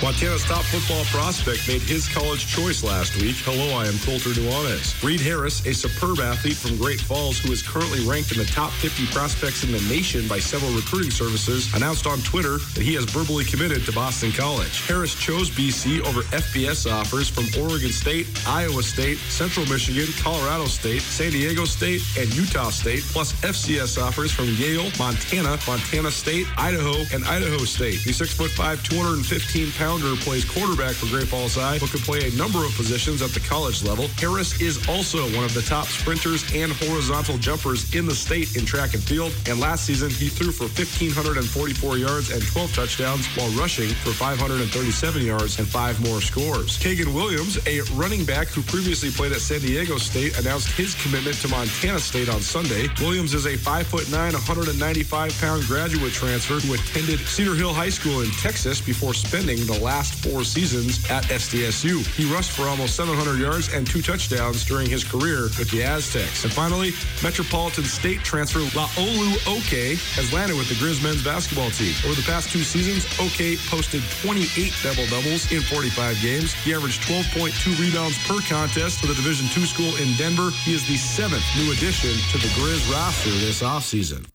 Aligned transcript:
Montana's 0.00 0.44
top 0.44 0.62
football 0.62 1.04
prospect 1.06 1.66
made 1.66 1.82
his 1.82 2.06
college 2.06 2.46
choice 2.46 2.84
last 2.84 3.16
week. 3.20 3.34
Hello, 3.42 3.76
I 3.76 3.88
am 3.88 3.98
Colter 4.06 4.30
Nuanez. 4.30 4.94
Reed 5.02 5.20
Harris, 5.20 5.66
a 5.66 5.74
superb 5.74 6.20
athlete 6.20 6.54
from 6.54 6.76
Great 6.78 7.00
Falls 7.00 7.38
who 7.40 7.50
is 7.50 7.66
currently 7.66 8.06
ranked 8.06 8.30
in 8.30 8.38
the 8.38 8.44
top 8.44 8.70
50 8.78 9.06
prospects 9.06 9.64
in 9.64 9.72
the 9.72 9.82
nation 9.90 10.28
by 10.28 10.38
several 10.38 10.70
recruiting 10.70 11.10
services, 11.10 11.66
announced 11.74 12.06
on 12.06 12.20
Twitter 12.20 12.58
that 12.78 12.86
he 12.86 12.94
has 12.94 13.06
verbally 13.06 13.44
committed 13.44 13.84
to 13.86 13.92
Boston 13.92 14.30
College. 14.30 14.86
Harris 14.86 15.18
chose 15.18 15.50
BC 15.50 15.98
over 16.06 16.22
FBS 16.30 16.86
offers 16.86 17.28
from 17.28 17.50
Oregon 17.60 17.90
State, 17.90 18.28
Iowa 18.46 18.84
State, 18.84 19.18
Central 19.26 19.66
Michigan, 19.66 20.06
Colorado 20.22 20.66
State, 20.66 21.02
San 21.02 21.32
Diego 21.32 21.64
State, 21.64 22.02
and 22.16 22.32
Utah 22.36 22.70
State, 22.70 23.02
plus 23.10 23.32
FCS 23.42 24.00
offers 24.00 24.30
from 24.30 24.46
Yale, 24.62 24.92
Montana, 24.96 25.58
Montana 25.66 26.12
State, 26.12 26.46
Idaho, 26.56 27.02
and 27.12 27.24
Idaho 27.24 27.66
State. 27.66 28.04
The 28.04 28.12
6'5, 28.14 28.54
215 28.84 29.72
pounder 29.88 30.16
plays 30.16 30.44
quarterback 30.44 30.92
for 30.92 31.06
Great 31.06 31.28
Falls 31.28 31.54
High, 31.54 31.78
but 31.78 31.88
could 31.88 32.04
play 32.04 32.28
a 32.28 32.32
number 32.36 32.60
of 32.60 32.76
positions 32.76 33.22
at 33.22 33.30
the 33.30 33.40
college 33.40 33.82
level. 33.82 34.06
Harris 34.20 34.60
is 34.60 34.76
also 34.86 35.24
one 35.32 35.48
of 35.48 35.54
the 35.54 35.62
top 35.62 35.86
sprinters 35.86 36.44
and 36.52 36.72
horizontal 36.72 37.38
jumpers 37.38 37.88
in 37.94 38.04
the 38.04 38.14
state 38.14 38.54
in 38.54 38.66
track 38.66 38.92
and 38.92 39.02
field. 39.02 39.32
And 39.48 39.58
last 39.58 39.86
season, 39.86 40.10
he 40.10 40.28
threw 40.28 40.52
for 40.52 40.68
1,544 40.76 41.96
yards 41.96 42.28
and 42.28 42.44
12 42.44 42.74
touchdowns 42.74 43.24
while 43.32 43.48
rushing 43.56 43.88
for 44.04 44.12
537 44.12 45.24
yards 45.24 45.58
and 45.58 45.66
five 45.66 45.96
more 46.04 46.20
scores. 46.20 46.76
Kagan 46.76 47.14
Williams, 47.14 47.56
a 47.64 47.80
running 47.96 48.26
back 48.26 48.48
who 48.48 48.60
previously 48.68 49.08
played 49.08 49.32
at 49.32 49.40
San 49.40 49.60
Diego 49.60 49.96
State, 49.96 50.38
announced 50.38 50.68
his 50.76 51.00
commitment 51.00 51.40
to 51.40 51.48
Montana 51.48 51.98
State 51.98 52.28
on 52.28 52.42
Sunday. 52.42 52.88
Williams 53.00 53.32
is 53.32 53.46
a 53.46 53.56
5'9, 53.56 54.12
195 54.12 55.40
pound 55.40 55.64
graduate 55.64 56.12
transfer 56.12 56.60
who 56.60 56.74
attended 56.74 57.20
Cedar 57.20 57.54
Hill 57.54 57.72
High 57.72 57.88
School 57.88 58.20
in 58.20 58.28
Texas 58.32 58.82
before 58.82 59.14
spending 59.14 59.56
the 59.64 59.77
last 59.78 60.14
four 60.14 60.44
seasons 60.44 60.98
at 61.10 61.24
SDSU. 61.24 62.06
He 62.14 62.32
rushed 62.32 62.52
for 62.52 62.68
almost 62.68 62.96
700 62.96 63.38
yards 63.38 63.72
and 63.72 63.86
two 63.86 64.02
touchdowns 64.02 64.64
during 64.64 64.88
his 64.88 65.04
career 65.04 65.44
with 65.58 65.70
the 65.70 65.82
Aztecs. 65.82 66.44
And 66.44 66.52
finally, 66.52 66.92
Metropolitan 67.22 67.84
State 67.84 68.20
transfer 68.20 68.60
Laolu 68.60 69.34
Oke 69.46 69.98
has 70.14 70.32
landed 70.32 70.56
with 70.56 70.68
the 70.68 70.74
Grizz 70.74 71.02
men's 71.02 71.24
basketball 71.24 71.70
team. 71.70 71.94
Over 72.04 72.14
the 72.14 72.26
past 72.26 72.50
two 72.50 72.62
seasons, 72.62 73.06
Oke 73.18 73.58
posted 73.68 74.02
28 74.22 74.72
double-doubles 74.82 75.52
in 75.52 75.60
45 75.62 76.20
games. 76.20 76.52
He 76.64 76.74
averaged 76.74 77.02
12.2 77.02 77.78
rebounds 77.80 78.18
per 78.26 78.40
contest 78.48 79.00
for 79.00 79.06
the 79.06 79.14
Division 79.14 79.46
II 79.56 79.66
school 79.66 79.94
in 79.96 80.14
Denver. 80.16 80.50
He 80.64 80.74
is 80.74 80.86
the 80.86 80.96
seventh 80.96 81.44
new 81.56 81.72
addition 81.72 82.14
to 82.30 82.38
the 82.38 82.48
Grizz 82.58 82.90
roster 82.92 83.30
this 83.30 83.62
offseason. 83.62 84.26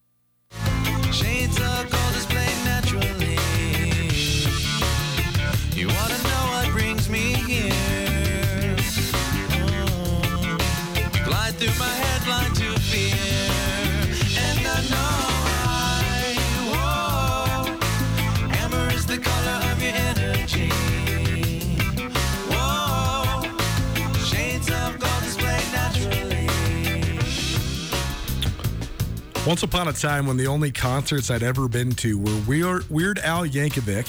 Once 29.46 29.62
upon 29.62 29.90
a 29.90 29.94
time, 29.94 30.26
when 30.26 30.38
the 30.38 30.48
only 30.48 30.72
concerts 30.72 31.30
I'd 31.30 31.44
ever 31.44 31.68
been 31.68 31.92
to 31.96 32.18
were 32.18 32.42
Weird, 32.48 33.20
Al 33.20 33.46
Yankovic 33.46 34.08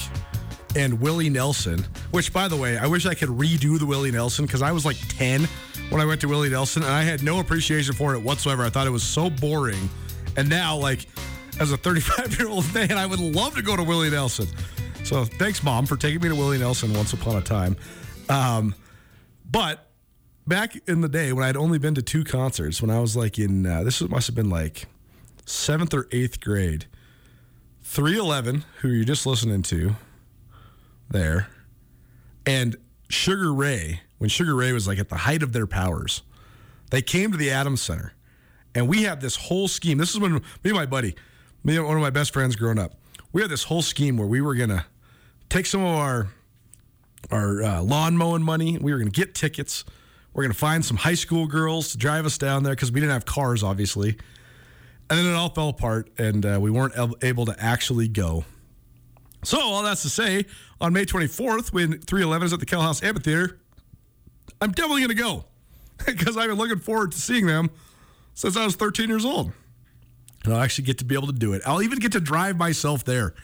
and 0.76 1.00
Willie 1.00 1.28
Nelson, 1.28 1.84
which, 2.12 2.32
by 2.32 2.46
the 2.46 2.56
way, 2.56 2.78
I 2.78 2.86
wish 2.86 3.04
I 3.04 3.14
could 3.14 3.30
redo 3.30 3.76
the 3.76 3.84
Willie 3.84 4.12
Nelson 4.12 4.46
because 4.46 4.62
I 4.62 4.70
was 4.70 4.84
like 4.84 4.96
10 5.08 5.48
when 5.90 6.00
I 6.00 6.04
went 6.04 6.20
to 6.20 6.28
Willie 6.28 6.50
Nelson 6.50 6.84
and 6.84 6.92
I 6.92 7.02
had 7.02 7.24
no 7.24 7.40
appreciation 7.40 7.94
for 7.94 8.14
it 8.14 8.20
whatsoever. 8.20 8.62
I 8.62 8.70
thought 8.70 8.86
it 8.86 8.90
was 8.90 9.02
so 9.02 9.28
boring. 9.28 9.88
And 10.36 10.48
now, 10.48 10.76
like, 10.76 11.08
as 11.58 11.72
a 11.72 11.76
35 11.76 12.38
year 12.38 12.48
old 12.48 12.72
man, 12.74 12.92
I 12.92 13.04
would 13.04 13.18
love 13.18 13.56
to 13.56 13.62
go 13.62 13.76
to 13.76 13.82
Willie 13.82 14.10
Nelson. 14.10 14.46
So 15.02 15.24
thanks, 15.24 15.64
Mom, 15.64 15.86
for 15.86 15.96
taking 15.96 16.22
me 16.22 16.28
to 16.28 16.36
Willie 16.36 16.58
Nelson 16.58 16.94
once 16.94 17.12
upon 17.12 17.34
a 17.34 17.42
time. 17.42 17.76
Um, 18.28 18.72
but 19.50 19.90
back 20.46 20.76
in 20.86 21.00
the 21.00 21.08
day 21.08 21.32
when 21.32 21.44
I'd 21.44 21.56
only 21.56 21.78
been 21.78 21.96
to 21.96 22.02
two 22.02 22.22
concerts, 22.22 22.80
when 22.80 22.92
I 22.92 23.00
was 23.00 23.16
like 23.16 23.36
in, 23.36 23.66
uh, 23.66 23.82
this 23.82 24.00
must 24.00 24.28
have 24.28 24.36
been 24.36 24.48
like 24.48 24.86
seventh 25.44 25.94
or 25.94 26.08
eighth 26.12 26.40
grade, 26.40 26.86
311, 27.82 28.64
who 28.80 28.88
you're 28.88 29.04
just 29.04 29.26
listening 29.26 29.62
to 29.62 29.96
there, 31.10 31.48
and 32.46 32.76
Sugar 33.08 33.52
Ray, 33.52 34.00
when 34.18 34.30
Sugar 34.30 34.54
Ray 34.54 34.72
was 34.72 34.88
like 34.88 34.98
at 34.98 35.08
the 35.08 35.16
height 35.18 35.42
of 35.42 35.52
their 35.52 35.66
powers, 35.66 36.22
they 36.90 37.02
came 37.02 37.30
to 37.32 37.36
the 37.36 37.50
Adams 37.50 37.82
Center. 37.82 38.14
And 38.74 38.88
we 38.88 39.04
had 39.04 39.20
this 39.20 39.36
whole 39.36 39.68
scheme. 39.68 39.98
This 39.98 40.10
is 40.10 40.18
when 40.18 40.34
me 40.34 40.40
and 40.64 40.74
my 40.74 40.86
buddy, 40.86 41.14
me 41.62 41.76
and 41.76 41.86
one 41.86 41.96
of 41.96 42.02
my 42.02 42.10
best 42.10 42.32
friends 42.32 42.56
growing 42.56 42.78
up, 42.78 42.94
we 43.32 43.40
had 43.40 43.50
this 43.50 43.64
whole 43.64 43.82
scheme 43.82 44.16
where 44.16 44.26
we 44.26 44.40
were 44.40 44.54
going 44.54 44.70
to 44.70 44.84
take 45.48 45.66
some 45.66 45.82
of 45.82 45.96
our 45.96 46.28
our 47.30 47.62
uh, 47.62 47.82
lawn 47.82 48.16
mowing 48.16 48.42
money. 48.42 48.76
We 48.78 48.92
were 48.92 48.98
going 48.98 49.10
to 49.10 49.18
get 49.18 49.34
tickets. 49.34 49.84
We're 50.34 50.42
going 50.42 50.52
to 50.52 50.58
find 50.58 50.84
some 50.84 50.96
high 50.96 51.14
school 51.14 51.46
girls 51.46 51.92
to 51.92 51.98
drive 51.98 52.26
us 52.26 52.36
down 52.36 52.64
there 52.64 52.74
because 52.74 52.92
we 52.92 53.00
didn't 53.00 53.12
have 53.12 53.24
cars, 53.24 53.62
obviously. 53.62 54.18
And 55.10 55.18
then 55.18 55.26
it 55.26 55.34
all 55.34 55.50
fell 55.50 55.68
apart, 55.68 56.10
and 56.18 56.44
uh, 56.46 56.58
we 56.60 56.70
weren't 56.70 56.94
able 57.22 57.44
to 57.46 57.54
actually 57.58 58.08
go. 58.08 58.44
So, 59.42 59.60
all 59.60 59.82
that's 59.82 60.02
to 60.02 60.08
say, 60.08 60.46
on 60.80 60.94
May 60.94 61.04
24th, 61.04 61.72
when 61.72 62.00
311 62.00 62.46
is 62.46 62.52
at 62.54 62.60
the 62.60 62.66
KettleHouse 62.66 63.04
Amphitheater, 63.04 63.58
I'm 64.60 64.72
definitely 64.72 65.02
going 65.02 65.16
to 65.16 65.22
go 65.22 65.44
because 66.06 66.36
I've 66.38 66.48
been 66.48 66.56
looking 66.56 66.78
forward 66.78 67.12
to 67.12 67.20
seeing 67.20 67.46
them 67.46 67.70
since 68.32 68.56
I 68.56 68.64
was 68.64 68.76
13 68.76 69.08
years 69.08 69.24
old. 69.24 69.52
And 70.44 70.54
I'll 70.54 70.60
actually 70.60 70.84
get 70.84 70.98
to 70.98 71.04
be 71.04 71.14
able 71.14 71.26
to 71.26 71.32
do 71.32 71.52
it. 71.52 71.62
I'll 71.66 71.82
even 71.82 71.98
get 71.98 72.12
to 72.12 72.20
drive 72.20 72.56
myself 72.56 73.04
there. 73.04 73.34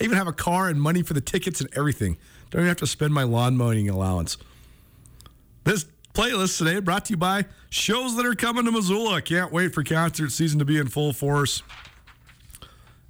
I 0.00 0.04
even 0.04 0.16
have 0.16 0.28
a 0.28 0.32
car 0.32 0.68
and 0.68 0.80
money 0.80 1.02
for 1.02 1.14
the 1.14 1.20
tickets 1.20 1.60
and 1.60 1.68
everything. 1.76 2.16
Don't 2.50 2.60
even 2.60 2.68
have 2.68 2.78
to 2.78 2.86
spend 2.86 3.12
my 3.12 3.24
lawn 3.24 3.56
mowing 3.56 3.88
allowance. 3.88 4.36
This 5.64 5.86
playlist 6.18 6.58
today 6.58 6.80
brought 6.80 7.04
to 7.04 7.12
you 7.12 7.16
by 7.16 7.44
shows 7.70 8.16
that 8.16 8.26
are 8.26 8.34
coming 8.34 8.64
to 8.64 8.72
Missoula. 8.72 9.22
Can't 9.22 9.52
wait 9.52 9.72
for 9.72 9.84
concert 9.84 10.32
season 10.32 10.58
to 10.58 10.64
be 10.64 10.76
in 10.76 10.88
full 10.88 11.12
force. 11.12 11.62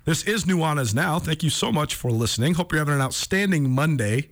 This 0.05 0.25
is 0.25 0.45
Nuanez 0.45 0.95
Now. 0.95 1.19
Thank 1.19 1.43
you 1.43 1.49
so 1.49 1.73
much 1.73 1.95
for 1.95 2.11
listening. 2.11 2.53
Hope 2.53 2.71
you're 2.71 2.81
having 2.81 2.93
an 2.93 3.01
outstanding 3.01 3.71
Monday. 3.71 4.29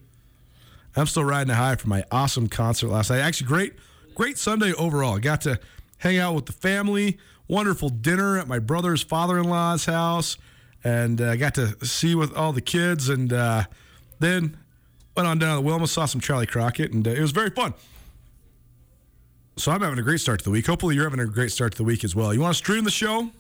I'm 0.95 1.07
still 1.07 1.25
riding 1.25 1.51
a 1.51 1.55
high 1.55 1.77
from 1.77 1.89
my 1.89 2.05
awesome 2.13 2.51
concert 2.51 2.89
last 2.89 3.09
night. 3.09 3.21
Actually, 3.21 3.47
great, 3.47 3.73
great 4.15 4.37
Sunday 4.37 4.75
overall. 4.75 5.19
Got 5.21 5.41
to 5.43 5.59
hang 5.97 6.19
out 6.19 6.35
with 6.35 6.45
the 6.45 6.53
family. 6.53 7.17
Wonderful 7.49 7.89
dinner 7.89 8.37
at 8.37 8.47
my 8.47 8.59
brother's 8.59 9.03
father-in-law's 9.03 9.87
house, 9.87 10.37
and 10.85 11.19
I 11.23 11.29
uh, 11.29 11.37
got 11.37 11.55
to 11.55 11.83
see 11.83 12.15
with 12.15 12.37
all 12.37 12.53
the 12.53 12.61
kids. 12.61 13.09
And 13.09 13.33
uh, 13.33 13.65
then 14.19 14.59
went 15.17 15.27
on 15.27 15.39
down 15.39 15.57
to 15.57 15.63
Wilma, 15.63 15.87
saw 15.87 16.05
some 16.05 16.21
Charley 16.21 16.47
Crockett, 16.47 16.93
and 16.93 17.09
uh, 17.09 17.13
it 17.13 17.23
was 17.23 17.31
very 17.31 17.49
fun. 17.49 17.73
So 19.59 19.73
I'm 19.73 19.81
having 19.81 19.99
a 19.99 20.03
great 20.03 20.21
start 20.21 20.41
to 20.41 20.45
the 20.45 20.51
week. 20.51 20.67
Hopefully, 20.67 20.95
you're 20.95 21.05
having 21.05 21.21
a 21.21 21.27
great 21.27 21.51
start 21.51 21.73
to 21.73 21.79
the 21.79 21.85
week 21.85 22.05
as 22.05 22.15
well. 22.15 22.35
You 22.35 22.41
want 22.41 22.55
to 22.55 22.59
stream 22.59 22.85
the 22.85 22.91
show? 22.91 23.31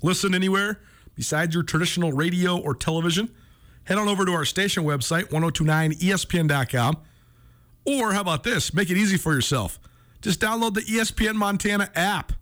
Listen 0.00 0.32
anywhere 0.34 0.80
besides 1.16 1.54
your 1.54 1.64
traditional 1.64 2.12
radio 2.12 2.56
or 2.56 2.74
television? 2.74 3.28
Head 3.84 3.98
on 3.98 4.08
over 4.08 4.24
to 4.24 4.32
our 4.32 4.44
station 4.44 4.84
website, 4.84 5.24
1029ESPN.com. 5.24 6.98
Or 7.84 8.12
how 8.12 8.20
about 8.20 8.44
this? 8.44 8.72
Make 8.72 8.90
it 8.90 8.96
easy 8.96 9.16
for 9.16 9.34
yourself. 9.34 9.78
Just 10.22 10.40
download 10.40 10.74
the 10.74 10.82
ESPN 10.82 11.34
Montana 11.34 11.90
app. 11.96 12.32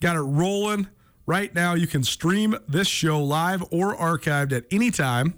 Got 0.00 0.16
it 0.16 0.20
rolling 0.20 0.88
right 1.26 1.54
now. 1.54 1.74
You 1.74 1.86
can 1.86 2.02
stream 2.02 2.56
this 2.68 2.88
show 2.88 3.22
live 3.22 3.62
or 3.70 3.96
archived 3.96 4.52
at 4.52 4.64
any 4.70 4.90
time. 4.90 5.34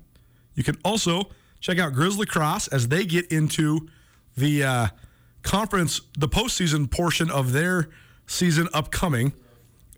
You 0.55 0.65
can 0.65 0.77
also 0.85 1.25
check 1.61 1.79
out 1.79 1.93
Grizz 1.93 2.17
Lacrosse 2.17 2.67
as 2.69 2.89
they 2.89 3.05
get 3.05 3.31
into 3.31 3.89
the 4.37 4.65
uh, 4.65 4.87
conference, 5.43 6.01
the 6.19 6.29
postseason 6.29 6.91
portion 6.91 7.31
of 7.31 7.53
their 7.53 7.89
season 8.27 8.69
upcoming. 8.73 9.33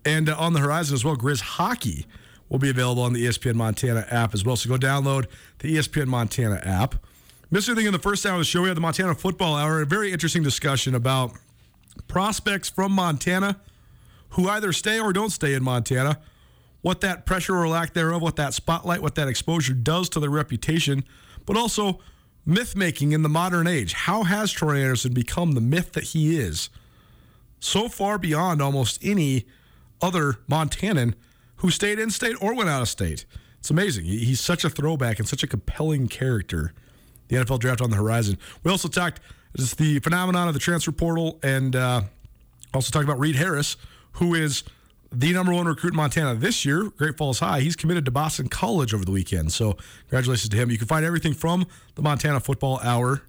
And 0.03 0.29
uh, 0.29 0.35
on 0.37 0.53
the 0.53 0.59
horizon 0.59 0.93
as 0.93 1.03
well, 1.03 1.15
Grizz 1.15 1.41
Hockey 1.41 2.05
will 2.49 2.59
be 2.59 2.69
available 2.69 3.03
on 3.03 3.13
the 3.13 3.25
ESPN 3.25 3.55
Montana 3.55 4.05
app 4.09 4.33
as 4.33 4.45
well. 4.45 4.55
So 4.55 4.69
go 4.69 4.77
download 4.77 5.25
the 5.59 5.75
ESPN 5.75 6.07
Montana 6.07 6.61
app. 6.63 6.95
Missed 7.51 7.69
anything 7.69 7.87
in 7.87 7.93
the 7.93 7.99
first 7.99 8.25
hour 8.25 8.33
of 8.33 8.39
the 8.39 8.45
show? 8.45 8.61
We 8.61 8.67
had 8.67 8.77
the 8.77 8.81
Montana 8.81 9.15
Football 9.15 9.55
Hour, 9.55 9.81
a 9.81 9.85
very 9.85 10.11
interesting 10.11 10.43
discussion 10.43 10.95
about 10.95 11.31
prospects 12.07 12.69
from 12.69 12.91
Montana 12.91 13.59
who 14.29 14.49
either 14.49 14.73
stay 14.73 14.99
or 14.99 15.13
don't 15.13 15.29
stay 15.29 15.53
in 15.53 15.63
Montana, 15.63 16.19
what 16.81 17.01
that 17.01 17.25
pressure 17.25 17.55
or 17.55 17.67
lack 17.67 17.93
thereof, 17.93 18.21
what 18.21 18.35
that 18.35 18.53
spotlight, 18.53 19.01
what 19.01 19.15
that 19.15 19.27
exposure 19.27 19.73
does 19.73 20.09
to 20.09 20.19
their 20.19 20.29
reputation, 20.29 21.03
but 21.45 21.55
also 21.55 21.99
myth 22.45 22.75
making 22.75 23.11
in 23.11 23.23
the 23.23 23.29
modern 23.29 23.67
age. 23.67 23.93
How 23.93 24.23
has 24.23 24.51
Troy 24.51 24.81
Anderson 24.81 25.13
become 25.13 25.53
the 25.53 25.61
myth 25.61 25.93
that 25.93 26.05
he 26.05 26.37
is? 26.37 26.69
So 27.59 27.89
far 27.89 28.17
beyond 28.17 28.61
almost 28.61 28.99
any 29.03 29.45
other 30.01 30.33
Montanan 30.49 31.13
who 31.57 31.71
stayed 31.71 31.99
in 31.99 32.11
state 32.11 32.35
or 32.41 32.53
went 32.53 32.69
out 32.69 32.81
of 32.81 32.89
state. 32.89 33.25
It's 33.59 33.71
amazing. 33.71 34.05
He's 34.05 34.39
such 34.39 34.63
a 34.63 34.69
throwback 34.69 35.17
and 35.17 35.27
such 35.27 35.41
a 35.41 35.47
compelling 35.47 36.07
character. 36.07 36.73
The 37.29 37.37
NFL 37.37 37.59
draft 37.59 37.81
on 37.81 37.89
the 37.89 37.95
horizon. 37.95 38.37
We 38.63 38.69
also 38.69 38.87
talked 38.87 39.19
just 39.57 39.77
the 39.77 39.99
phenomenon 39.99 40.47
of 40.47 40.53
the 40.53 40.59
transfer 40.59 40.91
portal 40.91 41.39
and 41.41 41.75
uh, 41.75 42.01
also 42.73 42.91
talked 42.91 43.05
about 43.05 43.19
Reed 43.19 43.35
Harris, 43.35 43.77
who 44.13 44.35
is 44.35 44.63
the 45.15 45.31
number 45.33 45.53
one 45.53 45.65
recruit 45.65 45.93
in 45.93 45.97
Montana 45.97 46.35
this 46.35 46.65
year, 46.65 46.89
Great 46.97 47.17
Falls 47.17 47.39
High. 47.39 47.61
He's 47.61 47.75
committed 47.75 48.05
to 48.05 48.11
Boston 48.11 48.49
College 48.49 48.93
over 48.93 49.05
the 49.05 49.11
weekend. 49.11 49.53
So, 49.53 49.77
congratulations 50.09 50.49
to 50.49 50.57
him. 50.57 50.69
You 50.69 50.77
can 50.77 50.87
find 50.87 51.05
everything 51.05 51.33
from 51.33 51.65
the 51.95 52.01
Montana 52.01 52.39
Football 52.39 52.79
Hour 52.83 53.23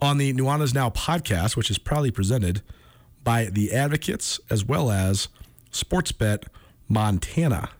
on 0.00 0.18
the 0.18 0.32
Nuanez 0.32 0.74
Now 0.74 0.90
podcast, 0.90 1.56
which 1.56 1.70
is 1.70 1.78
proudly 1.78 2.10
presented 2.10 2.62
by 3.22 3.46
the 3.46 3.72
Advocates 3.72 4.40
as 4.50 4.64
well 4.64 4.90
as 4.90 5.28
Sportsbet 5.70 6.44
Montana. 6.88 7.70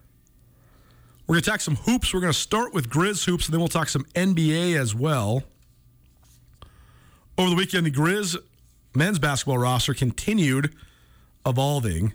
We're 1.27 1.35
going 1.35 1.43
to 1.43 1.51
talk 1.51 1.61
some 1.61 1.77
hoops. 1.77 2.15
We're 2.15 2.21
going 2.21 2.33
to 2.33 2.39
start 2.39 2.73
with 2.73 2.89
Grizz 2.89 3.25
hoops, 3.25 3.47
and 3.47 3.53
then 3.53 3.61
we'll 3.61 3.69
talk 3.69 3.89
some 3.89 4.05
NBA 4.15 4.79
as 4.79 4.95
well. 4.95 5.43
Over 7.37 7.51
the 7.51 7.57
weekend, 7.57 7.87
the 7.87 7.91
Grizz 7.91 8.37
men's 8.95 9.19
basketball 9.19 9.59
roster 9.59 9.93
continued 9.93 10.75
evolving. 11.45 12.15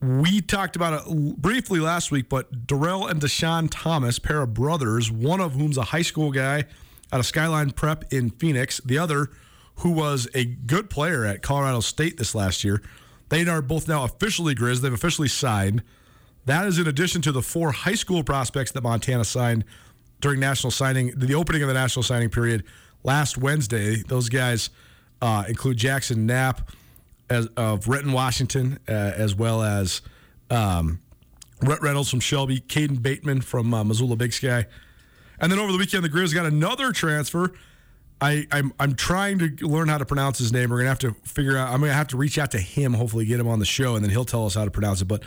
We 0.00 0.40
talked 0.42 0.76
about 0.76 1.06
it 1.06 1.36
briefly 1.38 1.80
last 1.80 2.10
week, 2.10 2.28
but 2.28 2.66
Darrell 2.66 3.06
and 3.06 3.20
Dischon 3.20 3.68
Thomas, 3.70 4.18
pair 4.18 4.42
of 4.42 4.52
brothers, 4.52 5.10
one 5.10 5.40
of 5.40 5.54
whom's 5.54 5.78
a 5.78 5.84
high 5.84 6.02
school 6.02 6.30
guy 6.30 6.64
out 7.12 7.20
of 7.20 7.26
Skyline 7.26 7.70
Prep 7.70 8.12
in 8.12 8.30
Phoenix, 8.30 8.80
the 8.84 8.98
other 8.98 9.30
who 9.76 9.90
was 9.90 10.28
a 10.34 10.44
good 10.44 10.90
player 10.90 11.24
at 11.24 11.42
Colorado 11.42 11.80
State 11.80 12.18
this 12.18 12.34
last 12.34 12.64
year. 12.64 12.82
They 13.28 13.46
are 13.46 13.62
both 13.62 13.88
now 13.88 14.04
officially 14.04 14.54
Grizz. 14.54 14.80
They've 14.80 14.92
officially 14.92 15.28
signed. 15.28 15.82
That 16.44 16.66
is 16.66 16.78
in 16.78 16.86
addition 16.86 17.22
to 17.22 17.32
the 17.32 17.42
four 17.42 17.72
high 17.72 17.94
school 17.94 18.22
prospects 18.22 18.72
that 18.72 18.82
Montana 18.82 19.24
signed 19.24 19.64
during 20.20 20.40
national 20.40 20.70
signing, 20.70 21.12
the 21.16 21.34
opening 21.34 21.62
of 21.62 21.68
the 21.68 21.74
national 21.74 22.02
signing 22.02 22.30
period 22.30 22.64
last 23.02 23.36
Wednesday. 23.36 23.96
Those 23.96 24.28
guys 24.28 24.70
uh, 25.20 25.44
include 25.48 25.76
Jackson 25.76 26.26
Knapp 26.26 26.70
as, 27.28 27.46
of 27.56 27.88
Renton, 27.88 28.12
Washington, 28.12 28.78
uh, 28.88 28.92
as 28.92 29.34
well 29.34 29.62
as 29.62 30.00
um, 30.50 31.00
Rhett 31.62 31.80
Reynolds 31.82 32.10
from 32.10 32.20
Shelby, 32.20 32.60
Caden 32.60 33.02
Bateman 33.02 33.40
from 33.40 33.72
uh, 33.72 33.84
Missoula 33.84 34.16
Big 34.16 34.32
Sky. 34.32 34.66
And 35.40 35.50
then 35.50 35.58
over 35.58 35.72
the 35.72 35.78
weekend, 35.78 36.04
the 36.04 36.08
Grizz 36.08 36.32
got 36.34 36.46
another 36.46 36.92
transfer. 36.92 37.52
I, 38.20 38.46
I'm 38.50 38.72
I'm 38.80 38.94
trying 38.94 39.38
to 39.40 39.66
learn 39.66 39.88
how 39.88 39.98
to 39.98 40.06
pronounce 40.06 40.38
his 40.38 40.50
name. 40.50 40.70
We're 40.70 40.78
gonna 40.78 40.88
have 40.88 40.98
to 41.00 41.12
figure 41.24 41.56
out. 41.56 41.68
I'm 41.68 41.80
gonna 41.80 41.92
have 41.92 42.08
to 42.08 42.16
reach 42.16 42.38
out 42.38 42.50
to 42.52 42.58
him. 42.58 42.94
Hopefully, 42.94 43.26
get 43.26 43.38
him 43.38 43.48
on 43.48 43.58
the 43.58 43.66
show, 43.66 43.94
and 43.94 44.02
then 44.02 44.10
he'll 44.10 44.24
tell 44.24 44.46
us 44.46 44.54
how 44.54 44.64
to 44.64 44.70
pronounce 44.70 45.02
it. 45.02 45.04
But 45.04 45.22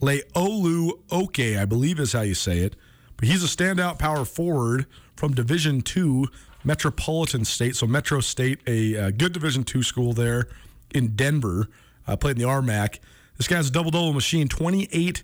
Leolu 0.00 1.00
Oke, 1.10 1.40
I 1.40 1.64
believe 1.64 1.98
is 1.98 2.12
how 2.12 2.20
you 2.20 2.34
say 2.34 2.58
it. 2.58 2.76
But 3.16 3.28
he's 3.28 3.42
a 3.42 3.46
standout 3.46 3.98
power 3.98 4.26
forward 4.26 4.84
from 5.16 5.32
Division 5.32 5.80
Two 5.80 6.26
Metropolitan 6.62 7.46
State, 7.46 7.74
so 7.74 7.86
Metro 7.86 8.20
State, 8.20 8.60
a, 8.66 8.96
uh 8.96 9.10
good 9.10 9.32
Division 9.32 9.64
Two 9.64 9.82
school 9.82 10.12
there 10.12 10.48
in 10.94 11.16
Denver. 11.16 11.68
Uh, 12.06 12.16
played 12.16 12.36
in 12.36 12.42
the 12.42 12.48
RMAC. 12.48 12.98
This 13.36 13.48
guy's 13.48 13.68
a 13.68 13.72
double 13.72 13.90
double 13.90 14.12
machine. 14.12 14.48
28 14.48 15.22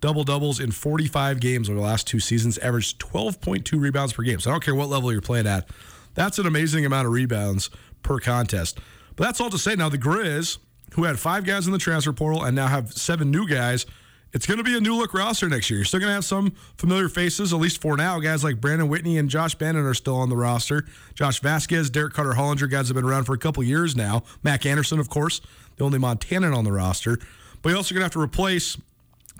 double 0.00 0.24
doubles 0.24 0.60
in 0.60 0.70
45 0.70 1.40
games 1.40 1.68
over 1.68 1.78
the 1.78 1.84
last 1.84 2.06
two 2.06 2.20
seasons, 2.20 2.58
averaged 2.58 3.00
12.2 3.00 3.80
rebounds 3.80 4.12
per 4.12 4.22
game. 4.22 4.40
So 4.40 4.50
I 4.50 4.54
don't 4.54 4.64
care 4.64 4.74
what 4.74 4.88
level 4.88 5.12
you're 5.12 5.20
playing 5.20 5.46
at. 5.46 5.68
That's 6.14 6.38
an 6.38 6.46
amazing 6.46 6.84
amount 6.84 7.06
of 7.06 7.12
rebounds 7.12 7.70
per 8.02 8.18
contest. 8.18 8.78
But 9.16 9.24
that's 9.24 9.40
all 9.40 9.50
to 9.50 9.58
say 9.58 9.74
now 9.74 9.88
the 9.88 9.98
Grizz, 9.98 10.58
who 10.94 11.04
had 11.04 11.18
five 11.18 11.44
guys 11.44 11.66
in 11.66 11.72
the 11.72 11.78
transfer 11.78 12.12
portal 12.12 12.44
and 12.44 12.54
now 12.54 12.68
have 12.68 12.92
seven 12.92 13.30
new 13.30 13.48
guys, 13.48 13.86
it's 14.32 14.46
going 14.46 14.58
to 14.58 14.64
be 14.64 14.76
a 14.76 14.80
new 14.80 14.94
look 14.94 15.14
roster 15.14 15.48
next 15.48 15.70
year. 15.70 15.78
You're 15.78 15.84
still 15.84 16.00
going 16.00 16.10
to 16.10 16.14
have 16.14 16.24
some 16.24 16.50
familiar 16.76 17.08
faces, 17.08 17.52
at 17.52 17.58
least 17.58 17.80
for 17.80 17.96
now. 17.96 18.20
Guys 18.20 18.44
like 18.44 18.60
Brandon 18.60 18.88
Whitney 18.88 19.16
and 19.18 19.28
Josh 19.28 19.54
Bannan 19.54 19.84
are 19.84 19.94
still 19.94 20.16
on 20.16 20.28
the 20.28 20.36
roster. 20.36 20.84
Josh 21.14 21.40
Vazquez, 21.40 21.90
Derrick 21.90 22.12
Carter 22.12 22.32
Hollinger, 22.32 22.70
guys 22.70 22.88
have 22.88 22.94
been 22.94 23.04
around 23.04 23.24
for 23.24 23.34
a 23.34 23.38
couple 23.38 23.62
years 23.62 23.96
now. 23.96 24.22
Mac 24.42 24.66
Anderson, 24.66 24.98
of 24.98 25.08
course, 25.08 25.40
the 25.76 25.84
only 25.84 25.98
Montanan 25.98 26.54
on 26.56 26.64
the 26.64 26.72
roster. 26.72 27.18
But 27.62 27.70
you're 27.70 27.78
also 27.78 27.94
going 27.94 28.00
to 28.00 28.04
have 28.04 28.12
to 28.12 28.20
replace 28.20 28.76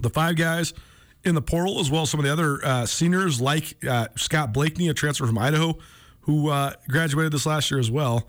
the 0.00 0.11
five 0.11 0.37
guys 0.37 0.73
in 1.25 1.35
the 1.35 1.42
portal, 1.42 1.80
as 1.80 1.90
well 1.90 2.02
as 2.02 2.11
some 2.11 2.21
of 2.21 2.25
the 2.25 2.33
other 2.33 2.64
uh, 2.64 2.87
seniors 2.87 3.40
like 3.40 3.76
uh, 3.87 4.09
Scott 4.16 4.52
Blakeney, 4.52 4.88
a 4.88 4.95
transfer 4.95 5.26
from 5.26 5.37
Idaho, 5.37 5.76
who 6.23 6.49
uh, 6.49 6.73
graduated 6.88 7.33
this 7.33 7.47
last 7.47 7.71
year 7.71 7.80
as 7.80 7.90
well. 7.90 8.28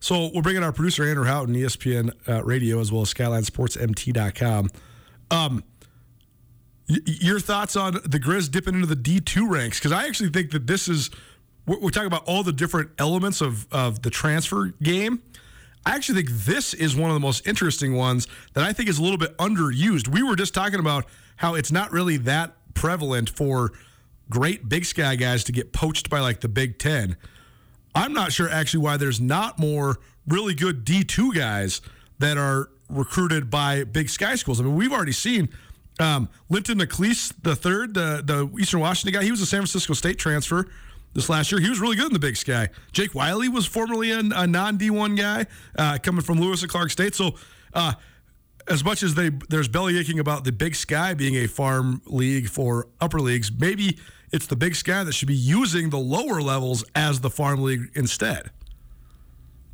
So 0.00 0.30
we're 0.32 0.42
bringing 0.42 0.62
our 0.62 0.72
producer 0.72 1.04
Andrew 1.04 1.24
Houghton, 1.24 1.54
ESPN 1.54 2.12
uh, 2.28 2.44
Radio, 2.44 2.80
as 2.80 2.92
well 2.92 3.02
as 3.02 3.12
SkylineSportsMT.com. 3.12 4.70
Um, 5.30 5.64
your 6.88 7.38
thoughts 7.38 7.76
on 7.76 7.94
the 8.04 8.18
Grizz 8.18 8.50
dipping 8.50 8.74
into 8.74 8.86
the 8.86 8.96
D2 8.96 9.48
ranks? 9.48 9.78
Because 9.78 9.92
I 9.92 10.06
actually 10.06 10.30
think 10.30 10.50
that 10.52 10.66
this 10.66 10.88
is 10.88 11.10
we're, 11.66 11.78
we're 11.78 11.90
talking 11.90 12.06
about 12.06 12.24
all 12.26 12.42
the 12.42 12.52
different 12.52 12.90
elements 12.98 13.40
of 13.40 13.66
of 13.72 14.02
the 14.02 14.10
transfer 14.10 14.72
game. 14.82 15.22
I 15.86 15.94
actually 15.94 16.22
think 16.22 16.44
this 16.44 16.74
is 16.74 16.96
one 16.96 17.10
of 17.10 17.14
the 17.14 17.20
most 17.20 17.46
interesting 17.46 17.94
ones 17.94 18.26
that 18.54 18.64
I 18.64 18.72
think 18.72 18.88
is 18.88 18.98
a 18.98 19.02
little 19.02 19.18
bit 19.18 19.36
underused. 19.38 20.08
We 20.08 20.22
were 20.22 20.36
just 20.36 20.52
talking 20.52 20.80
about 20.80 21.06
how 21.36 21.54
it's 21.54 21.72
not 21.72 21.92
really 21.92 22.16
that 22.18 22.56
prevalent 22.74 23.30
for 23.30 23.72
great 24.28 24.68
Big 24.68 24.84
Sky 24.84 25.16
guys 25.16 25.44
to 25.44 25.52
get 25.52 25.72
poached 25.72 26.10
by 26.10 26.20
like 26.20 26.40
the 26.40 26.48
Big 26.48 26.78
Ten. 26.78 27.16
I'm 27.94 28.12
not 28.12 28.32
sure 28.32 28.48
actually 28.50 28.80
why 28.80 28.96
there's 28.96 29.20
not 29.20 29.58
more 29.58 29.96
really 30.26 30.54
good 30.54 30.84
D2 30.84 31.34
guys 31.34 31.80
that 32.18 32.36
are 32.36 32.68
recruited 32.90 33.50
by 33.50 33.84
Big 33.84 34.08
Sky 34.08 34.34
schools. 34.34 34.60
I 34.60 34.64
mean, 34.64 34.74
we've 34.74 34.92
already 34.92 35.12
seen 35.12 35.48
um, 35.98 36.28
Linton 36.48 36.78
Acliese 36.78 37.32
the 37.42 37.56
third, 37.56 37.94
the 37.94 38.22
the 38.24 38.50
Eastern 38.60 38.80
Washington 38.80 39.20
guy. 39.20 39.24
He 39.24 39.30
was 39.30 39.40
a 39.40 39.46
San 39.46 39.60
Francisco 39.60 39.94
State 39.94 40.18
transfer 40.18 40.68
this 41.14 41.28
last 41.28 41.50
year. 41.50 41.60
He 41.60 41.68
was 41.68 41.80
really 41.80 41.96
good 41.96 42.06
in 42.06 42.12
the 42.12 42.18
Big 42.18 42.36
Sky. 42.36 42.68
Jake 42.92 43.14
Wiley 43.14 43.48
was 43.48 43.66
formerly 43.66 44.10
a, 44.12 44.20
a 44.20 44.46
non 44.46 44.76
D 44.76 44.90
one 44.90 45.14
guy 45.14 45.46
uh, 45.76 45.98
coming 46.02 46.22
from 46.22 46.40
Lewis 46.40 46.62
and 46.62 46.70
Clark 46.70 46.90
State. 46.90 47.14
So. 47.14 47.34
Uh, 47.74 47.92
as 48.70 48.84
much 48.84 49.02
as 49.02 49.14
they 49.14 49.30
there's 49.48 49.66
belly 49.66 49.98
aching 49.98 50.18
about 50.18 50.44
the 50.44 50.52
Big 50.52 50.74
Sky 50.74 51.14
being 51.14 51.36
a 51.36 51.46
farm 51.46 52.02
league 52.04 52.50
for 52.50 52.88
upper 53.00 53.18
leagues, 53.18 53.50
maybe 53.50 53.98
it's 54.30 54.46
the 54.46 54.56
Big 54.56 54.74
Sky 54.74 55.04
that 55.04 55.12
should 55.12 55.28
be 55.28 55.34
using 55.34 55.88
the 55.88 55.98
lower 55.98 56.42
levels 56.42 56.84
as 56.94 57.20
the 57.20 57.30
farm 57.30 57.62
league 57.62 57.90
instead. 57.94 58.50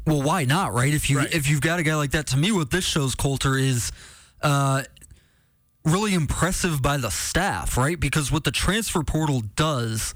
Well, 0.07 0.23
why 0.23 0.45
not, 0.45 0.75
right? 0.75 0.93
If 0.95 1.11
you 1.11 1.19
Right. 1.19 1.35
if 1.35 1.49
you've 1.49 1.61
got 1.61 1.81
a 1.81 1.83
guy 1.83 1.97
like 1.97 2.13
that, 2.13 2.29
to 2.29 2.37
me, 2.37 2.53
what 2.53 2.71
this 2.71 2.85
shows 2.85 3.15
Colter 3.17 3.57
is 3.57 3.91
uh, 4.43 4.85
really 5.85 6.15
impressive 6.15 6.81
by 6.81 6.97
the 6.97 7.11
staff, 7.11 7.77
right? 7.77 7.99
Because 7.99 8.33
what 8.33 8.45
the 8.45 8.51
transfer 8.51 9.03
portal 9.03 9.43
does 9.57 10.15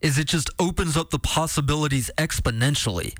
is 0.00 0.18
it 0.18 0.26
just 0.26 0.50
opens 0.58 0.96
up 0.96 1.10
the 1.10 1.18
possibilities 1.18 2.10
exponentially, 2.18 3.16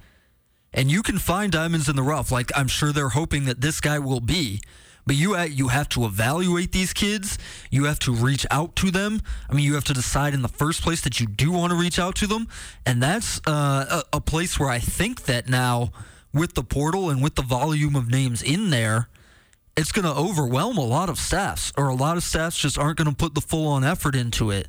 and 0.72 0.90
you 0.90 1.02
can 1.02 1.18
find 1.18 1.52
diamonds 1.52 1.88
in 1.88 1.96
the 1.96 2.02
rough. 2.02 2.30
Like 2.32 2.50
I'm 2.56 2.68
sure 2.68 2.92
they're 2.92 3.10
hoping 3.10 3.44
that 3.46 3.60
this 3.60 3.80
guy 3.80 3.98
will 3.98 4.20
be. 4.20 4.60
But 5.06 5.16
you 5.16 5.36
uh, 5.36 5.44
you 5.44 5.68
have 5.68 5.88
to 5.90 6.04
evaluate 6.04 6.72
these 6.72 6.92
kids. 6.94 7.38
You 7.70 7.84
have 7.84 7.98
to 8.00 8.12
reach 8.12 8.46
out 8.50 8.74
to 8.76 8.90
them. 8.90 9.20
I 9.48 9.54
mean, 9.54 9.64
you 9.64 9.74
have 9.74 9.84
to 9.84 9.92
decide 9.92 10.32
in 10.32 10.42
the 10.42 10.48
first 10.48 10.82
place 10.82 11.02
that 11.02 11.20
you 11.20 11.26
do 11.26 11.52
want 11.52 11.72
to 11.72 11.78
reach 11.78 11.98
out 11.98 12.14
to 12.16 12.26
them, 12.26 12.48
and 12.86 13.02
that's 13.02 13.40
uh, 13.46 14.02
a, 14.12 14.16
a 14.16 14.20
place 14.20 14.58
where 14.58 14.70
I 14.70 14.78
think 14.78 15.24
that 15.24 15.46
now 15.48 15.92
with 16.32 16.54
the 16.54 16.62
portal 16.62 17.10
and 17.10 17.22
with 17.22 17.34
the 17.34 17.42
volume 17.42 17.94
of 17.94 18.10
names 18.10 18.42
in 18.42 18.70
there, 18.70 19.08
it's 19.76 19.92
going 19.92 20.04
to 20.04 20.14
overwhelm 20.14 20.78
a 20.78 20.84
lot 20.84 21.08
of 21.08 21.18
staffs, 21.18 21.72
or 21.76 21.88
a 21.88 21.94
lot 21.94 22.16
of 22.16 22.22
staffs 22.22 22.56
just 22.56 22.78
aren't 22.78 22.98
going 22.98 23.10
to 23.10 23.16
put 23.16 23.34
the 23.34 23.40
full 23.40 23.66
on 23.66 23.84
effort 23.84 24.14
into 24.14 24.50
it. 24.50 24.68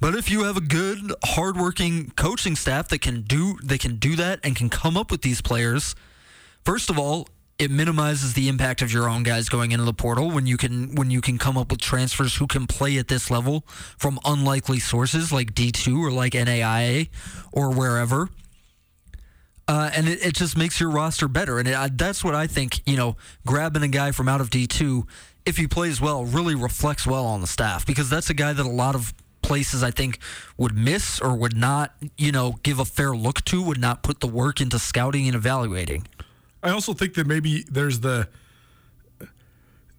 But 0.00 0.14
if 0.14 0.30
you 0.30 0.44
have 0.44 0.56
a 0.56 0.60
good, 0.60 1.14
hardworking 1.24 2.12
coaching 2.16 2.56
staff 2.56 2.88
that 2.88 3.00
can 3.00 3.22
do 3.22 3.56
they 3.62 3.78
can 3.78 3.96
do 3.96 4.16
that 4.16 4.40
and 4.44 4.54
can 4.54 4.68
come 4.68 4.96
up 4.96 5.10
with 5.10 5.22
these 5.22 5.40
players, 5.40 5.94
first 6.64 6.90
of 6.90 6.98
all, 6.98 7.28
it 7.58 7.70
minimizes 7.70 8.34
the 8.34 8.48
impact 8.48 8.82
of 8.82 8.92
your 8.92 9.08
own 9.08 9.22
guys 9.22 9.48
going 9.48 9.72
into 9.72 9.84
the 9.84 9.94
portal 9.94 10.30
when 10.30 10.46
you 10.46 10.56
can 10.56 10.94
when 10.94 11.10
you 11.10 11.20
can 11.20 11.38
come 11.38 11.56
up 11.56 11.70
with 11.70 11.80
transfers 11.80 12.36
who 12.36 12.46
can 12.46 12.66
play 12.66 12.98
at 12.98 13.08
this 13.08 13.30
level 13.30 13.64
from 13.96 14.18
unlikely 14.24 14.80
sources 14.80 15.32
like 15.32 15.54
D2 15.54 15.98
or 15.98 16.10
like 16.10 16.32
NAIA 16.32 17.08
or 17.52 17.70
wherever. 17.70 18.28
Uh, 19.66 19.90
and 19.94 20.08
it, 20.08 20.24
it 20.24 20.34
just 20.34 20.56
makes 20.56 20.78
your 20.78 20.90
roster 20.90 21.28
better. 21.28 21.58
And 21.58 21.68
it, 21.68 21.74
I, 21.74 21.88
that's 21.88 22.22
what 22.22 22.34
I 22.34 22.46
think, 22.46 22.86
you 22.86 22.96
know, 22.96 23.16
grabbing 23.46 23.82
a 23.82 23.88
guy 23.88 24.12
from 24.12 24.28
out 24.28 24.40
of 24.40 24.50
D2, 24.50 25.06
if 25.46 25.56
he 25.56 25.66
plays 25.66 26.00
well, 26.00 26.24
really 26.24 26.54
reflects 26.54 27.06
well 27.06 27.24
on 27.24 27.40
the 27.40 27.46
staff 27.46 27.86
because 27.86 28.10
that's 28.10 28.30
a 28.30 28.34
guy 28.34 28.52
that 28.52 28.64
a 28.64 28.68
lot 28.68 28.94
of 28.94 29.14
places 29.42 29.82
I 29.82 29.90
think 29.90 30.18
would 30.56 30.76
miss 30.76 31.20
or 31.20 31.34
would 31.36 31.56
not, 31.56 31.94
you 32.16 32.32
know, 32.32 32.58
give 32.62 32.78
a 32.78 32.84
fair 32.84 33.14
look 33.14 33.44
to, 33.46 33.62
would 33.62 33.80
not 33.80 34.02
put 34.02 34.20
the 34.20 34.26
work 34.26 34.60
into 34.60 34.78
scouting 34.78 35.26
and 35.26 35.34
evaluating. 35.34 36.06
I 36.62 36.70
also 36.70 36.94
think 36.94 37.14
that 37.14 37.26
maybe 37.26 37.64
there's 37.70 38.00
the 38.00 38.28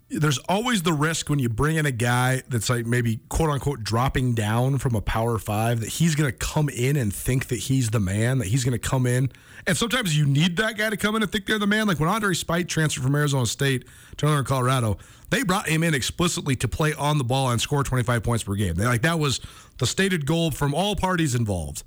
there's 0.09 0.37
always 0.49 0.83
the 0.83 0.93
risk 0.93 1.29
when 1.29 1.39
you 1.39 1.49
bring 1.49 1.77
in 1.77 1.85
a 1.85 1.91
guy 1.91 2.43
that's 2.47 2.69
like 2.69 2.85
maybe 2.85 3.19
quote 3.29 3.49
unquote 3.49 3.83
dropping 3.83 4.33
down 4.33 4.77
from 4.77 4.95
a 4.95 5.01
power 5.01 5.37
five 5.37 5.79
that 5.79 5.89
he's 5.89 6.15
going 6.15 6.29
to 6.29 6.37
come 6.37 6.69
in 6.69 6.95
and 6.95 7.13
think 7.13 7.47
that 7.47 7.57
he's 7.57 7.89
the 7.89 7.99
man, 7.99 8.37
that 8.37 8.47
he's 8.47 8.63
going 8.63 8.79
to 8.79 8.89
come 8.89 9.05
in. 9.05 9.31
And 9.67 9.75
sometimes 9.75 10.15
you 10.15 10.25
need 10.25 10.57
that 10.57 10.77
guy 10.77 10.91
to 10.91 10.97
come 10.97 11.15
in 11.15 11.23
and 11.23 11.31
think 11.31 11.47
they're 11.47 11.57
the 11.57 11.65
man. 11.65 11.87
Like 11.87 11.99
when 11.99 12.07
Andre 12.07 12.35
Spite 12.35 12.67
transferred 12.67 13.03
from 13.03 13.15
Arizona 13.15 13.45
State 13.47 13.85
to 14.17 14.25
Northern 14.25 14.45
Colorado, 14.45 14.97
they 15.31 15.43
brought 15.43 15.67
him 15.67 15.83
in 15.83 15.95
explicitly 15.95 16.55
to 16.57 16.67
play 16.67 16.93
on 16.93 17.17
the 17.17 17.23
ball 17.23 17.49
and 17.49 17.59
score 17.59 17.83
25 17.83 18.21
points 18.21 18.43
per 18.43 18.53
game. 18.53 18.75
They 18.75 18.85
like 18.85 19.01
that 19.01 19.17
was 19.17 19.41
the 19.79 19.87
stated 19.87 20.25
goal 20.25 20.51
from 20.51 20.75
all 20.75 20.95
parties 20.95 21.33
involved. 21.33 21.83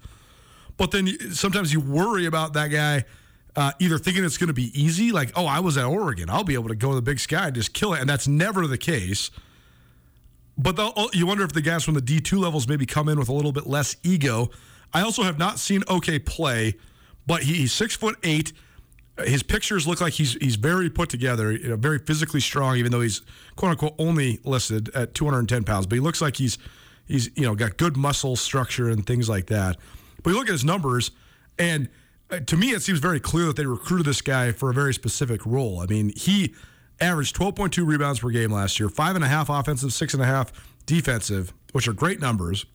But 0.76 0.90
then 0.90 1.32
sometimes 1.32 1.72
you 1.72 1.80
worry 1.80 2.26
about 2.26 2.52
that 2.54 2.68
guy 2.68 3.04
uh, 3.56 3.72
either 3.80 3.98
thinking 3.98 4.24
it's 4.24 4.38
going 4.38 4.48
to 4.48 4.54
be 4.54 4.70
easy, 4.80 5.10
like, 5.10 5.32
oh, 5.34 5.44
I 5.44 5.58
was 5.58 5.76
at 5.76 5.84
Oregon, 5.84 6.30
I'll 6.30 6.44
be 6.44 6.54
able 6.54 6.68
to 6.68 6.76
go 6.76 6.90
to 6.90 6.94
the 6.94 7.02
big 7.02 7.18
sky 7.18 7.46
and 7.46 7.54
just 7.54 7.72
kill 7.72 7.92
it. 7.92 8.00
And 8.00 8.08
that's 8.08 8.28
never 8.28 8.68
the 8.68 8.78
case. 8.78 9.32
But 10.56 10.76
the, 10.76 10.92
oh, 10.96 11.10
you 11.12 11.26
wonder 11.26 11.42
if 11.44 11.52
the 11.52 11.60
guys 11.60 11.82
from 11.82 11.94
the 11.94 12.00
D2 12.00 12.38
levels 12.38 12.68
maybe 12.68 12.86
come 12.86 13.08
in 13.08 13.18
with 13.18 13.28
a 13.28 13.32
little 13.32 13.50
bit 13.50 13.66
less 13.66 13.96
ego. 14.04 14.50
I 14.92 15.02
also 15.02 15.24
have 15.24 15.38
not 15.38 15.58
seen 15.58 15.82
Oke 15.88 16.24
play, 16.24 16.76
but 17.28 17.42
he, 17.44 17.54
he's 17.54 17.72
six 17.72 17.94
foot 17.94 18.16
eight. 18.24 18.52
His 19.18 19.42
pictures 19.42 19.86
look 19.86 20.00
like 20.00 20.14
he's 20.14 20.32
he's 20.34 20.56
very 20.56 20.90
put 20.90 21.10
together, 21.10 21.52
you 21.52 21.68
know, 21.68 21.76
very 21.76 21.98
physically 21.98 22.40
strong, 22.40 22.76
even 22.76 22.90
though 22.90 23.02
he's 23.02 23.20
quote 23.54 23.72
unquote 23.72 23.94
only 23.98 24.40
listed 24.44 24.88
at 24.94 25.14
210 25.14 25.62
pounds. 25.64 25.86
But 25.86 25.96
he 25.96 26.00
looks 26.00 26.20
like 26.20 26.36
he's 26.36 26.58
he's 27.06 27.30
you 27.36 27.42
know 27.42 27.54
got 27.54 27.76
good 27.76 27.96
muscle 27.96 28.34
structure 28.34 28.88
and 28.88 29.06
things 29.06 29.28
like 29.28 29.46
that. 29.46 29.76
But 30.22 30.30
you 30.30 30.36
look 30.36 30.48
at 30.48 30.52
his 30.52 30.64
numbers, 30.64 31.10
and 31.58 31.88
uh, 32.30 32.40
to 32.40 32.56
me, 32.56 32.70
it 32.70 32.82
seems 32.82 32.98
very 32.98 33.20
clear 33.20 33.46
that 33.46 33.56
they 33.56 33.66
recruited 33.66 34.06
this 34.06 34.22
guy 34.22 34.52
for 34.52 34.70
a 34.70 34.74
very 34.74 34.94
specific 34.94 35.44
role. 35.44 35.80
I 35.80 35.86
mean, 35.86 36.12
he 36.16 36.54
averaged 37.00 37.36
12.2 37.36 37.86
rebounds 37.86 38.20
per 38.20 38.30
game 38.30 38.50
last 38.50 38.80
year, 38.80 38.88
five 38.88 39.14
and 39.16 39.24
a 39.24 39.28
half 39.28 39.48
offensive, 39.48 39.92
six 39.92 40.14
and 40.14 40.22
a 40.22 40.26
half 40.26 40.52
defensive, 40.86 41.52
which 41.72 41.86
are 41.86 41.92
great 41.92 42.20
numbers. 42.20 42.66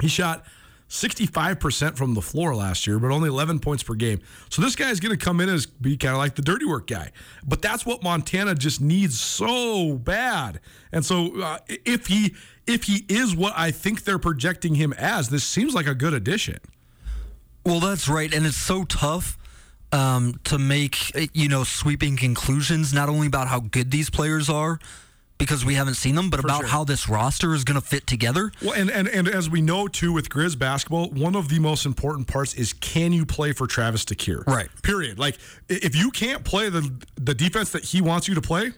He 0.00 0.08
shot 0.08 0.44
65% 0.88 1.96
from 1.96 2.14
the 2.14 2.22
floor 2.22 2.54
last 2.54 2.86
year, 2.86 2.98
but 2.98 3.10
only 3.10 3.28
11 3.28 3.58
points 3.58 3.82
per 3.82 3.94
game. 3.94 4.20
So 4.50 4.62
this 4.62 4.76
guy 4.76 4.90
is 4.90 5.00
going 5.00 5.16
to 5.16 5.22
come 5.22 5.40
in 5.40 5.48
as 5.48 5.66
be 5.66 5.96
kind 5.96 6.12
of 6.12 6.18
like 6.18 6.36
the 6.36 6.42
dirty 6.42 6.64
work 6.64 6.86
guy. 6.86 7.10
But 7.44 7.60
that's 7.60 7.84
what 7.84 8.02
Montana 8.02 8.54
just 8.54 8.80
needs 8.80 9.20
so 9.20 9.94
bad. 9.94 10.60
And 10.92 11.04
so 11.04 11.40
uh, 11.40 11.58
if 11.68 12.06
he 12.06 12.34
if 12.66 12.84
he 12.84 13.04
is 13.08 13.34
what 13.34 13.52
I 13.56 13.70
think 13.70 14.04
they're 14.04 14.18
projecting 14.18 14.74
him 14.74 14.92
as, 14.94 15.28
this 15.28 15.44
seems 15.44 15.74
like 15.74 15.86
a 15.86 15.94
good 15.94 16.14
addition. 16.14 16.58
Well, 17.64 17.80
that's 17.80 18.08
right, 18.08 18.32
and 18.32 18.46
it's 18.46 18.56
so 18.56 18.84
tough 18.84 19.36
um, 19.90 20.38
to 20.44 20.58
make 20.58 21.12
you 21.34 21.48
know 21.48 21.64
sweeping 21.64 22.16
conclusions, 22.16 22.92
not 22.92 23.08
only 23.08 23.26
about 23.26 23.48
how 23.48 23.60
good 23.60 23.90
these 23.90 24.08
players 24.08 24.48
are, 24.48 24.78
because 25.38 25.64
we 25.64 25.74
haven't 25.74 25.94
seen 25.94 26.14
them, 26.14 26.30
but 26.30 26.40
about 26.40 26.60
sure. 26.60 26.68
how 26.68 26.84
this 26.84 27.08
roster 27.08 27.54
is 27.54 27.64
going 27.64 27.80
to 27.80 27.86
fit 27.86 28.06
together. 28.06 28.52
Well, 28.62 28.72
and, 28.72 28.90
and 28.90 29.08
and 29.08 29.28
as 29.28 29.50
we 29.50 29.60
know 29.60 29.88
too 29.88 30.12
with 30.12 30.28
Grizz 30.28 30.58
basketball, 30.58 31.10
one 31.10 31.36
of 31.36 31.48
the 31.48 31.58
most 31.58 31.86
important 31.86 32.26
parts 32.28 32.54
is 32.54 32.72
can 32.72 33.12
you 33.12 33.26
play 33.26 33.52
for 33.52 33.66
Travis 33.66 34.04
DeCuire? 34.04 34.46
Right. 34.46 34.68
Period. 34.82 35.18
Like 35.18 35.38
if 35.68 35.94
you 35.94 36.10
can't 36.10 36.44
play 36.44 36.68
the 36.68 36.90
the 37.16 37.34
defense 37.34 37.70
that 37.72 37.84
he 37.84 38.00
wants 38.00 38.28
you 38.28 38.34
to 38.34 38.40
play, 38.40 38.72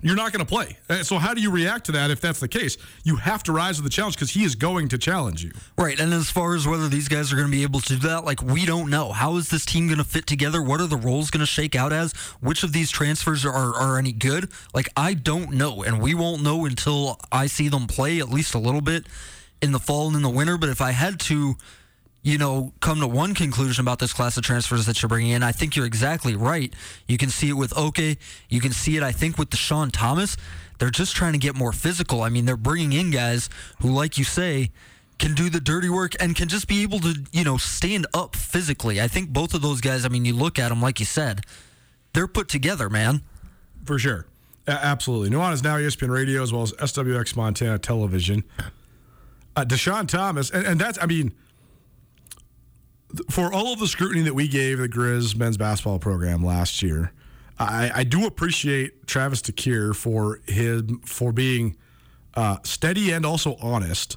you're 0.00 0.16
not 0.16 0.32
going 0.32 0.44
to 0.44 0.48
play. 0.48 0.76
Uh, 0.88 1.02
So 1.02 1.18
how 1.18 1.34
do 1.34 1.40
you 1.40 1.50
react 1.50 1.86
to 1.86 1.92
that 1.92 2.10
if 2.10 2.20
that's 2.20 2.40
the 2.40 2.48
case? 2.48 2.76
You 3.04 3.16
have 3.16 3.42
to 3.44 3.52
rise 3.52 3.76
to 3.76 3.82
the 3.82 3.90
challenge 3.90 4.14
because 4.14 4.30
he 4.30 4.44
is 4.44 4.54
going 4.54 4.88
to 4.88 4.98
challenge 4.98 5.42
you. 5.42 5.52
Right, 5.76 5.98
and 5.98 6.12
as 6.12 6.30
far 6.30 6.54
as 6.54 6.66
whether 6.66 6.88
these 6.88 7.08
guys 7.08 7.32
are 7.32 7.36
going 7.36 7.48
to 7.48 7.56
be 7.56 7.62
able 7.62 7.80
to 7.80 7.88
do 7.96 8.08
that, 8.08 8.24
like 8.24 8.42
we 8.42 8.64
don't 8.64 8.90
know. 8.90 9.12
How 9.12 9.36
is 9.36 9.48
this 9.48 9.64
team 9.64 9.86
going 9.86 9.98
to 9.98 10.04
fit 10.04 10.26
together? 10.26 10.62
What 10.62 10.80
are 10.80 10.86
the 10.86 10.96
roles 10.96 11.30
going 11.30 11.40
to 11.40 11.46
shake 11.46 11.74
out 11.74 11.92
as? 11.92 12.12
Which 12.40 12.62
of 12.62 12.72
these 12.72 12.90
transfers 12.90 13.44
are, 13.44 13.74
are 13.74 13.98
any 13.98 14.12
good? 14.12 14.48
Like 14.72 14.88
I 14.96 15.14
don't 15.14 15.52
know, 15.52 15.82
and 15.82 16.00
we 16.00 16.14
won't 16.14 16.42
know 16.42 16.64
until 16.64 17.18
I 17.32 17.46
see 17.46 17.68
them 17.68 17.86
play 17.86 18.18
at 18.20 18.28
least 18.28 18.54
a 18.54 18.58
little 18.58 18.80
bit 18.82 19.06
in 19.60 19.72
the 19.72 19.80
fall 19.80 20.06
and 20.06 20.16
in 20.16 20.22
the 20.22 20.30
winter. 20.30 20.56
But 20.56 20.68
if 20.68 20.80
I 20.80 20.92
had 20.92 21.18
to, 21.20 21.56
you 22.22 22.36
know, 22.36 22.72
come 22.80 23.00
to 23.00 23.06
one 23.06 23.34
conclusion 23.34 23.82
about 23.84 23.98
this 23.98 24.12
class 24.12 24.36
of 24.36 24.42
transfers 24.42 24.86
that 24.86 25.00
you're 25.02 25.08
bringing 25.08 25.32
in, 25.32 25.42
I 25.42 25.52
think 25.52 25.76
you're 25.76 25.86
exactly 25.86 26.34
right. 26.34 26.74
You 27.06 27.16
can 27.16 27.30
see 27.30 27.48
it 27.48 27.54
with 27.54 27.76
Oke. 27.76 27.98
You 27.98 28.60
can 28.60 28.72
see 28.72 28.96
it, 28.96 29.02
I 29.02 29.12
think, 29.12 29.38
with 29.38 29.50
Dischon 29.50 29.90
Thomas. 29.92 30.36
They're 30.78 30.90
just 30.90 31.14
trying 31.16 31.32
to 31.32 31.38
get 31.38 31.54
more 31.56 31.72
physical. 31.72 32.22
I 32.22 32.28
mean, 32.28 32.44
they're 32.44 32.56
bringing 32.56 32.92
in 32.92 33.10
guys 33.10 33.48
who, 33.80 33.88
like 33.90 34.18
you 34.18 34.24
say, 34.24 34.70
can 35.18 35.34
do 35.34 35.50
the 35.50 35.60
dirty 35.60 35.88
work 35.88 36.12
and 36.20 36.36
can 36.36 36.48
just 36.48 36.68
be 36.68 36.82
able 36.82 37.00
to, 37.00 37.14
you 37.32 37.44
know, 37.44 37.56
stand 37.56 38.06
up 38.14 38.36
physically. 38.36 39.00
I 39.00 39.08
think 39.08 39.30
both 39.30 39.54
of 39.54 39.62
those 39.62 39.80
guys, 39.80 40.04
I 40.04 40.08
mean, 40.08 40.24
you 40.24 40.34
look 40.34 40.58
at 40.58 40.68
them, 40.68 40.80
like 40.80 41.00
you 41.00 41.06
said, 41.06 41.42
they're 42.12 42.28
put 42.28 42.48
together, 42.48 42.88
man. 42.88 43.22
For 43.84 43.98
sure. 43.98 44.26
A- 44.66 44.70
absolutely. 44.72 45.30
Nuanez 45.30 45.62
now 45.64 45.78
E 45.78 45.82
ESPN 45.82 46.10
Radio 46.10 46.42
as 46.42 46.52
well 46.52 46.62
as 46.62 46.72
SWX 46.72 47.34
Montana 47.36 47.78
Television. 47.78 48.44
Uh, 49.56 49.64
Dischon 49.64 50.06
Thomas, 50.06 50.50
and, 50.50 50.64
and 50.64 50.80
that's, 50.80 50.98
I 51.02 51.06
mean, 51.06 51.32
for 53.30 53.52
all 53.52 53.72
of 53.72 53.78
the 53.78 53.88
scrutiny 53.88 54.22
that 54.22 54.34
we 54.34 54.48
gave 54.48 54.78
the 54.78 54.88
Grizz 54.88 55.36
men's 55.36 55.56
basketball 55.56 55.98
program 55.98 56.44
last 56.44 56.82
year, 56.82 57.12
I, 57.58 57.90
I 57.94 58.04
do 58.04 58.26
appreciate 58.26 59.06
Travis 59.06 59.42
DeCuire 59.42 59.94
for 59.94 60.40
his 60.46 60.82
for 61.04 61.32
being 61.32 61.76
uh, 62.34 62.58
steady 62.62 63.10
and 63.10 63.26
also 63.26 63.56
honest. 63.60 64.16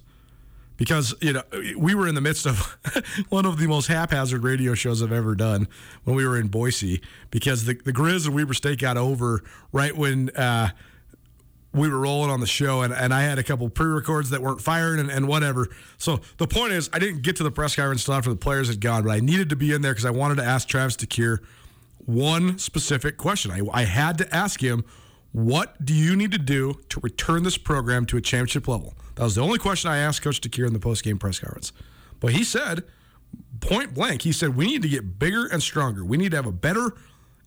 Because 0.77 1.13
you 1.21 1.33
know 1.33 1.43
we 1.77 1.93
were 1.93 2.07
in 2.07 2.15
the 2.15 2.21
midst 2.21 2.47
of 2.47 2.75
one 3.29 3.45
of 3.45 3.59
the 3.59 3.67
most 3.67 3.85
haphazard 3.85 4.43
radio 4.43 4.73
shows 4.73 5.03
I've 5.03 5.11
ever 5.11 5.35
done 5.35 5.67
when 6.05 6.15
we 6.15 6.25
were 6.25 6.39
in 6.39 6.47
Boise. 6.47 7.01
Because 7.29 7.65
the 7.65 7.75
the 7.75 7.93
Grizz 7.93 8.25
and 8.25 8.33
Weber 8.33 8.55
State 8.55 8.79
got 8.79 8.97
over 8.97 9.43
right 9.71 9.95
when 9.95 10.31
uh, 10.31 10.69
we 11.73 11.87
were 11.89 11.99
rolling 11.99 12.29
on 12.29 12.41
the 12.41 12.47
show, 12.47 12.81
and, 12.81 12.93
and 12.93 13.13
I 13.13 13.21
had 13.21 13.39
a 13.39 13.43
couple 13.43 13.69
pre-records 13.69 14.29
that 14.31 14.41
weren't 14.41 14.61
fired 14.61 14.99
and, 14.99 15.09
and 15.09 15.27
whatever. 15.27 15.69
So 15.97 16.19
the 16.37 16.47
point 16.47 16.73
is, 16.73 16.89
I 16.91 16.99
didn't 16.99 17.21
get 17.21 17.37
to 17.37 17.43
the 17.43 17.51
press 17.51 17.75
conference 17.75 18.01
until 18.01 18.15
after 18.15 18.29
the 18.29 18.35
players 18.35 18.67
had 18.67 18.81
gone, 18.81 19.03
but 19.03 19.11
I 19.11 19.19
needed 19.19 19.49
to 19.49 19.55
be 19.55 19.71
in 19.71 19.81
there 19.81 19.91
because 19.91 20.05
I 20.05 20.11
wanted 20.11 20.35
to 20.35 20.43
ask 20.43 20.67
Travis 20.67 20.97
DeCuire 20.97 21.39
one 22.05 22.57
specific 22.57 23.15
question. 23.17 23.51
I, 23.51 23.61
I 23.71 23.83
had 23.85 24.17
to 24.17 24.35
ask 24.35 24.61
him, 24.61 24.83
what 25.31 25.85
do 25.85 25.93
you 25.93 26.17
need 26.17 26.31
to 26.33 26.37
do 26.37 26.81
to 26.89 26.99
return 27.01 27.43
this 27.43 27.57
program 27.57 28.05
to 28.07 28.17
a 28.17 28.21
championship 28.21 28.67
level? 28.67 28.93
That 29.15 29.23
was 29.23 29.35
the 29.35 29.41
only 29.41 29.59
question 29.59 29.89
I 29.89 29.97
asked 29.99 30.21
Coach 30.21 30.41
DeCuire 30.41 30.67
in 30.67 30.73
the 30.73 30.79
post-game 30.79 31.19
press 31.19 31.39
conference. 31.39 31.71
But 32.19 32.33
he 32.33 32.43
said, 32.43 32.83
point 33.61 33.93
blank, 33.93 34.23
he 34.23 34.33
said, 34.33 34.57
we 34.57 34.65
need 34.65 34.81
to 34.81 34.89
get 34.89 35.19
bigger 35.19 35.45
and 35.45 35.63
stronger. 35.63 36.03
We 36.03 36.17
need 36.17 36.31
to 36.31 36.37
have 36.37 36.47
a 36.47 36.51
better 36.51 36.95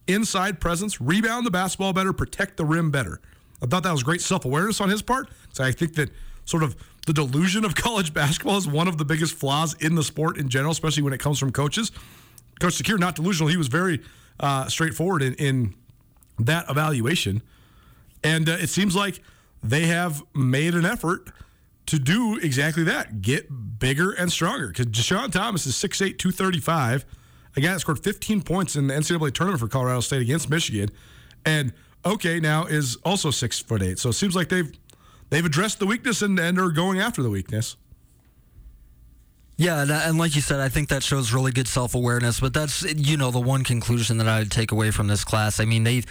inside 0.07 0.61
presence, 0.61 0.99
rebound 0.99 1.45
the 1.45 1.51
basketball 1.51 1.93
better, 1.93 2.15
protect 2.15 2.57
the 2.57 2.65
rim 2.65 2.91
better. 2.91 3.21
I 3.63 3.67
thought 3.67 3.83
that 3.83 3.93
was 3.93 4.03
great 4.03 4.21
self 4.21 4.45
awareness 4.45 4.81
on 4.81 4.89
his 4.89 5.03
part. 5.03 5.29
So 5.53 5.65
I 5.65 5.73
think 5.73 5.95
that 5.95 6.11
sort 6.45 6.63
of 6.63 6.77
the 7.07 7.13
delusion 7.13 7.65
of 7.65 7.75
college 7.75 8.13
basketball 8.13 8.57
is 8.57 8.67
one 8.67 8.89
of 8.89 8.99
the 8.99 9.05
biggest 9.05 9.35
flaws 9.35 9.75
in 9.81 9.95
the 9.95 10.05
sport 10.05 10.39
in 10.39 10.49
general, 10.49 10.73
especially 10.73 11.03
when 11.03 11.13
it 11.13 11.21
comes 11.21 11.39
from 11.39 11.53
coaches. 11.53 11.93
Coach 12.61 12.75
DeCuire, 12.83 12.99
not 12.99 13.17
delusional. 13.17 13.49
He 13.49 13.57
was 13.57 13.69
very 13.69 14.01
uh, 14.41 14.69
straightforward 14.69 15.23
in, 15.23 15.35
in 15.35 15.75
that 16.39 16.69
evaluation. 16.71 17.43
And 18.23 18.49
uh, 18.49 18.53
it 18.53 18.69
seems 18.69 18.95
like 18.95 19.21
they 19.63 19.87
have 19.87 20.23
made 20.35 20.75
an 20.75 20.85
effort 20.85 21.31
to 21.87 21.99
do 21.99 22.39
exactly 22.39 22.85
that 22.85 23.21
get 23.21 23.79
bigger 23.79 24.13
and 24.13 24.33
stronger. 24.33 24.69
Because 24.69 24.87
Dischon 24.87 25.31
Thomas 25.31 25.67
is 25.67 25.75
6'8, 25.75 26.19
235, 26.19 27.05
a 27.57 27.61
guy 27.61 27.73
that 27.73 27.81
scored 27.81 28.03
15 28.03 28.43
points 28.43 28.77
in 28.77 28.87
the 28.87 28.95
NCAA 28.95 29.33
tournament 29.35 29.61
for 29.61 29.69
Colorado 29.69 30.01
State 30.01 30.23
against 30.23 30.49
Michigan. 30.49 30.89
And 31.45 31.73
Oke, 32.05 32.25
now 32.25 32.67
is 32.67 32.97
also 33.05 33.31
six 33.31 33.59
foot 33.59 33.83
eight. 33.83 33.99
So 33.99 34.11
it 34.11 34.15
seems 34.15 34.37
like 34.37 34.49
they've 34.49 34.71
they've 35.31 35.45
addressed 35.45 35.79
the 35.79 35.87
weakness 35.87 36.23
and, 36.23 36.39
and 36.39 36.59
are 36.59 36.71
going 36.71 37.01
after 37.01 37.23
the 37.23 37.31
weakness. 37.31 37.77
Yeah, 39.57 39.83
and, 39.83 39.91
and 39.91 40.19
like 40.19 40.35
you 40.35 40.41
said, 40.41 40.61
I 40.61 40.69
think 40.69 40.89
that 40.89 41.03
shows 41.03 41.33
really 41.33 41.53
good 41.53 41.69
self 41.69 41.95
awareness. 41.95 42.41
But 42.41 42.53
that's 42.53 42.83
you 42.83 43.17
know 43.17 43.31
the 43.31 43.41
one 43.41 43.65
conclusion 43.65 44.19
that 44.19 44.29
I 44.29 44.41
would 44.41 44.51
take 44.51 44.73
away 44.73 44.91
from 44.91 45.07
this 45.07 45.25
class. 45.25 45.61
I 45.61 45.65
mean 45.65 45.85
they've 45.85 46.05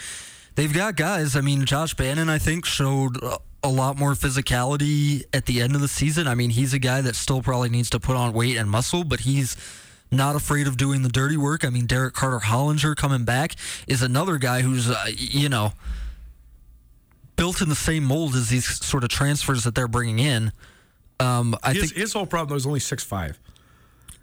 they've 0.56 0.74
got 0.74 0.96
guys. 0.96 1.36
I 1.36 1.42
mean 1.42 1.66
Josh 1.66 1.94
Bannan, 1.94 2.30
I 2.30 2.40
think 2.40 2.66
showed 2.66 3.18
a 3.64 3.70
lot 3.70 3.98
more 3.98 4.14
physicality 4.14 5.24
at 5.32 5.46
the 5.46 5.62
end 5.62 5.76
of 5.76 5.82
the 5.82 5.88
season. 5.88 6.28
I 6.28 6.36
mean 6.36 6.50
he's 6.50 6.74
a 6.74 6.80
guy 6.80 7.02
that 7.02 7.16
still 7.16 7.42
probably 7.42 7.70
needs 7.70 7.90
to 7.92 8.00
put 8.00 8.16
on 8.16 8.34
weight 8.34 8.58
and 8.58 8.70
muscle, 8.70 9.04
but 9.04 9.22
he's 9.22 9.56
not 10.12 10.36
afraid 10.36 10.68
of 10.68 10.78
doing 10.78 11.02
the 11.02 11.10
dirty 11.10 11.38
work. 11.38 11.66
I 11.66 11.70
mean 11.70 11.86
Derrick 11.86 12.14
Carter 12.14 12.40
Hollinger 12.40 12.96
coming 12.96 13.26
back 13.26 13.56
is 13.88 14.02
another 14.02 14.38
guy 14.38 14.62
who's 14.62 14.90
uh, 14.90 15.06
you 15.16 15.50
know 15.50 15.74
built 17.36 17.62
in 17.62 17.70
the 17.70 17.76
same 17.76 18.04
mold 18.04 18.36
as 18.36 18.50
these 18.50 18.66
sort 18.86 19.04
of 19.04 19.10
transfers 19.10 19.64
that 19.64 19.76
they're 19.76 19.88
bringing 19.88 20.20
in. 20.20 20.52
Um, 21.20 21.56
I 21.64 21.74
his, 21.74 21.84
think 21.84 21.94
his 21.96 22.14
whole 22.14 22.26
problem 22.26 22.50
though 22.50 22.56
is 22.56 22.66
only 22.66 22.80
six 22.80 23.04
five. 23.04 23.40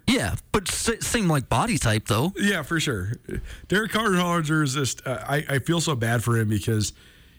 Yeah, 0.07 0.35
but 0.51 0.67
same 0.67 1.29
like 1.29 1.47
body 1.47 1.77
type 1.77 2.07
though. 2.07 2.33
Yeah, 2.35 2.63
for 2.63 2.79
sure. 2.79 3.13
Derrick 3.67 3.91
Carter 3.91 4.15
Hollinger 4.15 4.63
is 4.63 4.73
just. 4.73 5.05
Uh, 5.05 5.23
I 5.27 5.45
I 5.47 5.59
feel 5.59 5.79
so 5.79 5.95
bad 5.95 6.23
for 6.23 6.37
him 6.37 6.49
because 6.49 6.93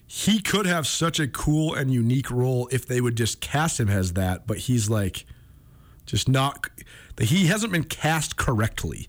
he 0.07 0.41
could 0.41 0.67
have 0.67 0.87
such 0.87 1.21
a 1.21 1.29
cool 1.29 1.75
and 1.75 1.93
unique 1.93 2.31
role 2.31 2.69
if 2.71 2.87
they 2.87 3.01
would 3.01 3.17
just 3.17 3.41
cast 3.41 3.81
him 3.81 3.89
as 3.89 4.15
that, 4.15 4.47
but 4.47 4.59
he's 4.59 4.89
like 4.89 5.27
just 6.07 6.29
not. 6.29 6.69
He 7.21 7.47
hasn't 7.47 7.73
been 7.73 7.85
cast 7.85 8.37
correctly. 8.37 9.09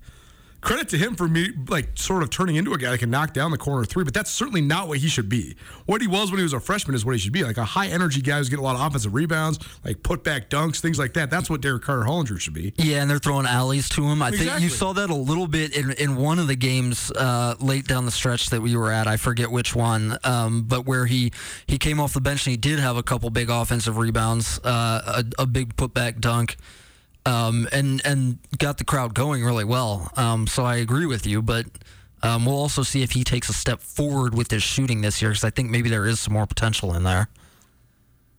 Credit 0.64 0.88
to 0.90 0.98
him 0.98 1.16
for 1.16 1.28
me, 1.28 1.50
like 1.68 1.90
sort 1.96 2.24
of 2.24 2.30
turning 2.30 2.56
into 2.56 2.74
a 2.74 2.78
guy 2.78 2.92
that 2.92 3.00
can 3.00 3.10
knock 3.10 3.34
down 3.34 3.52
the 3.52 3.58
corner 3.58 3.84
three, 3.84 4.06
but 4.06 4.14
that's 4.14 4.32
certainly 4.32 4.62
not 4.62 4.88
what 4.88 5.00
he 5.00 5.10
should 5.10 5.28
be. 5.28 5.58
What 5.88 6.00
he 6.00 6.08
was 6.08 6.32
when 6.32 6.38
he 6.38 6.44
was 6.44 6.54
a 6.54 6.60
freshman 6.62 6.96
is 6.96 7.04
what 7.04 7.12
he 7.16 7.20
should 7.20 7.34
be, 7.34 7.44
like 7.44 7.58
a 7.58 7.66
high 7.66 7.88
energy 7.88 8.22
guy 8.22 8.38
who's 8.38 8.48
getting 8.48 8.64
a 8.64 8.66
lot 8.66 8.78
of 8.78 8.82
offensive 8.82 9.14
rebounds, 9.14 9.60
like 9.84 10.04
put 10.04 10.24
back 10.24 10.50
dunks, 10.50 10.80
things 10.80 10.98
like 10.98 11.16
that. 11.16 11.30
That's 11.30 11.50
what 11.50 11.60
Derrick 11.60 11.84
Carter 11.84 12.04
Hollinger 12.04 12.40
should 12.40 12.54
be. 12.54 12.74
Yeah, 12.78 13.02
and 13.02 13.12
they're 13.12 13.20
throwing 13.20 13.46
alleys 13.46 13.90
to 13.90 14.06
him. 14.06 14.22
I 14.22 14.32
think 14.32 14.62
you 14.62 14.70
saw 14.70 14.94
that 14.94 15.10
a 15.10 15.16
little 15.16 15.48
bit 15.48 15.76
in, 15.76 15.92
in 15.92 16.16
one 16.16 16.40
of 16.40 16.48
the 16.48 16.56
games 16.56 17.12
uh, 17.12 17.56
late 17.60 17.86
down 17.86 18.06
the 18.06 18.12
stretch 18.12 18.50
that 18.52 18.62
we 18.62 18.78
were 18.78 18.90
at. 18.90 19.06
I 19.06 19.18
forget 19.18 19.52
which 19.52 19.76
one, 19.76 20.18
um, 20.24 20.64
but 20.64 20.86
where 20.86 21.08
he 21.08 21.34
he 21.68 21.78
came 21.78 22.00
off 22.00 22.14
the 22.14 22.22
bench 22.22 22.48
and 22.48 22.52
he 22.52 22.58
did 22.58 22.80
have 22.80 22.96
a 22.96 23.04
couple 23.04 23.30
big 23.32 23.50
offensive 23.50 23.98
rebounds, 23.98 24.60
uh, 24.64 25.24
a, 25.38 25.42
a 25.42 25.46
big 25.46 25.76
putback 25.76 26.22
dunk. 26.22 26.56
Um, 27.26 27.70
and 27.72 28.02
and 28.06 28.38
got 28.58 28.78
the 28.78 28.84
crowd 28.84 29.14
going 29.14 29.46
really 29.46 29.64
well. 29.64 30.12
Um, 30.18 30.46
so 30.46 30.66
I 30.66 30.76
agree 30.76 31.06
with 31.06 31.26
you, 31.26 31.42
but 31.42 31.66
um, 32.22 32.46
we'll 32.46 32.58
also 32.58 32.84
see 32.84 33.02
if 33.02 33.12
he 33.12 33.24
takes 33.24 33.50
a 33.50 33.54
step 33.54 33.82
forward 33.82 34.36
with 34.36 34.52
his 34.52 34.64
shooting 34.64 35.02
this 35.02 35.22
year 35.22 35.32
because 35.32 35.44
I 35.44 35.50
think 35.50 35.70
maybe 35.70 35.90
there 35.90 36.06
is 36.06 36.20
some 36.20 36.34
more 36.34 36.46
potential 36.46 36.94
in 36.96 37.04
there. 37.04 37.30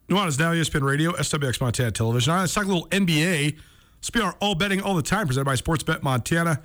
Nuanez 0.08 0.38
now 0.38 0.52
E 0.52 0.60
ESPN 0.60 0.82
Radio, 0.82 1.12
SWX 1.12 1.60
Montana 1.60 1.90
Television. 1.90 2.30
All 2.30 2.36
right, 2.36 2.42
let's 2.42 2.54
talk 2.54 2.64
a 2.64 2.68
little 2.68 2.88
NBA. 2.88 3.58
SPR 4.02 4.34
all 4.40 4.54
betting 4.54 4.82
all 4.82 4.94
the 4.94 5.02
time, 5.02 5.26
presented 5.26 5.46
by 5.46 5.54
Sportsbet 5.54 6.02
Montana. 6.02 6.62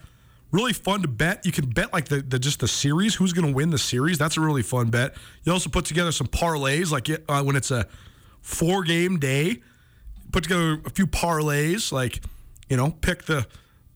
Really 0.52 0.74
fun 0.74 1.02
to 1.04 1.08
bet. 1.08 1.46
You 1.46 1.52
can 1.52 1.70
bet 1.70 1.94
like 1.94 2.10
the, 2.10 2.22
the 2.22 2.40
just 2.40 2.60
the 2.60 2.68
series, 2.68 3.16
who's 3.16 3.34
going 3.34 3.48
to 3.48 3.54
win 3.54 3.70
the 3.70 3.78
series. 3.78 4.18
That's 4.18 4.36
a 4.36 4.42
really 4.42 4.64
fun 4.64 4.90
bet. 4.90 5.16
You 5.44 5.54
also 5.54 5.70
put 5.70 5.86
together 5.86 6.12
some 6.12 6.28
parlays, 6.28 6.92
like 6.92 7.10
uh, 7.10 7.44
when 7.44 7.56
it's 7.56 7.72
a 7.72 7.88
four 8.42 8.84
game 8.84 9.20
day. 9.20 9.62
Put 10.32 10.44
together 10.44 10.82
a 10.86 10.90
few 10.90 11.08
parlays, 11.08 11.92
like 11.92 12.22
you 12.70 12.78
know, 12.78 12.92
pick 12.92 13.24
the 13.24 13.48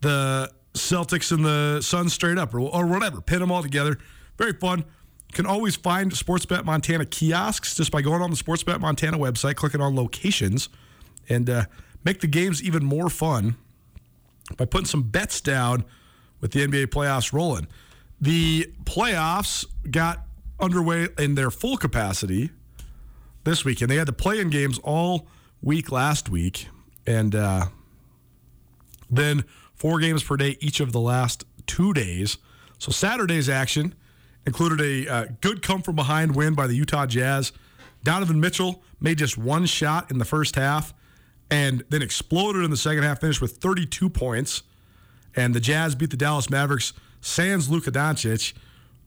the 0.01 0.51
Celtics 0.73 1.31
and 1.31 1.45
the 1.45 1.81
Suns 1.81 2.13
straight 2.13 2.37
up, 2.37 2.53
or, 2.53 2.59
or 2.59 2.85
whatever. 2.85 3.21
Pin 3.21 3.39
them 3.39 3.51
all 3.51 3.61
together. 3.61 3.97
Very 4.37 4.53
fun. 4.53 4.83
Can 5.31 5.45
always 5.45 5.75
find 5.75 6.11
Sportsbet 6.11 6.63
Montana 6.65 7.05
kiosks 7.05 7.75
just 7.75 7.91
by 7.91 8.01
going 8.01 8.21
on 8.21 8.29
the 8.29 8.35
Sportsbet 8.35 8.79
Montana 8.79 9.17
website, 9.17 9.55
clicking 9.55 9.81
on 9.81 9.95
locations, 9.95 10.69
and 11.29 11.49
uh, 11.49 11.65
make 12.03 12.19
the 12.19 12.27
games 12.27 12.61
even 12.61 12.83
more 12.83 13.09
fun 13.09 13.55
by 14.57 14.65
putting 14.65 14.85
some 14.85 15.03
bets 15.03 15.41
down 15.41 15.85
with 16.39 16.51
the 16.51 16.65
NBA 16.67 16.87
playoffs 16.87 17.33
rolling. 17.33 17.67
The 18.21 18.71
playoffs 18.83 19.65
got 19.89 20.25
underway 20.59 21.07
in 21.17 21.35
their 21.35 21.49
full 21.49 21.77
capacity 21.77 22.51
this 23.43 23.65
weekend. 23.65 23.89
They 23.89 23.95
had 23.95 24.07
the 24.07 24.13
play-in 24.13 24.49
games 24.49 24.79
all 24.83 25.27
week 25.63 25.91
last 25.91 26.29
week, 26.29 26.67
and 27.07 27.33
uh, 27.33 27.67
then 29.09 29.45
four 29.73 29.99
games 29.99 30.23
per 30.23 30.37
day 30.37 30.57
each 30.59 30.79
of 30.79 30.91
the 30.91 30.99
last 30.99 31.45
two 31.65 31.93
days. 31.93 32.37
So 32.77 32.91
Saturday's 32.91 33.49
action 33.49 33.95
included 34.45 34.81
a 34.81 35.11
uh, 35.11 35.25
good 35.41 35.61
come 35.61 35.81
from 35.81 35.95
behind 35.95 36.35
win 36.35 36.53
by 36.53 36.67
the 36.67 36.75
Utah 36.75 37.05
Jazz. 37.05 37.53
Donovan 38.03 38.39
Mitchell 38.39 38.83
made 38.99 39.17
just 39.17 39.37
one 39.37 39.65
shot 39.65 40.11
in 40.11 40.17
the 40.17 40.25
first 40.25 40.55
half 40.55 40.93
and 41.49 41.83
then 41.89 42.01
exploded 42.01 42.63
in 42.63 42.71
the 42.71 42.77
second 42.77 43.03
half, 43.03 43.21
finished 43.21 43.41
with 43.41 43.57
32 43.57 44.09
points. 44.09 44.63
And 45.35 45.55
the 45.55 45.59
Jazz 45.59 45.95
beat 45.95 46.09
the 46.09 46.17
Dallas 46.17 46.49
Mavericks 46.49 46.93
sans 47.21 47.69
Luka 47.69 47.91
Doncic 47.91 48.53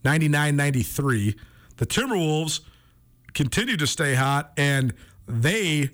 99 0.05 0.57
93. 0.57 1.37
The 1.77 1.87
Timberwolves 1.87 2.61
continued 3.35 3.79
to 3.81 3.87
stay 3.87 4.15
hot 4.15 4.53
and 4.57 4.95
they 5.29 5.91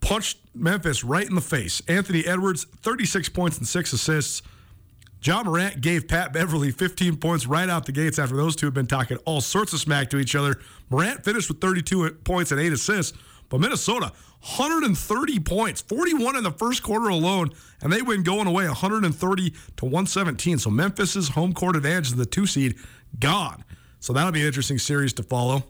punched 0.00 0.38
Memphis 0.54 1.04
right 1.04 1.26
in 1.26 1.34
the 1.34 1.40
face. 1.40 1.82
Anthony 1.88 2.26
Edwards, 2.26 2.64
36 2.64 3.28
points 3.30 3.58
and 3.58 3.66
six 3.66 3.92
assists. 3.92 4.42
John 5.20 5.44
Morant 5.44 5.82
gave 5.82 6.08
Pat 6.08 6.32
Beverley 6.32 6.70
15 6.70 7.18
points 7.18 7.46
right 7.46 7.68
out 7.68 7.84
the 7.84 7.92
gates 7.92 8.18
after 8.18 8.34
those 8.36 8.56
two 8.56 8.66
had 8.66 8.74
been 8.74 8.86
talking 8.86 9.18
all 9.26 9.42
sorts 9.42 9.72
of 9.74 9.80
smack 9.80 10.08
to 10.10 10.18
each 10.18 10.34
other. 10.34 10.58
Morant 10.88 11.24
finished 11.24 11.48
with 11.48 11.60
32 11.60 12.10
points 12.24 12.52
and 12.52 12.60
eight 12.60 12.72
assists, 12.72 13.16
but 13.50 13.60
Minnesota, 13.60 14.12
130 14.40 15.40
points, 15.40 15.82
41 15.82 16.36
in 16.36 16.44
the 16.44 16.50
first 16.50 16.82
quarter 16.82 17.08
alone, 17.08 17.50
and 17.82 17.92
they 17.92 18.00
win 18.00 18.22
going 18.22 18.46
away 18.46 18.66
130 18.66 19.50
to 19.50 19.84
117. 19.84 20.58
So 20.58 20.70
Memphis's 20.70 21.28
home 21.30 21.52
court 21.52 21.76
advantage 21.76 22.12
of 22.12 22.16
the 22.16 22.24
two 22.24 22.46
seed 22.46 22.76
gone. 23.18 23.62
So 23.98 24.14
that'll 24.14 24.32
be 24.32 24.40
an 24.40 24.46
interesting 24.46 24.78
series 24.78 25.12
to 25.14 25.22
follow. 25.22 25.64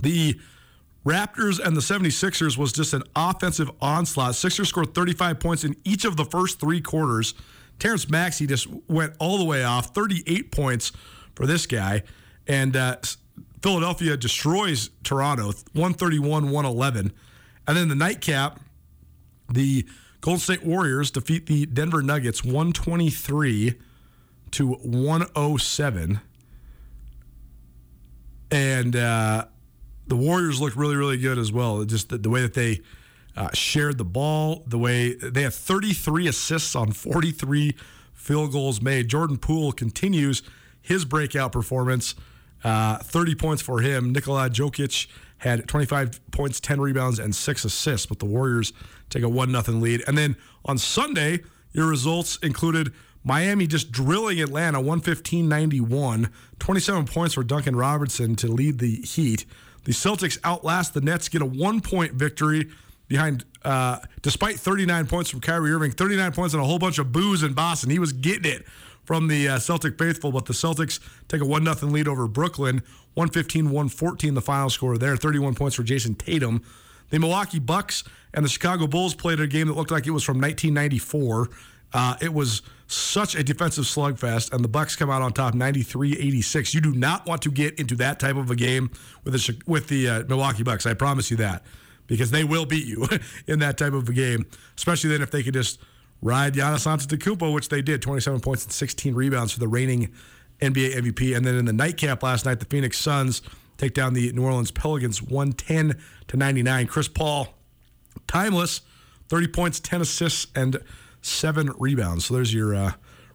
The 0.00 0.38
Raptors 1.08 1.58
and 1.58 1.74
the 1.74 1.80
76ers 1.80 2.58
was 2.58 2.70
just 2.70 2.92
an 2.92 3.02
offensive 3.16 3.70
onslaught. 3.80 4.34
Sixers 4.34 4.68
scored 4.68 4.94
35 4.94 5.40
points 5.40 5.64
in 5.64 5.74
each 5.82 6.04
of 6.04 6.18
the 6.18 6.24
first 6.26 6.60
three 6.60 6.82
quarters. 6.82 7.32
Terrence 7.78 8.10
Maxey 8.10 8.46
just 8.46 8.66
went 8.88 9.14
all 9.18 9.38
the 9.38 9.44
way 9.44 9.64
off, 9.64 9.94
38 9.94 10.52
points 10.52 10.92
for 11.34 11.46
this 11.46 11.64
guy. 11.64 12.02
And 12.46 12.76
uh, 12.76 12.96
Philadelphia 13.62 14.18
destroys 14.18 14.90
Toronto, 15.02 15.46
131 15.72 16.50
111. 16.50 17.12
And 17.66 17.76
then 17.76 17.88
the 17.88 17.94
nightcap, 17.94 18.60
the 19.50 19.86
Golden 20.20 20.40
State 20.40 20.62
Warriors 20.62 21.10
defeat 21.10 21.46
the 21.46 21.64
Denver 21.64 22.02
Nuggets 22.02 22.44
123 22.44 23.76
to 24.50 24.72
107. 24.74 26.20
And 28.50 28.96
uh, 28.96 29.46
the 30.08 30.16
Warriors 30.16 30.60
looked 30.60 30.76
really, 30.76 30.96
really 30.96 31.18
good 31.18 31.38
as 31.38 31.52
well. 31.52 31.84
Just 31.84 32.08
the, 32.08 32.18
the 32.18 32.30
way 32.30 32.42
that 32.42 32.54
they 32.54 32.80
uh, 33.36 33.50
shared 33.52 33.98
the 33.98 34.04
ball, 34.04 34.64
the 34.66 34.78
way 34.78 35.14
they 35.14 35.42
had 35.42 35.52
33 35.52 36.26
assists 36.28 36.74
on 36.74 36.92
43 36.92 37.76
field 38.14 38.52
goals 38.52 38.82
made. 38.82 39.08
Jordan 39.08 39.38
Poole 39.38 39.72
continues 39.72 40.42
his 40.80 41.04
breakout 41.04 41.52
performance, 41.52 42.14
uh, 42.64 42.98
30 42.98 43.34
points 43.34 43.62
for 43.62 43.80
him. 43.80 44.12
Nikola 44.12 44.50
Jokic 44.50 45.06
had 45.38 45.68
25 45.68 46.30
points, 46.32 46.58
10 46.58 46.80
rebounds, 46.80 47.18
and 47.18 47.34
six 47.34 47.64
assists, 47.64 48.06
but 48.06 48.18
the 48.18 48.26
Warriors 48.26 48.72
take 49.08 49.22
a 49.22 49.28
1 49.28 49.50
0 49.50 49.78
lead. 49.78 50.02
And 50.08 50.18
then 50.18 50.36
on 50.64 50.78
Sunday, 50.78 51.40
your 51.72 51.86
results 51.86 52.38
included 52.42 52.92
Miami 53.22 53.66
just 53.66 53.92
drilling 53.92 54.40
Atlanta 54.40 54.78
115 54.80 55.48
91. 55.48 56.30
27 56.58 57.04
points 57.06 57.34
for 57.34 57.44
Duncan 57.44 57.76
Robertson 57.76 58.34
to 58.36 58.48
lead 58.48 58.78
the 58.78 58.96
Heat. 59.02 59.44
The 59.88 59.94
Celtics 59.94 60.38
outlast 60.44 60.92
the 60.92 61.00
Nets, 61.00 61.30
get 61.30 61.40
a 61.40 61.46
one 61.46 61.80
point 61.80 62.12
victory 62.12 62.68
behind, 63.06 63.46
uh, 63.64 64.00
despite 64.20 64.56
39 64.56 65.06
points 65.06 65.30
from 65.30 65.40
Kyrie 65.40 65.72
Irving, 65.72 65.92
39 65.92 66.32
points 66.32 66.52
and 66.52 66.62
a 66.62 66.66
whole 66.66 66.78
bunch 66.78 66.98
of 66.98 67.10
boos 67.10 67.42
in 67.42 67.54
Boston. 67.54 67.88
He 67.88 67.98
was 67.98 68.12
getting 68.12 68.52
it 68.52 68.66
from 69.04 69.28
the 69.28 69.48
uh, 69.48 69.58
Celtic 69.58 69.96
faithful, 69.96 70.30
but 70.30 70.44
the 70.44 70.52
Celtics 70.52 71.00
take 71.28 71.40
a 71.40 71.46
1 71.46 71.64
0 71.64 71.90
lead 71.90 72.06
over 72.06 72.28
Brooklyn. 72.28 72.82
115 73.14 73.70
114, 73.70 74.34
the 74.34 74.42
final 74.42 74.68
score 74.68 74.98
there. 74.98 75.16
31 75.16 75.54
points 75.54 75.74
for 75.74 75.84
Jayson 75.84 76.16
Tatum. 76.16 76.62
The 77.08 77.18
Milwaukee 77.18 77.58
Bucks 77.58 78.04
and 78.34 78.44
the 78.44 78.50
Chicago 78.50 78.86
Bulls 78.86 79.14
played 79.14 79.40
a 79.40 79.46
game 79.46 79.68
that 79.68 79.72
looked 79.72 79.90
like 79.90 80.06
it 80.06 80.10
was 80.10 80.22
from 80.22 80.38
1994. 80.38 81.48
Uh, 81.94 82.16
it 82.20 82.34
was 82.34 82.60
such 82.88 83.34
a 83.34 83.44
defensive 83.44 83.84
slugfest, 83.84 84.52
and 84.52 84.64
the 84.64 84.68
Bucks 84.68 84.96
come 84.96 85.10
out 85.10 85.20
on 85.20 85.32
top, 85.32 85.54
93-86. 85.54 86.74
You 86.74 86.80
do 86.80 86.92
not 86.92 87.26
want 87.26 87.42
to 87.42 87.50
get 87.50 87.78
into 87.78 87.94
that 87.96 88.18
type 88.18 88.36
of 88.36 88.50
a 88.50 88.56
game 88.56 88.90
with 89.24 89.34
the 89.34 89.62
with 89.66 89.88
the 89.88 90.08
uh, 90.08 90.24
Milwaukee 90.26 90.62
Bucks. 90.62 90.86
I 90.86 90.94
promise 90.94 91.30
you 91.30 91.36
that, 91.36 91.62
because 92.06 92.30
they 92.30 92.44
will 92.44 92.64
beat 92.64 92.86
you 92.86 93.06
in 93.46 93.58
that 93.58 93.76
type 93.76 93.92
of 93.92 94.08
a 94.08 94.12
game. 94.12 94.46
Especially 94.76 95.10
then 95.10 95.20
if 95.20 95.30
they 95.30 95.42
could 95.42 95.54
just 95.54 95.80
ride 96.22 96.54
Giannis 96.54 96.86
Antetokounmpo, 96.86 97.52
which 97.52 97.68
they 97.68 97.82
did, 97.82 98.00
27 98.00 98.40
points 98.40 98.64
and 98.64 98.72
16 98.72 99.14
rebounds 99.14 99.52
for 99.52 99.60
the 99.60 99.68
reigning 99.68 100.12
NBA 100.60 100.94
MVP. 100.94 101.36
And 101.36 101.44
then 101.44 101.56
in 101.56 101.66
the 101.66 101.72
nightcap 101.72 102.22
last 102.22 102.46
night, 102.46 102.58
the 102.58 102.66
Phoenix 102.66 102.98
Suns 102.98 103.42
take 103.76 103.94
down 103.94 104.14
the 104.14 104.32
New 104.32 104.44
Orleans 104.44 104.70
Pelicans, 104.70 105.22
110 105.22 106.00
to 106.28 106.36
99. 106.36 106.86
Chris 106.86 107.06
Paul 107.06 107.54
timeless 108.26 108.80
30 109.28 109.48
points 109.48 109.78
10 109.78 110.00
assists 110.00 110.46
and 110.54 110.78
7 111.22 111.72
rebounds. 111.78 112.26
So 112.26 112.34
there's 112.34 112.52
your 112.52 112.74
uh, 112.74 112.92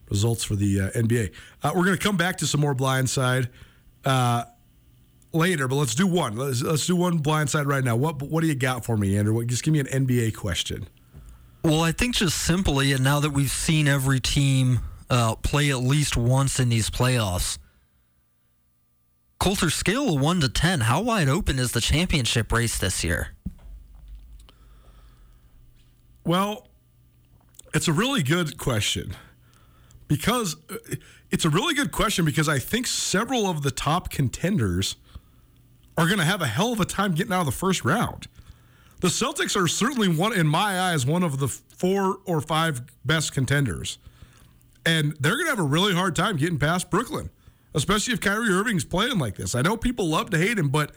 results 0.10 0.44
for 0.44 0.56
the 0.56 0.82
uh, 0.82 0.90
nba 0.92 1.32
uh, 1.64 1.72
we're 1.76 1.86
going 1.86 1.98
to 1.98 2.04
come 2.04 2.18
back 2.18 2.38
to 2.38 2.46
some 2.46 2.62
more 2.62 2.76
blindside 2.76 3.50
uh, 4.06 4.44
later 5.32 5.68
but 5.68 5.76
let's 5.76 5.96
do 5.96 6.06
one. 6.06 6.36
Let's, 6.36 6.62
let's 6.62 6.86
do 6.86 6.96
one 6.96 7.20
blindside 7.20 7.66
right 7.66 7.84
now. 7.84 7.96
What 7.96 8.22
what 8.22 8.42
do 8.42 8.48
you 8.48 8.56
got 8.56 8.86
for 8.86 8.98
me 8.98 9.18
andrew? 9.18 9.34
What, 9.34 9.48
just 9.48 9.64
give 9.64 9.74
me 9.74 9.80
an 9.80 9.88
nba 9.88 10.36
question. 10.36 10.88
Well, 11.64 11.82
I 11.82 11.94
think 11.94 12.16
just 12.16 12.38
simply, 12.40 12.92
and 12.92 13.06
now 13.06 13.22
that 13.22 13.30
we've 13.30 13.50
seen 13.50 13.88
every 13.88 14.20
team 14.20 14.82
uh, 15.10 15.36
play 15.36 15.70
at 15.70 15.78
least 15.78 16.18
once 16.18 16.60
in 16.60 16.68
these 16.68 16.90
playoffs, 16.90 17.58
Colter, 19.40 19.70
scale 19.70 20.14
of 20.14 20.22
1 20.22 20.42
to 20.42 20.50
10, 20.50 20.82
how 20.82 21.02
wide 21.02 21.30
open 21.30 21.60
is 21.60 21.72
the 21.72 21.80
championship 21.80 22.52
race 22.52 22.78
this 22.78 23.04
year? 23.04 23.30
Well, 26.26 26.68
it's 27.74 27.88
a 27.88 27.94
really 27.94 28.24
good 28.24 28.58
question 28.58 29.16
because 30.08 30.56
uh, 30.70 30.76
it's 31.32 31.46
a 31.46 31.50
really 31.50 31.74
good 31.74 31.92
question 31.92 32.26
because 32.26 32.48
I 32.48 32.60
think 32.60 32.88
several 32.88 33.50
of 33.50 33.64
the 33.64 33.72
top 33.72 34.10
contenders 34.10 34.96
are 35.98 36.06
going 36.06 36.20
to 36.20 36.26
have 36.26 36.42
a 36.42 36.48
hell 36.48 36.74
of 36.74 36.80
a 36.80 36.86
time 36.86 37.14
getting 37.14 37.34
out 37.34 37.42
of 37.42 37.46
the 37.46 37.52
first 37.52 37.84
round. 37.84 38.28
The 39.02 39.10
Celtics 39.10 39.62
are 39.62 39.68
certainly 39.68 40.08
one, 40.08 40.34
in 40.34 40.48
my 40.48 40.80
eyes, 40.80 41.06
one 41.06 41.24
of 41.24 41.40
the 41.40 41.48
four 41.48 42.20
or 42.26 42.40
five 42.40 42.82
best 43.04 43.34
contenders. 43.34 43.98
And 44.86 45.16
they're 45.20 45.34
going 45.34 45.46
to 45.46 45.50
have 45.50 45.60
a 45.60 45.64
really 45.64 45.94
hard 45.94 46.16
time 46.16 46.38
getting 46.38 46.60
past 46.60 46.90
Brooklyn, 46.90 47.30
especially 47.74 48.14
if 48.14 48.22
Kyrie 48.22 48.50
Irving's 48.50 48.86
playing 48.86 49.18
like 49.20 49.36
this. 49.36 49.56
I 49.56 49.62
know 49.62 49.78
people 49.78 50.08
love 50.08 50.30
to 50.32 50.38
hate 50.38 50.58
him, 50.58 50.70
but 50.70 50.92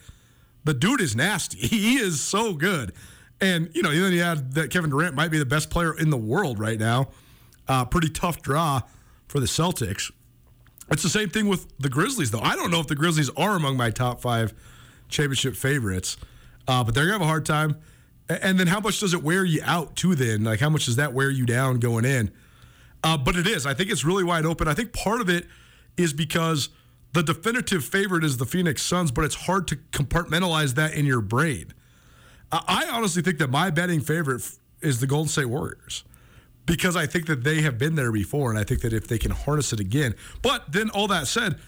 the 0.65 0.75
dude 0.75 1.01
is 1.01 1.17
nasty. 1.17 1.59
He 1.67 1.97
is 1.97 2.21
so 2.21 2.55
good. 2.55 2.93
And, 3.41 3.71
you 3.75 3.83
know, 3.83 3.91
then 3.91 4.13
you 4.13 4.23
add 4.23 4.55
that 4.55 4.71
Kevin 4.71 4.91
Durant 4.91 5.15
might 5.15 5.31
be 5.31 5.39
the 5.39 5.47
best 5.47 5.69
player 5.69 5.97
in 5.97 6.11
the 6.11 6.17
world 6.17 6.59
right 6.59 6.79
now. 6.79 7.09
Uh, 7.69 7.85
pretty 7.85 8.09
tough 8.09 8.41
draw 8.41 8.83
for 9.29 9.41
the 9.41 9.47
Celtics. 9.47 10.11
It's 10.91 11.03
the 11.03 11.09
same 11.09 11.29
thing 11.29 11.49
with 11.49 11.67
the 11.79 11.89
Grizzlies, 11.89 12.31
though. 12.31 12.41
I 12.41 12.55
don't 12.57 12.71
know 12.71 12.81
if 12.81 12.87
the 12.87 12.95
Grizzlies 12.95 13.31
are 13.37 13.57
among 13.57 13.77
my 13.77 13.91
top 13.91 14.21
five 14.21 14.55
championship 15.09 15.57
favorites, 15.57 16.17
uh, 16.69 16.85
but 16.85 16.95
they're 16.95 17.07
going 17.07 17.19
to 17.19 17.25
have 17.25 17.29
a 17.29 17.31
hard 17.31 17.45
time. 17.45 17.77
And 18.29 18.59
then 18.59 18.69
how 18.69 18.81
much 18.81 19.01
does 19.01 19.13
it 19.13 19.23
wear 19.23 19.45
you 19.45 19.61
out, 19.65 19.97
too, 19.97 20.15
then? 20.15 20.45
Like, 20.45 20.61
how 20.61 20.71
much 20.71 20.87
does 20.87 20.97
that 20.97 21.13
wear 21.13 21.31
you 21.31 21.45
down 21.45 21.79
going 21.79 22.05
in? 22.05 22.31
Uh, 23.05 23.17
but 23.17 23.37
it 23.37 23.47
is. 23.47 23.67
I 23.67 23.75
think 23.75 23.91
it's 23.91 24.05
really 24.05 24.25
wide 24.25 24.47
open. 24.47 24.67
I 24.67 24.75
think 24.75 24.93
part 24.93 25.21
of 25.21 25.29
it 25.29 25.47
is 25.97 26.13
because 26.13 26.71
the 27.13 27.23
definitive 27.23 27.85
favorite 27.85 28.25
is 28.25 28.37
the 28.37 28.47
Phoenix 28.47 28.83
Suns, 28.83 29.11
but 29.11 29.25
it's 29.25 29.35
hard 29.35 29.69
to 29.69 29.77
compartmentalize 29.77 30.75
that 30.75 30.95
in 30.95 31.07
your 31.07 31.21
brain. 31.21 31.73
I 32.53 32.89
honestly 32.93 33.23
think 33.23 33.39
that 33.39 33.51
my 33.51 33.71
betting 33.71 34.01
favorite 34.01 34.43
is 34.81 35.01
the 35.01 35.07
Golden 35.07 35.29
State 35.29 35.47
Warriors 35.47 36.05
because 36.65 36.97
I 36.97 37.07
think 37.07 37.27
that 37.27 37.45
they 37.45 37.63
have 37.63 37.79
been 37.79 37.95
there 37.95 38.13
before, 38.13 38.51
and 38.51 38.59
I 38.59 38.65
think 38.65 38.81
that 38.83 38.93
if 38.93 39.07
they 39.09 39.19
can 39.19 39.31
harness 39.31 39.73
it 39.73 39.81
again. 39.81 40.15
But 40.43 40.71
then, 40.73 40.91
all 40.91 41.07
that 41.09 41.27
said, 41.27 41.59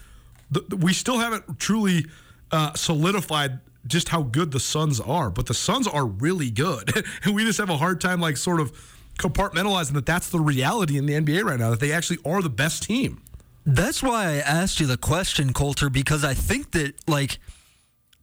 the, 0.51 0.61
the- 0.67 0.77
we 0.77 0.93
still 0.93 1.19
haven't 1.19 1.59
truly 1.59 2.05
uh, 2.51 2.73
solidified 2.73 3.59
just 3.87 4.09
how 4.09 4.23
good 4.23 4.51
the 4.51 4.59
Suns 4.59 4.99
are. 4.99 5.29
But 5.29 5.45
the 5.45 5.53
Suns 5.53 5.87
are 5.87 6.05
really 6.05 6.49
good, 6.49 6.91
and 7.23 7.35
we 7.35 7.45
just 7.45 7.59
have 7.59 7.69
a 7.69 7.77
hard 7.77 8.01
time, 8.01 8.19
like, 8.21 8.37
sort 8.37 8.59
of 8.59 8.71
compartmentalizing 9.17 9.93
that 9.93 10.05
that's 10.05 10.29
the 10.29 10.39
reality 10.39 10.97
in 10.97 11.05
the 11.05 11.13
NBA 11.13 11.43
right 11.43 11.59
now. 11.59 11.69
That 11.71 11.79
they 11.79 11.91
actually 11.91 12.19
are 12.25 12.41
the 12.41 12.49
best 12.49 12.83
team. 12.83 13.21
That's 13.65 14.01
why 14.01 14.25
I 14.27 14.35
asked 14.37 14.79
you 14.79 14.87
the 14.87 14.97
question, 14.97 15.53
Colter, 15.53 15.89
because 15.89 16.23
I 16.23 16.33
think 16.33 16.71
that, 16.71 16.93
like, 17.07 17.37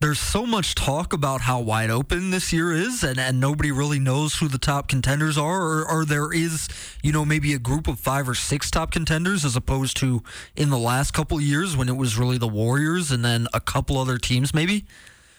there's 0.01 0.19
so 0.19 0.45
much 0.45 0.75
talk 0.75 1.13
about 1.15 1.43
how 1.43 1.59
wide 1.61 1.89
open 1.89 2.31
this 2.31 2.53
year 2.53 2.73
is, 2.73 3.03
and, 3.03 3.19
and 3.19 3.41
nobody 3.41 3.73
really 3.73 3.99
knows 3.99 4.35
who 4.37 4.49
the 4.49 4.59
top 4.59 4.89
contenders 4.89 5.39
are, 5.39 5.63
or, 5.63 5.91
or 5.91 6.05
there 6.05 6.33
is, 6.33 6.69
you 7.03 7.13
know, 7.13 7.25
maybe 7.25 7.55
a 7.55 7.59
group 7.59 7.89
of 7.89 7.99
five 7.99 8.29
or 8.29 8.35
six 8.35 8.71
top 8.71 8.91
contenders 8.91 9.45
as 9.45 9.57
opposed 9.57 9.97
to 9.97 10.23
in 10.55 10.69
the 10.69 10.79
last 10.79 11.13
couple 11.13 11.41
years 11.41 11.77
when 11.77 11.89
it 11.89 11.97
was 11.97 12.19
really 12.19 12.37
the 12.37 12.49
Warriors 12.49 13.11
and 13.11 13.25
then 13.25 13.47
a 13.55 13.61
couple 13.61 13.97
other 13.97 14.19
teams, 14.19 14.53
maybe. 14.53 14.85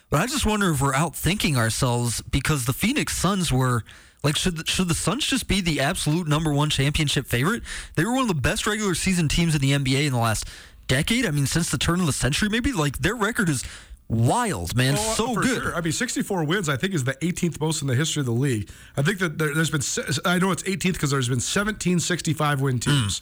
But 0.10 0.22
I 0.22 0.26
just 0.26 0.46
wonder 0.46 0.72
if 0.72 0.82
we're 0.82 0.94
outthinking 0.94 1.56
ourselves 1.56 2.22
because 2.22 2.66
the 2.66 2.74
Phoenix 2.74 3.16
Suns 3.16 3.52
were 3.52 3.84
like 4.24 4.36
should 4.36 4.58
the, 4.58 4.66
should 4.66 4.88
the 4.88 4.96
Suns 4.96 5.28
just 5.28 5.48
be 5.48 5.62
the 5.62 5.80
absolute 5.82 6.28
number 6.28 6.52
one 6.52 6.70
championship 6.70 7.28
favorite? 7.28 7.62
They 7.96 8.06
were 8.06 8.14
one 8.14 8.22
of 8.24 8.28
the 8.30 8.34
best 8.34 8.66
regular 8.66 8.96
season 8.96 9.28
teams 9.28 9.54
in 9.54 9.62
the 9.62 9.72
NBA 9.74 10.08
in 10.08 10.14
the 10.14 10.20
last 10.20 10.48
decade. 10.88 11.26
I 11.26 11.32
mean, 11.32 11.46
since 11.46 11.70
the 11.70 11.78
turn 11.78 12.00
of 12.00 12.06
the 12.06 12.14
century, 12.14 12.50
maybe. 12.50 12.72
Like 12.72 13.00
their 13.00 13.16
record 13.16 13.50
is 13.50 13.64
wild, 14.10 14.76
man. 14.76 14.96
Oh, 14.98 15.14
so 15.16 15.36
good. 15.36 15.62
sure. 15.62 15.76
I 15.76 15.82
mean, 15.82 15.92
64 15.94 16.44
wins, 16.46 16.70
I 16.70 16.78
think, 16.78 16.94
is 16.94 17.04
the 17.04 17.14
18th 17.16 17.60
most 17.60 17.82
in 17.82 17.88
the 17.88 17.96
history 17.96 18.22
of 18.22 18.26
the 18.26 18.32
league. 18.32 18.70
I 18.96 19.02
think 19.02 19.20
that 19.20 19.38
there, 19.38 19.54
there's 19.54 19.70
been, 19.70 19.82
I 20.26 20.40
know 20.40 20.52
it's 20.52 20.64
18th 20.64 20.94
because 20.94 21.12
there's 21.12 21.30
been 21.30 21.40
17 21.40 22.00
65 22.00 22.62
win 22.62 22.80
teams. 22.80 23.22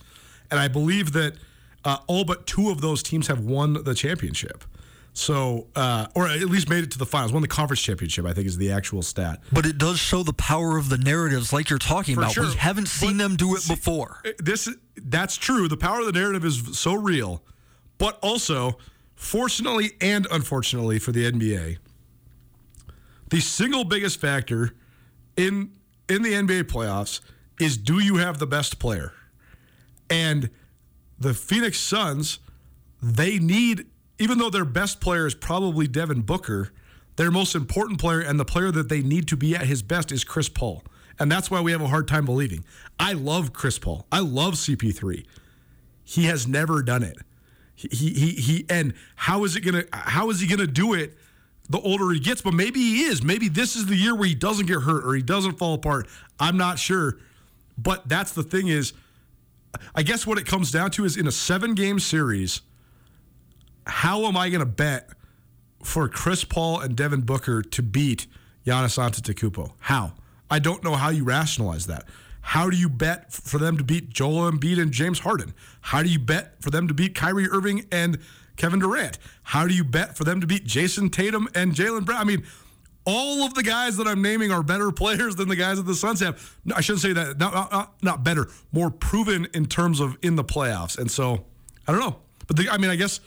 And 0.51 0.59
I 0.59 0.67
believe 0.67 1.13
that 1.13 1.33
uh, 1.83 1.97
all 2.07 2.23
but 2.23 2.45
two 2.45 2.69
of 2.69 2.81
those 2.81 3.01
teams 3.03 3.27
have 3.27 3.39
won 3.39 3.83
the 3.83 3.95
championship. 3.95 4.63
So, 5.17 5.67
uh, 5.77 6.07
or 6.13 6.27
at 6.27 6.41
least 6.41 6.69
made 6.69 6.83
it 6.83 6.91
to 6.91 6.97
the 6.97 7.05
finals, 7.05 7.31
won 7.31 7.41
the 7.41 7.47
conference 7.47 7.81
championship, 7.81 8.25
I 8.25 8.33
think 8.33 8.47
is 8.47 8.57
the 8.57 8.71
actual 8.73 9.01
stat. 9.01 9.39
But 9.49 9.65
it 9.65 9.77
does 9.77 9.97
show 9.97 10.23
the 10.23 10.33
power 10.33 10.77
of 10.77 10.89
the 10.89 10.97
narratives, 10.97 11.53
like 11.53 11.69
you're 11.69 11.79
talking 11.79 12.15
For 12.15 12.23
about. 12.23 12.37
We 12.37 12.53
haven't 12.55 12.89
seen 12.89 13.17
But 13.17 13.23
them 13.23 13.35
do 13.37 13.55
it 13.55 13.61
see, 13.61 13.75
before. 13.75 14.21
This 14.39 14.67
that's 14.97 15.37
true. 15.37 15.69
The 15.69 15.77
power 15.77 16.01
of 16.01 16.05
the 16.05 16.11
narrative 16.11 16.43
is 16.43 16.77
so 16.77 16.95
real, 16.95 17.41
but 17.97 18.19
also, 18.21 18.77
fortunately 19.15 19.93
and 20.01 20.27
unfortunately 20.31 20.99
for 20.99 21.11
the 21.11 21.31
NBA, 21.31 21.77
the 23.29 23.39
single 23.39 23.83
biggest 23.83 24.19
factor 24.19 24.75
in 25.35 25.71
in 26.07 26.21
the 26.21 26.33
NBA 26.33 26.63
playoffs 26.63 27.21
is 27.59 27.77
do 27.77 27.99
you 27.99 28.17
have 28.17 28.37
the 28.37 28.47
best 28.47 28.79
player? 28.79 29.13
And 30.09 30.49
the 31.17 31.33
Phoenix 31.33 31.79
Suns, 31.79 32.39
they 33.01 33.39
need 33.39 33.85
even 34.19 34.37
though 34.37 34.49
their 34.49 34.65
best 34.65 35.01
player 35.01 35.25
is 35.25 35.35
probably 35.35 35.87
Devin 35.87 36.21
Booker, 36.21 36.71
their 37.15 37.31
most 37.31 37.55
important 37.55 37.99
player 37.99 38.19
and 38.19 38.39
the 38.39 38.45
player 38.45 38.71
that 38.71 38.89
they 38.89 39.01
need 39.01 39.27
to 39.29 39.37
be 39.37 39.55
at 39.55 39.65
his 39.65 39.81
best 39.81 40.11
is 40.11 40.23
Chris 40.23 40.49
Paul. 40.49 40.83
And 41.19 41.31
that's 41.31 41.49
why 41.49 41.61
we 41.61 41.71
have 41.71 41.81
a 41.81 41.87
hard 41.87 42.07
time 42.07 42.25
believing. 42.25 42.65
I 42.99 43.13
love 43.13 43.53
Chris 43.53 43.79
Paul. 43.79 44.05
I 44.11 44.19
love 44.19 44.55
CP3. 44.55 45.25
He 46.03 46.25
has 46.25 46.47
never 46.47 46.83
done 46.83 47.03
it. 47.03 47.17
He 47.75 47.89
he 48.09 48.29
he, 48.31 48.65
and 48.69 48.93
how 49.15 49.43
is 49.43 49.55
it 49.55 49.61
gonna 49.61 49.83
how 49.91 50.29
is 50.29 50.39
he 50.39 50.47
gonna 50.47 50.67
do 50.67 50.93
it 50.93 51.17
the 51.69 51.79
older 51.79 52.11
he 52.11 52.19
gets? 52.19 52.41
But 52.41 52.53
maybe 52.53 52.79
he 52.79 53.03
is. 53.03 53.23
Maybe 53.23 53.49
this 53.49 53.75
is 53.75 53.85
the 53.85 53.95
year 53.95 54.15
where 54.15 54.27
he 54.27 54.35
doesn't 54.35 54.65
get 54.65 54.81
hurt 54.81 55.05
or 55.05 55.13
he 55.13 55.21
doesn't 55.21 55.57
fall 55.57 55.73
apart. 55.73 56.07
I'm 56.39 56.57
not 56.57 56.79
sure. 56.79 57.17
But 57.77 58.07
that's 58.07 58.31
the 58.31 58.43
thing 58.43 58.69
is 58.69 58.93
I 59.93 60.03
guess 60.03 60.25
what 60.25 60.37
it 60.37 60.45
comes 60.45 60.71
down 60.71 60.91
to 60.91 61.05
is 61.05 61.17
in 61.17 61.27
a 61.27 61.31
seven 61.31 61.75
game 61.75 61.99
series, 61.99 62.61
how 63.85 64.25
am 64.25 64.37
I 64.37 64.49
gonna 64.49 64.65
bet 64.65 65.09
for 65.83 66.07
Chris 66.07 66.43
Paul 66.43 66.79
and 66.79 66.95
Devin 66.95 67.21
Booker 67.21 67.61
to 67.61 67.83
beat 67.83 68.27
Giannis 68.65 68.97
Antetokounmpo? 68.97 69.73
How? 69.79 70.13
I 70.49 70.59
don't 70.59 70.83
know 70.83 70.95
how 70.95 71.09
you 71.09 71.23
rationalize 71.23 71.87
that. 71.87 72.05
How 72.45 72.69
do 72.69 72.77
you 72.77 72.89
bet 72.89 73.33
for 73.33 73.57
them 73.57 73.75
to 73.77 73.83
beat 73.83 74.11
Joel 74.11 74.51
Embiid 74.51 74.79
and 74.79 74.91
James 74.91 75.19
Harden? 75.19 75.55
How 75.81 76.03
do 76.03 76.09
you 76.09 76.19
bet 76.19 76.61
for 76.61 76.69
them 76.69 76.87
to 76.87 76.93
beat 76.93 77.15
Kyrie 77.15 77.49
Irving 77.49 77.87
and 77.91 78.19
Kevin 78.55 78.79
Durant? 78.79 79.17
How 79.41 79.67
do 79.67 79.73
you 79.73 79.83
bet 79.83 80.15
for 80.15 80.25
them 80.25 80.39
to 80.41 80.47
beat 80.47 80.63
Jayson 80.63 81.09
Tatum 81.09 81.49
and 81.55 81.73
Jaylen 81.73 82.05
Brown? 82.05 82.21
I 82.21 82.23
mean, 82.23 82.45
all 83.03 83.43
of 83.43 83.55
the 83.55 83.63
guys 83.63 83.97
that 83.97 84.07
I'm 84.07 84.21
naming 84.21 84.51
are 84.51 84.61
better 84.61 84.91
players 84.93 85.35
than 85.35 85.49
the 85.49 85.55
guys 85.55 85.77
that 85.77 85.87
the 85.87 85.95
Suns 85.95 86.19
have. 86.19 86.55
No, 86.63 86.75
I 86.75 86.81
shouldn't 86.81 87.01
say 87.01 87.13
that. 87.13 87.39
Not, 87.39 87.71
not, 87.71 87.95
not, 88.03 88.23
better, 88.23 88.47
more 88.71 88.91
proven 88.91 89.47
in 89.55 89.65
terms 89.65 89.99
of 89.99 90.15
in 90.21 90.35
the 90.35 90.43
playoffs. 90.43 90.99
And 90.99 91.09
so 91.09 91.45
I 91.87 91.91
don't 91.91 91.99
know. 91.99 92.17
But 92.45 92.57
the, 92.57 92.69
I 92.69 92.77
mean, 92.77 92.91
I 92.91 92.95
guess 92.95 93.21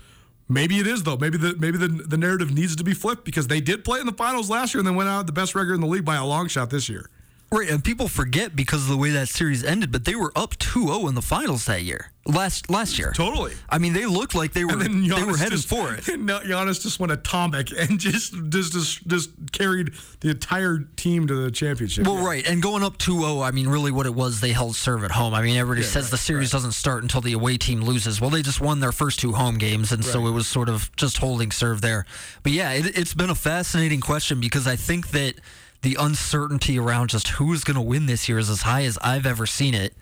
maybe 0.49 0.79
it 0.79 0.87
is 0.87 1.03
though. 1.03 1.17
Maybe 1.17 1.39
the 1.39 1.57
maybe 1.59 1.77
the, 1.77 1.89
the 1.89 2.17
narrative 2.17 2.55
needs 2.55 2.77
to 2.77 2.85
be 2.85 2.95
flipped 2.95 3.25
because 3.25 3.49
they 3.49 3.61
did 3.61 3.85
play 3.85 3.99
in 3.99 4.07
the 4.07 4.13
finals 4.13 4.49
last 4.49 4.75
year 4.75 4.79
and 4.79 4.87
then 4.87 4.95
went 4.95 5.09
out 5.09 5.27
the 5.27 5.33
best 5.33 5.57
record 5.57 5.75
in 5.75 5.81
the 5.81 5.89
league 5.89 6.05
by 6.05 6.15
a 6.15 6.25
long 6.25 6.47
shot 6.47 6.71
this 6.71 6.89
year. 6.89 7.11
Right, 7.51 7.71
and 7.71 7.83
people 7.83 8.09
forget 8.09 8.55
because 8.55 8.83
of 8.83 8.89
the 8.89 8.97
way 8.99 9.11
that 9.11 9.29
series 9.29 9.65
ended, 9.65 9.91
but 9.91 10.05
they 10.05 10.15
were 10.15 10.33
up 10.37 10.57
2-0 10.59 11.09
in 11.09 11.15
the 11.15 11.23
finals 11.23 11.65
that 11.65 11.83
year. 11.83 12.13
Last 12.27 12.69
last 12.69 12.99
year. 12.99 13.13
Totally. 13.17 13.55
I 13.71 13.79
mean, 13.79 13.95
they 13.95 14.05
looked 14.05 14.35
like 14.35 14.53
they 14.53 14.67
were 14.67 14.77
they 14.77 15.25
were 15.25 15.39
headed 15.39 15.53
just, 15.53 15.67
for 15.67 15.95
it. 15.95 16.07
And 16.09 16.29
Giannis 16.29 16.83
just 16.83 17.01
went 17.01 17.11
atomic 17.11 17.71
and 17.79 17.99
just 17.99 18.35
just 18.51 18.73
just, 18.75 19.07
just 19.07 19.31
carried 19.53 19.95
the 20.21 20.29
entire 20.29 20.81
team 20.97 21.27
to 21.27 21.35
the 21.35 21.51
championship. 21.51 22.07
Well, 22.07 22.23
right, 22.23 22.47
and 22.47 22.63
going 22.63 22.83
up 22.83 22.99
2-0, 22.99 23.43
I 23.43 23.51
mean, 23.51 23.67
really 23.67 23.91
what 23.91 24.05
it 24.05 24.15
was, 24.15 24.41
they 24.41 24.53
held 24.53 24.77
serve 24.77 25.05
at 25.05 25.13
home. 25.13 25.33
I 25.33 25.41
mean, 25.41 25.57
everybody 25.57 25.87
Yeah, 25.87 25.93
says 25.93 26.05
right, 26.05 26.11
the 26.11 26.19
series 26.19 26.51
doesn't 26.51 26.73
start 26.73 27.03
until 27.03 27.23
the 27.23 27.33
away 27.33 27.57
team 27.57 27.81
loses. 27.81 28.21
Well, 28.21 28.29
they 28.29 28.43
just 28.43 28.61
won 28.61 28.81
their 28.81 28.93
first 28.93 29.21
two 29.21 29.33
home 29.33 29.57
games, 29.57 29.91
and 29.91 30.05
so 30.05 30.27
it 30.27 30.33
was 30.33 30.47
sort 30.47 30.69
of 30.69 30.95
just 30.97 31.17
holding 31.17 31.51
serve 31.51 31.81
there. 31.81 32.05
But 32.43 32.53
yeah, 32.53 32.73
it, 32.73 32.99
it's 32.99 33.15
been 33.15 33.31
a 33.31 33.35
fascinating 33.35 34.03
question 34.03 34.39
because 34.39 34.67
I 34.67 34.77
think 34.77 35.13
that 35.13 35.37
the 35.83 35.97
uncertainty 35.99 36.79
around 36.79 37.11
just 37.11 37.29
who 37.29 37.53
is 37.53 37.63
going 37.65 37.77
to 37.77 37.81
win 37.83 38.07
this 38.07 38.29
year 38.29 38.39
is 38.39 38.51
as 38.51 38.63
high 38.63 38.83
as 38.85 38.99
I've 39.03 39.27
ever 39.27 39.47
seen 39.47 39.75
it. 39.75 39.95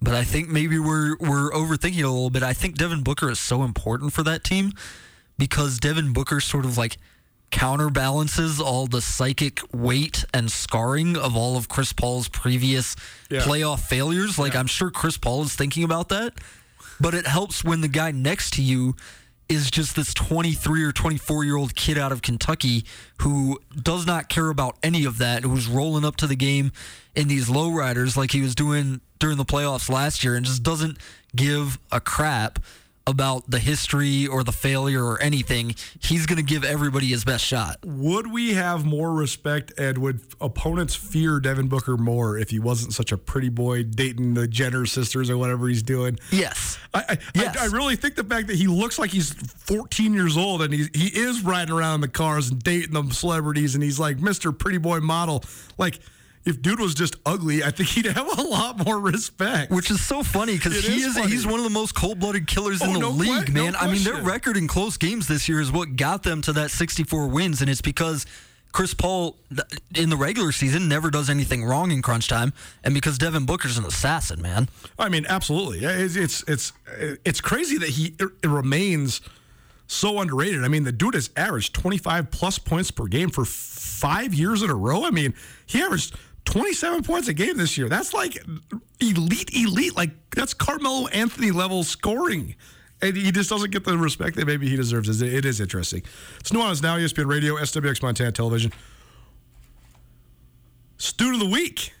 But 0.00 0.14
I 0.14 0.22
think 0.22 0.48
maybe 0.48 0.78
we're 0.78 1.16
we're 1.18 1.50
overthinking 1.50 1.98
it 1.98 2.02
a 2.02 2.08
little 2.08 2.30
bit. 2.30 2.42
I 2.44 2.52
think 2.52 2.76
Devin 2.76 3.02
Booker 3.02 3.30
is 3.30 3.40
so 3.40 3.64
important 3.64 4.12
for 4.12 4.22
that 4.22 4.44
team 4.44 4.72
because 5.36 5.78
Devin 5.78 6.12
Booker 6.12 6.40
sort 6.40 6.64
of 6.64 6.78
like 6.78 6.98
counterbalances 7.50 8.60
all 8.60 8.86
the 8.86 9.00
psychic 9.02 9.60
weight 9.74 10.24
and 10.32 10.50
scarring 10.52 11.16
of 11.16 11.36
all 11.36 11.56
of 11.56 11.68
Chris 11.68 11.92
Paul's 11.92 12.28
previous 12.28 12.94
Yeah. 13.30 13.40
playoff 13.40 13.80
failures. 13.80 14.38
Like 14.38 14.54
I'm 14.54 14.66
sure 14.68 14.90
Chris 14.90 15.18
Paul 15.18 15.42
is 15.42 15.54
thinking 15.54 15.82
about 15.82 16.08
that, 16.10 16.34
but 17.00 17.14
it 17.14 17.26
helps 17.26 17.64
when 17.64 17.80
the 17.80 17.88
guy 17.88 18.10
next 18.12 18.52
to 18.54 18.62
you 18.62 18.94
is 19.48 19.70
just 19.70 19.96
this 19.96 20.12
23 20.12 20.84
or 20.84 20.92
24 20.92 21.44
year 21.44 21.56
old 21.56 21.74
kid 21.74 21.96
out 21.96 22.12
of 22.12 22.22
Kentucky 22.22 22.84
who 23.22 23.58
does 23.80 24.06
not 24.06 24.28
care 24.28 24.50
about 24.50 24.76
any 24.82 25.04
of 25.04 25.18
that, 25.18 25.42
who's 25.42 25.66
rolling 25.66 26.04
up 26.04 26.16
to 26.16 26.26
the 26.26 26.36
game 26.36 26.72
in 27.14 27.28
these 27.28 27.48
lowriders 27.48 28.16
like 28.16 28.32
he 28.32 28.42
was 28.42 28.54
doing 28.54 29.00
during 29.18 29.36
the 29.36 29.44
playoffs 29.44 29.90
last 29.90 30.22
year 30.22 30.36
and 30.36 30.44
just 30.44 30.62
doesn't 30.62 30.98
give 31.34 31.78
a 31.90 32.00
crap 32.00 32.58
about 33.08 33.50
the 33.50 33.58
history 33.58 34.26
or 34.26 34.44
the 34.44 34.52
failure 34.52 35.02
or 35.02 35.20
anything. 35.22 35.74
He's 35.98 36.26
going 36.26 36.36
to 36.36 36.42
give 36.42 36.62
everybody 36.62 37.06
his 37.06 37.24
best 37.24 37.42
shot. 37.42 37.78
Would 37.82 38.30
we 38.30 38.52
have 38.52 38.84
more 38.84 39.14
respect 39.14 39.72
and 39.78 39.96
would 39.98 40.20
opponents 40.42 40.94
fear 40.94 41.40
Devin 41.40 41.68
Booker 41.68 41.96
more 41.96 42.36
if 42.36 42.50
he 42.50 42.58
wasn't 42.58 42.92
such 42.92 43.10
a 43.10 43.16
pretty 43.16 43.48
boy 43.48 43.82
dating 43.82 44.34
the 44.34 44.46
Jenner 44.46 44.84
sisters 44.84 45.30
or 45.30 45.38
whatever 45.38 45.68
he's 45.68 45.82
doing? 45.82 46.18
Yes. 46.30 46.78
I, 46.92 47.04
I, 47.08 47.18
Yes. 47.34 47.56
I, 47.56 47.64
I 47.64 47.66
really 47.68 47.96
think 47.96 48.14
the 48.14 48.24
fact 48.24 48.48
that 48.48 48.56
he 48.56 48.66
looks 48.66 48.98
like 48.98 49.10
he's 49.10 49.32
14 49.32 50.12
years 50.12 50.36
old 50.36 50.60
and 50.60 50.74
he's, 50.74 50.90
he 50.92 51.06
is 51.18 51.42
riding 51.42 51.74
around 51.74 51.96
in 51.96 52.00
the 52.02 52.08
cars 52.08 52.50
and 52.50 52.62
dating 52.62 52.92
them 52.92 53.10
celebrities 53.10 53.74
and 53.74 53.82
he's 53.82 53.98
like 53.98 54.18
Mr. 54.18 54.56
Pretty 54.56 54.78
Boy 54.78 55.00
model. 55.00 55.42
Like, 55.78 55.98
if 56.48 56.60
dude 56.62 56.80
was 56.80 56.94
just 56.94 57.16
ugly, 57.26 57.62
I 57.62 57.70
think 57.70 57.90
he'd 57.90 58.06
have 58.06 58.38
a 58.38 58.42
lot 58.42 58.84
more 58.84 58.98
respect. 58.98 59.70
Which 59.70 59.90
is 59.90 60.04
so 60.04 60.22
funny 60.22 60.54
because 60.56 60.84
he 60.84 61.02
is, 61.02 61.16
is 61.16 61.26
he's 61.26 61.46
one 61.46 61.60
of 61.60 61.64
the 61.64 61.70
most 61.70 61.94
cold 61.94 62.18
blooded 62.18 62.46
killers 62.46 62.82
in 62.82 62.90
Oh, 62.90 62.92
the 62.94 62.98
no 63.00 63.10
league, 63.10 63.46
que- 63.46 63.52
no 63.54 63.64
man. 63.64 63.76
I 63.76 63.86
mean, 63.92 64.02
their 64.02 64.22
record 64.22 64.56
in 64.56 64.66
close 64.68 64.96
games 64.96 65.28
this 65.28 65.48
year 65.48 65.60
is 65.60 65.70
what 65.70 65.96
got 65.96 66.22
them 66.22 66.42
to 66.42 66.52
that 66.54 66.70
64 66.70 67.28
wins, 67.28 67.60
and 67.60 67.68
it's 67.70 67.80
because 67.82 68.26
Chris 68.72 68.92
Paul 68.94 69.36
in 69.94 70.10
the 70.10 70.16
regular 70.16 70.52
season 70.52 70.88
never 70.88 71.10
does 71.10 71.30
anything 71.30 71.64
wrong 71.64 71.90
in 71.90 72.02
crunch 72.02 72.28
time, 72.28 72.52
and 72.84 72.92
because 72.94 73.16
Devin 73.18 73.46
Booker's 73.46 73.78
an 73.78 73.84
assassin, 73.84 74.42
man. 74.42 74.68
I 74.98 75.08
mean, 75.08 75.24
absolutely. 75.28 75.80
Yeah, 75.80 75.92
It's 75.96 76.16
it's 76.16 76.44
it's, 76.46 76.72
it's 77.24 77.40
crazy 77.40 77.78
that 77.78 77.88
he 77.90 78.14
it 78.18 78.28
remains 78.46 79.20
so 79.86 80.20
underrated. 80.20 80.64
I 80.64 80.68
mean, 80.68 80.84
the 80.84 80.92
dude 80.92 81.14
has 81.14 81.30
averaged 81.34 81.72
25 81.74 82.30
plus 82.30 82.58
points 82.58 82.90
per 82.90 83.06
game 83.06 83.30
for 83.30 83.46
five 83.46 84.34
years 84.34 84.62
in 84.62 84.68
a 84.68 84.74
row. 84.74 85.04
I 85.04 85.10
mean, 85.10 85.32
he 85.64 85.80
averaged 85.80 86.14
27 86.48 87.02
points 87.02 87.28
a 87.28 87.34
game 87.34 87.58
this 87.58 87.76
year. 87.76 87.90
That's 87.90 88.14
like 88.14 88.42
elite, 89.00 89.54
elite. 89.54 89.94
Like 89.94 90.10
that's 90.34 90.54
Carmelo 90.54 91.06
Anthony 91.08 91.50
level 91.50 91.84
scoring. 91.84 92.54
And 93.02 93.14
he 93.14 93.30
just 93.30 93.50
doesn't 93.50 93.70
get 93.70 93.84
the 93.84 93.98
respect 93.98 94.36
that 94.36 94.46
maybe 94.46 94.66
he 94.66 94.74
deserves. 94.74 95.20
It 95.20 95.44
is 95.44 95.60
interesting. 95.60 96.02
It's 96.40 96.50
Nuanez 96.50 96.82
Now, 96.82 96.96
ESPN 96.96 97.26
Radio, 97.26 97.56
SWX 97.56 98.02
Montana 98.02 98.32
Television. 98.32 98.72
Student 100.96 101.34
of 101.34 101.48
the 101.48 101.52
Week 101.52 101.92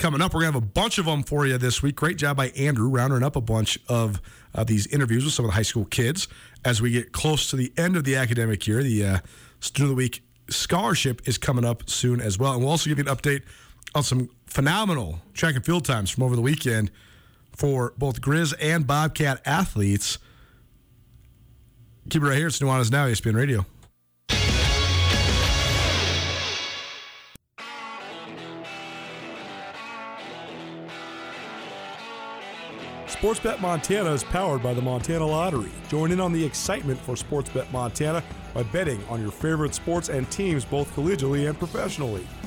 coming 0.00 0.20
up. 0.20 0.34
We're 0.34 0.40
going 0.40 0.52
to 0.52 0.58
have 0.58 0.64
a 0.64 0.72
bunch 0.72 0.98
of 0.98 1.04
them 1.04 1.22
for 1.22 1.46
you 1.46 1.56
this 1.56 1.80
week. 1.80 1.94
Great 1.94 2.18
job 2.18 2.36
by 2.36 2.48
Andrew 2.48 2.88
rounding 2.88 3.22
up 3.22 3.36
a 3.36 3.40
bunch 3.40 3.78
of 3.88 4.20
uh, 4.56 4.64
these 4.64 4.88
interviews 4.88 5.24
with 5.24 5.34
some 5.34 5.44
of 5.44 5.52
the 5.52 5.54
high 5.54 5.62
school 5.62 5.84
kids 5.84 6.26
as 6.64 6.82
we 6.82 6.90
get 6.90 7.12
close 7.12 7.48
to 7.50 7.56
the 7.56 7.72
end 7.76 7.96
of 7.96 8.02
the 8.02 8.16
academic 8.16 8.66
year. 8.66 8.82
The 8.82 9.06
uh, 9.06 9.18
Student 9.60 9.92
of 9.92 9.96
the 9.96 10.02
Week 10.02 10.24
scholarship 10.50 11.26
is 11.28 11.38
coming 11.38 11.64
up 11.64 11.88
soon 11.88 12.20
as 12.20 12.40
well. 12.40 12.54
And 12.54 12.60
we'll 12.60 12.70
also 12.70 12.90
give 12.90 12.98
you 12.98 13.04
an 13.04 13.16
update 13.16 13.44
on 13.94 14.02
some 14.02 14.28
phenomenal 14.46 15.20
track 15.32 15.54
and 15.54 15.64
field 15.64 15.84
times 15.84 16.10
from 16.10 16.22
over 16.24 16.36
the 16.36 16.42
weekend 16.42 16.90
for 17.56 17.94
both 17.96 18.20
Grizz 18.20 18.54
and 18.60 18.86
Bobcat 18.86 19.40
athletes. 19.46 20.18
Keep 22.10 22.22
it 22.22 22.26
right 22.26 22.36
here. 22.36 22.48
It's 22.48 22.58
Nuanez 22.58 22.90
Now, 22.90 23.06
ESPN 23.06 23.34
Radio. 23.34 23.64
Sportsbet 33.24 33.58
Montana 33.60 34.12
is 34.12 34.22
powered 34.22 34.62
by 34.62 34.74
the 34.74 34.82
Montana 34.82 35.26
Lottery. 35.26 35.70
Join 35.88 36.12
in 36.12 36.20
on 36.20 36.30
the 36.30 36.44
excitement 36.44 37.00
for 37.00 37.14
Sportsbet 37.14 37.72
Montana 37.72 38.22
by 38.52 38.64
betting 38.64 39.02
on 39.08 39.22
your 39.22 39.30
favorite 39.30 39.74
sports 39.74 40.10
and 40.10 40.30
teams 40.30 40.62
both 40.62 40.94
collegially 40.94 41.48
and 41.48 41.58
professionally. 41.58 42.26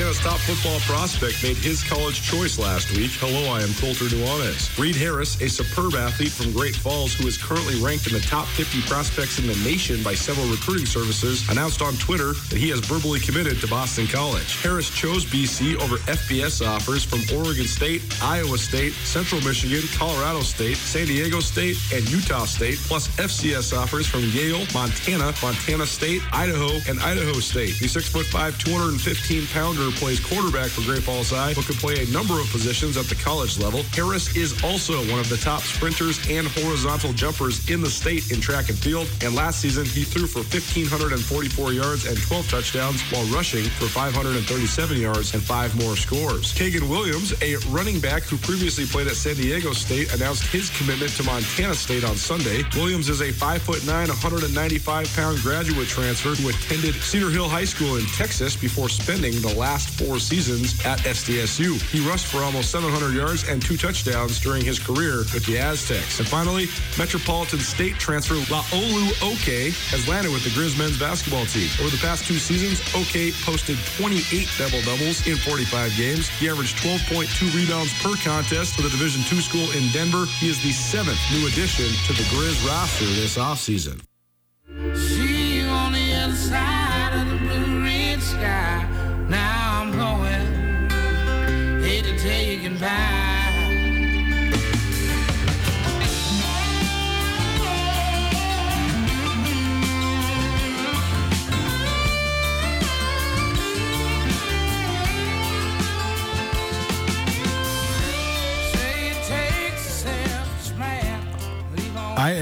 Montana's 0.00 0.24
top 0.24 0.38
football 0.40 0.80
prospect 0.80 1.42
made 1.42 1.58
his 1.58 1.84
college 1.84 2.22
choice 2.22 2.58
last 2.58 2.90
week. 2.96 3.10
Hello, 3.20 3.52
I 3.52 3.60
am 3.60 3.68
Colter 3.76 4.08
Nuanez. 4.08 4.72
Reed 4.78 4.96
Harris, 4.96 5.38
a 5.42 5.48
superb 5.48 5.92
athlete 5.92 6.32
from 6.32 6.52
Great 6.52 6.74
Falls 6.74 7.12
who 7.12 7.28
is 7.28 7.36
currently 7.36 7.76
ranked 7.82 8.06
in 8.06 8.14
the 8.14 8.20
top 8.20 8.46
50 8.46 8.80
prospects 8.88 9.38
in 9.38 9.46
the 9.46 9.56
nation 9.60 10.02
by 10.02 10.14
several 10.14 10.48
recruiting 10.48 10.86
services, 10.86 11.46
announced 11.50 11.82
on 11.82 11.92
Twitter 12.00 12.32
that 12.48 12.56
he 12.56 12.70
has 12.70 12.80
verbally 12.80 13.20
committed 13.20 13.60
to 13.60 13.68
Boston 13.68 14.06
College. 14.06 14.56
Harris 14.62 14.88
chose 14.88 15.26
BC 15.26 15.76
over 15.76 15.98
FBS 16.08 16.64
offers 16.66 17.04
from 17.04 17.20
Oregon 17.36 17.66
State, 17.66 18.00
Iowa 18.22 18.56
State, 18.56 18.94
Central 19.04 19.42
Michigan, 19.42 19.84
Colorado 19.98 20.40
State, 20.40 20.78
San 20.78 21.08
Diego 21.08 21.40
State, 21.40 21.76
and 21.92 22.08
Utah 22.08 22.46
State, 22.46 22.78
plus 22.88 23.08
FCS 23.20 23.76
offers 23.76 24.06
from 24.06 24.24
Yale, 24.32 24.64
Montana, 24.72 25.34
Montana 25.42 25.84
State, 25.84 26.22
Idaho, 26.32 26.80
and 26.88 26.98
Idaho 27.00 27.36
State. 27.36 27.76
The 27.80 27.86
6'5", 27.86 28.32
215 28.64 29.44
plays 29.92 30.20
quarterback 30.20 30.70
for 30.70 30.82
Great 30.82 31.02
Falls 31.02 31.30
High, 31.30 31.54
but 31.54 31.64
could 31.64 31.76
play 31.76 32.02
a 32.02 32.06
number 32.10 32.40
of 32.40 32.46
positions 32.50 32.96
at 32.96 33.06
the 33.06 33.14
college 33.14 33.58
level. 33.58 33.82
Harris 33.94 34.36
is 34.36 34.62
also 34.62 34.98
one 35.10 35.18
of 35.18 35.28
the 35.28 35.36
top 35.36 35.60
sprinters 35.62 36.18
and 36.28 36.46
horizontal 36.48 37.12
jumpers 37.12 37.68
in 37.70 37.80
the 37.80 37.90
state 37.90 38.30
in 38.30 38.40
track 38.40 38.68
and 38.68 38.78
field. 38.78 39.08
And 39.22 39.34
last 39.34 39.60
season, 39.60 39.84
he 39.86 40.04
threw 40.04 40.26
for 40.26 40.40
1,544 40.40 41.72
yards 41.72 42.06
and 42.06 42.20
12 42.20 42.48
touchdowns 42.50 43.02
while 43.12 43.24
rushing 43.26 43.64
for 43.80 43.86
537 43.86 44.98
yards 44.98 45.34
and 45.34 45.42
five 45.42 45.74
more 45.76 45.96
scores. 45.96 46.52
Kagan 46.52 46.88
Williams, 46.88 47.34
a 47.42 47.56
running 47.68 48.00
back 48.00 48.22
who 48.24 48.36
previously 48.38 48.84
played 48.86 49.06
at 49.06 49.16
San 49.16 49.36
Diego 49.36 49.72
State, 49.72 50.12
announced 50.14 50.44
his 50.46 50.70
commitment 50.76 51.12
to 51.12 51.22
Montana 51.24 51.74
State 51.74 52.04
on 52.04 52.16
Sunday. 52.16 52.62
Williams 52.76 53.08
is 53.08 53.20
a 53.20 53.32
5'9", 53.32 53.80
195-pound 54.06 55.38
graduate 55.40 55.88
transfer 55.88 56.34
who 56.34 56.48
attended 56.50 56.94
Cedar 56.96 57.30
Hill 57.30 57.48
High 57.48 57.64
School 57.64 57.96
in 57.96 58.06
Texas 58.06 58.56
before 58.56 58.88
spending 58.88 59.32
the 59.40 59.54
last 59.54 59.69
four 59.78 60.18
seasons 60.18 60.74
at 60.84 60.98
SDSU. 61.00 61.80
He 61.90 62.00
rushed 62.06 62.26
for 62.26 62.38
almost 62.38 62.70
700 62.70 63.14
yards 63.14 63.48
and 63.48 63.62
two 63.62 63.76
touchdowns 63.76 64.40
during 64.40 64.64
his 64.64 64.78
career 64.78 65.18
with 65.32 65.46
the 65.46 65.58
Aztecs. 65.58 66.18
And 66.18 66.26
finally, 66.26 66.66
Metropolitan 66.98 67.60
State 67.60 67.94
transfer 67.94 68.34
Laolu 68.34 69.10
Oke 69.22 69.72
has 69.92 70.08
landed 70.08 70.32
with 70.32 70.42
the 70.44 70.50
Grizz 70.50 70.76
men's 70.76 70.98
basketball 70.98 71.46
team. 71.46 71.68
Over 71.80 71.90
the 71.90 72.02
past 72.02 72.26
two 72.26 72.38
seasons, 72.38 72.80
Oke 72.94 73.32
posted 73.44 73.78
28 73.96 74.48
double-doubles 74.58 75.26
in 75.26 75.36
45 75.36 75.96
games. 75.96 76.28
He 76.28 76.48
averaged 76.48 76.78
12.2 76.78 77.54
rebounds 77.54 77.92
per 78.02 78.16
contest 78.24 78.74
for 78.74 78.82
the 78.82 78.90
Division 78.90 79.22
II 79.30 79.42
school 79.42 79.70
in 79.72 79.88
Denver. 79.92 80.26
He 80.40 80.48
is 80.48 80.60
the 80.62 80.72
seventh 80.72 81.20
new 81.30 81.46
addition 81.46 81.86
to 82.06 82.12
the 82.12 82.26
Grizz 82.34 82.66
roster 82.66 83.06
this 83.06 83.38
offseason. 83.38 84.00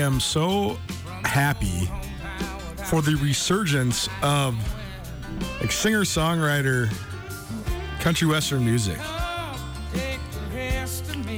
Am 0.08 0.20
so 0.20 0.78
happy 1.24 1.88
for 2.86 3.02
the 3.02 3.14
resurgence 3.16 4.08
of 4.22 4.56
like 5.60 5.70
singer 5.70 6.00
songwriter 6.00 6.90
country 8.00 8.26
western 8.26 8.64
music. 8.64 8.96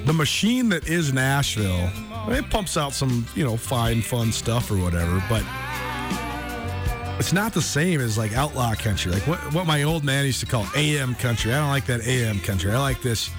the 0.06 0.12
machine 0.14 0.68
that 0.68 0.88
is 0.88 1.12
Nashville, 1.12 1.90
it 2.28 2.48
pumps 2.48 2.76
out 2.76 2.92
some, 2.92 3.26
you 3.34 3.44
know, 3.44 3.56
fine, 3.56 4.02
fun 4.02 4.30
stuff 4.30 4.70
or 4.70 4.76
whatever, 4.76 5.22
but 5.28 5.42
it's 7.18 7.32
not 7.32 7.52
the 7.52 7.62
same 7.62 8.00
as 8.00 8.16
like 8.16 8.32
outlaw 8.34 8.74
country, 8.74 9.10
like 9.10 9.26
what 9.26 9.40
what 9.52 9.66
my 9.66 9.82
old 9.82 10.04
man 10.04 10.24
used 10.24 10.40
to 10.40 10.46
call 10.46 10.64
AM 10.76 11.16
country. 11.16 11.52
I 11.52 11.58
don't 11.58 11.70
like 11.70 11.86
that 11.86 12.06
AM 12.06 12.38
country. 12.38 12.70
I 12.70 12.78
like 12.78 13.02
this, 13.02 13.30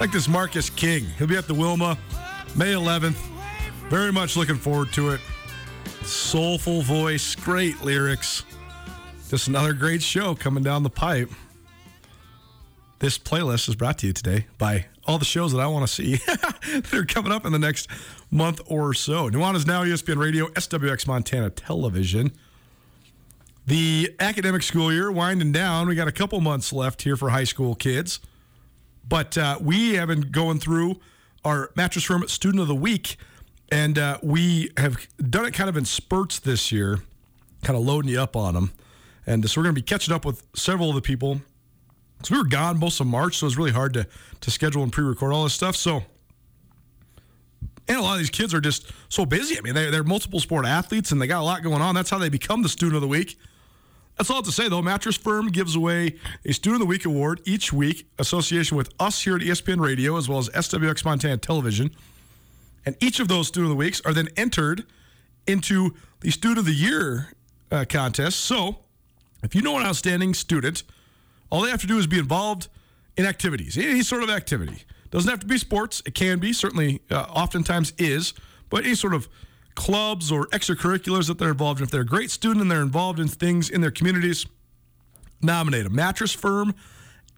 like 0.00 0.10
this 0.10 0.26
Marcus 0.26 0.68
King. 0.68 1.04
He'll 1.16 1.28
be 1.28 1.36
at 1.36 1.46
the 1.46 1.54
Wilma, 1.54 1.96
May 2.56 2.72
11th. 2.72 3.29
Very 3.90 4.12
much 4.12 4.36
looking 4.36 4.54
forward 4.54 4.92
to 4.92 5.10
it. 5.10 5.20
Soulful 6.02 6.82
voice, 6.82 7.34
great 7.34 7.82
lyrics. 7.82 8.44
Just 9.28 9.48
another 9.48 9.72
great 9.72 10.00
show 10.00 10.36
coming 10.36 10.62
down 10.62 10.84
the 10.84 10.90
pipe. 10.90 11.28
This 13.00 13.18
playlist 13.18 13.68
is 13.68 13.74
brought 13.74 13.98
to 13.98 14.06
you 14.06 14.12
today 14.12 14.46
by 14.58 14.86
all 15.06 15.18
the 15.18 15.24
shows 15.24 15.50
that 15.50 15.60
I 15.60 15.66
want 15.66 15.88
to 15.88 15.92
see 15.92 16.16
that 16.26 16.94
are 16.94 17.04
coming 17.04 17.32
up 17.32 17.44
in 17.44 17.50
the 17.50 17.58
next 17.58 17.88
month 18.30 18.60
or 18.66 18.94
so. 18.94 19.28
Nuanez 19.28 19.66
Now, 19.66 19.82
ESPN 19.82 20.18
Radio, 20.18 20.46
SWX 20.50 21.08
Montana 21.08 21.50
Television. 21.50 22.30
The 23.66 24.14
academic 24.20 24.62
school 24.62 24.92
year 24.92 25.10
winding 25.10 25.50
down. 25.50 25.88
We 25.88 25.96
got 25.96 26.06
a 26.06 26.12
couple 26.12 26.40
months 26.40 26.72
left 26.72 27.02
here 27.02 27.16
for 27.16 27.30
high 27.30 27.42
school 27.42 27.74
kids. 27.74 28.20
But 29.08 29.36
uh, 29.36 29.58
we 29.60 29.94
have 29.94 30.06
been 30.06 30.30
going 30.30 30.60
through 30.60 31.00
our 31.44 31.72
Mattress 31.74 32.04
Firm 32.04 32.28
Student 32.28 32.62
of 32.62 32.68
the 32.68 32.74
Week, 32.76 33.16
and 33.70 33.98
uh, 33.98 34.18
we 34.22 34.70
have 34.76 35.06
done 35.18 35.46
it 35.46 35.54
kind 35.54 35.68
of 35.68 35.76
in 35.76 35.84
spurts 35.84 36.38
this 36.38 36.72
year, 36.72 37.00
kind 37.62 37.78
of 37.78 37.84
loading 37.84 38.10
you 38.10 38.20
up 38.20 38.36
on 38.36 38.54
them. 38.54 38.72
And 39.26 39.48
so 39.48 39.60
we're 39.60 39.64
going 39.64 39.74
to 39.74 39.80
be 39.80 39.84
catching 39.84 40.12
up 40.14 40.24
with 40.24 40.42
several 40.54 40.88
of 40.88 40.94
the 40.94 41.02
people. 41.02 41.40
So 42.22 42.34
we 42.34 42.38
were 42.38 42.48
gone 42.48 42.78
most 42.78 43.00
of 43.00 43.06
March, 43.06 43.38
so 43.38 43.44
it 43.44 43.48
was 43.48 43.56
really 43.56 43.70
hard 43.70 43.94
to 43.94 44.06
to 44.40 44.50
schedule 44.50 44.82
and 44.82 44.92
pre-record 44.92 45.32
all 45.32 45.44
this 45.44 45.52
stuff. 45.52 45.76
So, 45.76 46.02
and 47.88 47.98
a 47.98 48.00
lot 48.00 48.14
of 48.14 48.18
these 48.18 48.30
kids 48.30 48.54
are 48.54 48.60
just 48.60 48.90
so 49.08 49.26
busy. 49.26 49.58
I 49.58 49.60
mean, 49.60 49.74
they, 49.74 49.90
they're 49.90 50.04
multiple 50.04 50.40
sport 50.40 50.66
athletes, 50.66 51.12
and 51.12 51.20
they 51.20 51.26
got 51.26 51.40
a 51.40 51.44
lot 51.44 51.62
going 51.62 51.82
on. 51.82 51.94
That's 51.94 52.10
how 52.10 52.18
they 52.18 52.28
become 52.28 52.62
the 52.62 52.68
Student 52.68 52.96
of 52.96 53.02
the 53.02 53.08
Week. 53.08 53.38
That's 54.16 54.30
all 54.30 54.42
to 54.42 54.52
say, 54.52 54.68
though. 54.68 54.82
Mattress 54.82 55.16
Firm 55.16 55.48
gives 55.48 55.76
away 55.76 56.16
a 56.44 56.52
Student 56.52 56.82
of 56.82 56.86
the 56.86 56.90
Week 56.90 57.04
award 57.04 57.40
each 57.44 57.72
week, 57.72 58.06
association 58.18 58.76
with 58.76 58.92
us 58.98 59.22
here 59.22 59.36
at 59.36 59.42
ESPN 59.42 59.80
Radio, 59.80 60.16
as 60.16 60.28
well 60.28 60.38
as 60.38 60.48
SWX 60.50 61.04
Montana 61.04 61.38
Television. 61.38 61.90
And 62.86 62.96
each 63.00 63.20
of 63.20 63.28
those 63.28 63.48
Student 63.48 63.72
of 63.72 63.76
the 63.76 63.84
Weeks 63.84 64.00
are 64.04 64.12
then 64.12 64.28
entered 64.36 64.84
into 65.46 65.94
the 66.20 66.30
Student 66.30 66.60
of 66.60 66.64
the 66.64 66.74
Year 66.74 67.32
uh, 67.70 67.84
contest. 67.88 68.40
So, 68.40 68.80
if 69.42 69.54
you 69.54 69.62
know 69.62 69.78
an 69.78 69.86
outstanding 69.86 70.34
student, 70.34 70.82
all 71.50 71.62
they 71.62 71.70
have 71.70 71.80
to 71.80 71.86
do 71.86 71.98
is 71.98 72.06
be 72.06 72.18
involved 72.18 72.68
in 73.16 73.26
activities, 73.26 73.76
any 73.76 74.02
sort 74.02 74.22
of 74.22 74.30
activity. 74.30 74.84
Doesn't 75.10 75.30
have 75.30 75.40
to 75.40 75.46
be 75.46 75.58
sports. 75.58 76.02
It 76.06 76.14
can 76.14 76.38
be, 76.38 76.52
certainly, 76.52 77.00
uh, 77.10 77.22
oftentimes 77.22 77.92
is, 77.98 78.32
but 78.68 78.84
any 78.84 78.94
sort 78.94 79.14
of 79.14 79.28
clubs 79.74 80.30
or 80.30 80.46
extracurriculars 80.48 81.26
that 81.26 81.38
they're 81.38 81.50
involved 81.50 81.80
in. 81.80 81.84
If 81.84 81.90
they're 81.90 82.02
a 82.02 82.06
great 82.06 82.30
student 82.30 82.60
and 82.60 82.70
they're 82.70 82.82
involved 82.82 83.18
in 83.18 83.28
things 83.28 83.70
in 83.70 83.80
their 83.80 83.90
communities, 83.90 84.46
nominate 85.42 85.84
them. 85.84 85.94
Mattress 85.94 86.32
Firm, 86.32 86.74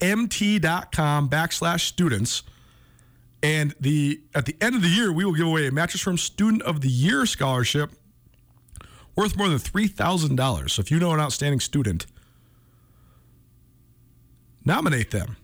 mt.com 0.00 1.28
backslash 1.28 1.80
students. 1.80 2.42
And 3.42 3.74
the 3.80 4.20
at 4.34 4.46
the 4.46 4.56
end 4.60 4.76
of 4.76 4.82
the 4.82 4.88
year, 4.88 5.12
we 5.12 5.24
will 5.24 5.34
give 5.34 5.46
away 5.46 5.66
a 5.66 5.72
Mattress 5.72 6.02
Firm 6.02 6.16
Student 6.16 6.62
of 6.62 6.80
the 6.80 6.88
Year 6.88 7.26
scholarship 7.26 7.90
worth 9.16 9.36
more 9.36 9.48
than 9.48 9.58
$3,000. 9.58 10.70
So 10.70 10.80
if 10.80 10.90
you 10.90 10.98
know 10.98 11.12
an 11.12 11.20
outstanding 11.20 11.60
student, 11.60 12.06
nominate 14.64 15.10
them. 15.10 15.36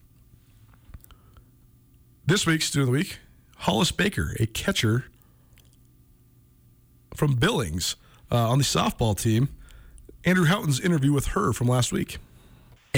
This 2.24 2.46
week's 2.46 2.66
Student 2.66 2.88
of 2.88 2.92
the 2.92 2.98
Week, 2.98 3.18
Hollis 3.58 3.90
Baker, 3.90 4.36
a 4.38 4.46
catcher 4.46 5.06
from 7.14 7.34
Billings 7.34 7.96
uh, 8.30 8.48
on 8.48 8.58
the 8.58 8.64
softball 8.64 9.18
team. 9.20 9.48
Andrew 10.24 10.44
Houghton's 10.44 10.78
interview 10.78 11.12
with 11.12 11.28
her 11.28 11.52
from 11.52 11.68
last 11.68 11.92
week. 11.92 12.18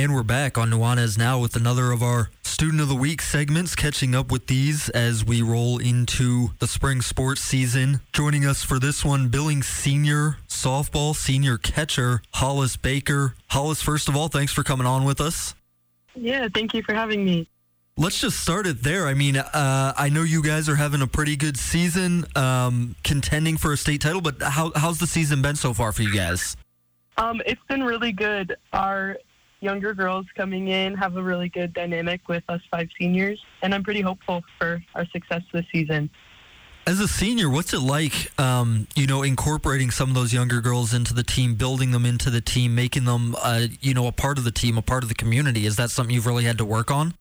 And 0.00 0.14
we're 0.14 0.22
back 0.22 0.56
on 0.56 0.70
Nuanez 0.70 1.18
now 1.18 1.38
with 1.38 1.56
another 1.56 1.92
of 1.92 2.02
our 2.02 2.30
Student 2.42 2.80
of 2.80 2.88
the 2.88 2.94
Week 2.94 3.20
segments, 3.20 3.74
catching 3.74 4.14
up 4.14 4.32
with 4.32 4.46
these 4.46 4.88
as 4.88 5.26
we 5.26 5.42
roll 5.42 5.76
into 5.76 6.52
the 6.58 6.66
spring 6.66 7.02
sports 7.02 7.42
season. 7.42 8.00
Joining 8.14 8.46
us 8.46 8.64
for 8.64 8.78
this 8.78 9.04
one, 9.04 9.28
Billings 9.28 9.66
senior 9.66 10.38
softball 10.48 11.14
senior 11.14 11.58
catcher, 11.58 12.22
Hollis 12.32 12.78
Baker. 12.78 13.34
Hollis, 13.48 13.82
first 13.82 14.08
of 14.08 14.16
all, 14.16 14.28
thanks 14.28 14.54
for 14.54 14.62
coming 14.62 14.86
on 14.86 15.04
with 15.04 15.20
us. 15.20 15.54
Yeah, 16.14 16.48
thank 16.54 16.72
you 16.72 16.82
for 16.82 16.94
having 16.94 17.22
me. 17.22 17.46
Let's 17.98 18.22
just 18.22 18.40
start 18.40 18.66
it 18.66 18.82
there. 18.82 19.06
I 19.06 19.12
mean, 19.12 19.36
uh, 19.36 19.92
I 19.98 20.08
know 20.08 20.22
you 20.22 20.42
guys 20.42 20.66
are 20.70 20.76
having 20.76 21.02
a 21.02 21.06
pretty 21.06 21.36
good 21.36 21.58
season, 21.58 22.24
um, 22.36 22.96
contending 23.04 23.58
for 23.58 23.74
a 23.74 23.76
state 23.76 24.00
title, 24.00 24.22
but 24.22 24.40
how, 24.40 24.72
how's 24.74 24.98
the 24.98 25.06
season 25.06 25.42
been 25.42 25.56
so 25.56 25.74
far 25.74 25.92
for 25.92 26.00
you 26.00 26.14
guys? 26.14 26.56
Um, 27.18 27.42
it's 27.44 27.60
been 27.68 27.82
really 27.82 28.12
good. 28.12 28.56
Our 28.72 29.18
younger 29.60 29.94
girls 29.94 30.26
coming 30.34 30.68
in 30.68 30.94
have 30.94 31.16
a 31.16 31.22
really 31.22 31.48
good 31.48 31.72
dynamic 31.72 32.28
with 32.28 32.42
us 32.48 32.60
five 32.70 32.88
seniors, 32.98 33.40
and 33.62 33.74
I'm 33.74 33.82
pretty 33.82 34.00
hopeful 34.00 34.42
for 34.58 34.82
our 34.94 35.06
success 35.06 35.42
this 35.52 35.64
season. 35.72 36.10
As 36.86 36.98
a 36.98 37.06
senior, 37.06 37.50
what's 37.50 37.74
it 37.74 37.80
like, 37.80 38.32
um, 38.40 38.88
you 38.96 39.06
know, 39.06 39.22
incorporating 39.22 39.90
some 39.90 40.08
of 40.08 40.14
those 40.14 40.32
younger 40.32 40.60
girls 40.60 40.94
into 40.94 41.12
the 41.12 41.22
team, 41.22 41.54
building 41.54 41.90
them 41.90 42.06
into 42.06 42.30
the 42.30 42.40
team, 42.40 42.74
making 42.74 43.04
them, 43.04 43.36
uh, 43.42 43.66
you 43.80 43.92
know, 43.92 44.06
a 44.06 44.12
part 44.12 44.38
of 44.38 44.44
the 44.44 44.50
team, 44.50 44.78
a 44.78 44.82
part 44.82 45.02
of 45.02 45.08
the 45.08 45.14
community? 45.14 45.66
Is 45.66 45.76
that 45.76 45.90
something 45.90 46.14
you've 46.14 46.26
really 46.26 46.44
had 46.44 46.58
to 46.58 46.64
work 46.64 46.90
on? 46.90 47.14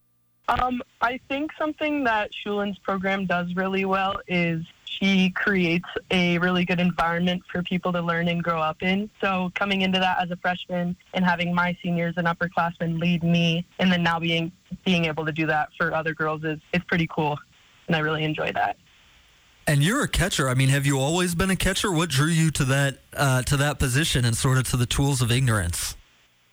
Um, 0.47 0.81
I 1.01 1.19
think 1.27 1.51
something 1.59 2.05
that 2.05 2.31
Shulin's 2.33 2.79
program 2.79 3.25
does 3.27 3.53
really 3.55 3.85
well 3.85 4.15
is 4.27 4.63
she 4.99 5.29
creates 5.31 5.87
a 6.11 6.37
really 6.39 6.65
good 6.65 6.79
environment 6.79 7.41
for 7.51 7.63
people 7.63 7.91
to 7.93 8.01
learn 8.01 8.27
and 8.27 8.43
grow 8.43 8.59
up 8.59 8.81
in. 8.81 9.09
So 9.21 9.51
coming 9.55 9.81
into 9.81 9.99
that 9.99 10.21
as 10.21 10.31
a 10.31 10.35
freshman 10.37 10.95
and 11.13 11.23
having 11.23 11.53
my 11.53 11.77
seniors 11.81 12.15
and 12.17 12.27
upperclassmen 12.27 12.99
lead 12.99 13.23
me, 13.23 13.65
and 13.79 13.91
then 13.91 14.03
now 14.03 14.19
being 14.19 14.51
being 14.85 15.05
able 15.05 15.25
to 15.25 15.31
do 15.31 15.47
that 15.47 15.69
for 15.77 15.93
other 15.93 16.13
girls 16.13 16.43
is 16.43 16.59
is 16.73 16.83
pretty 16.87 17.07
cool, 17.07 17.37
and 17.87 17.95
I 17.95 17.99
really 17.99 18.23
enjoy 18.23 18.51
that. 18.53 18.77
And 19.67 19.83
you're 19.83 20.03
a 20.03 20.07
catcher. 20.07 20.49
I 20.49 20.55
mean, 20.55 20.69
have 20.69 20.85
you 20.85 20.99
always 20.99 21.35
been 21.35 21.51
a 21.51 21.55
catcher? 21.55 21.91
What 21.91 22.09
drew 22.09 22.27
you 22.27 22.49
to 22.51 22.65
that 22.65 22.99
uh, 23.15 23.43
to 23.43 23.57
that 23.57 23.79
position 23.79 24.25
and 24.25 24.35
sort 24.35 24.57
of 24.57 24.63
to 24.69 24.77
the 24.77 24.85
tools 24.85 25.21
of 25.21 25.31
ignorance? 25.31 25.95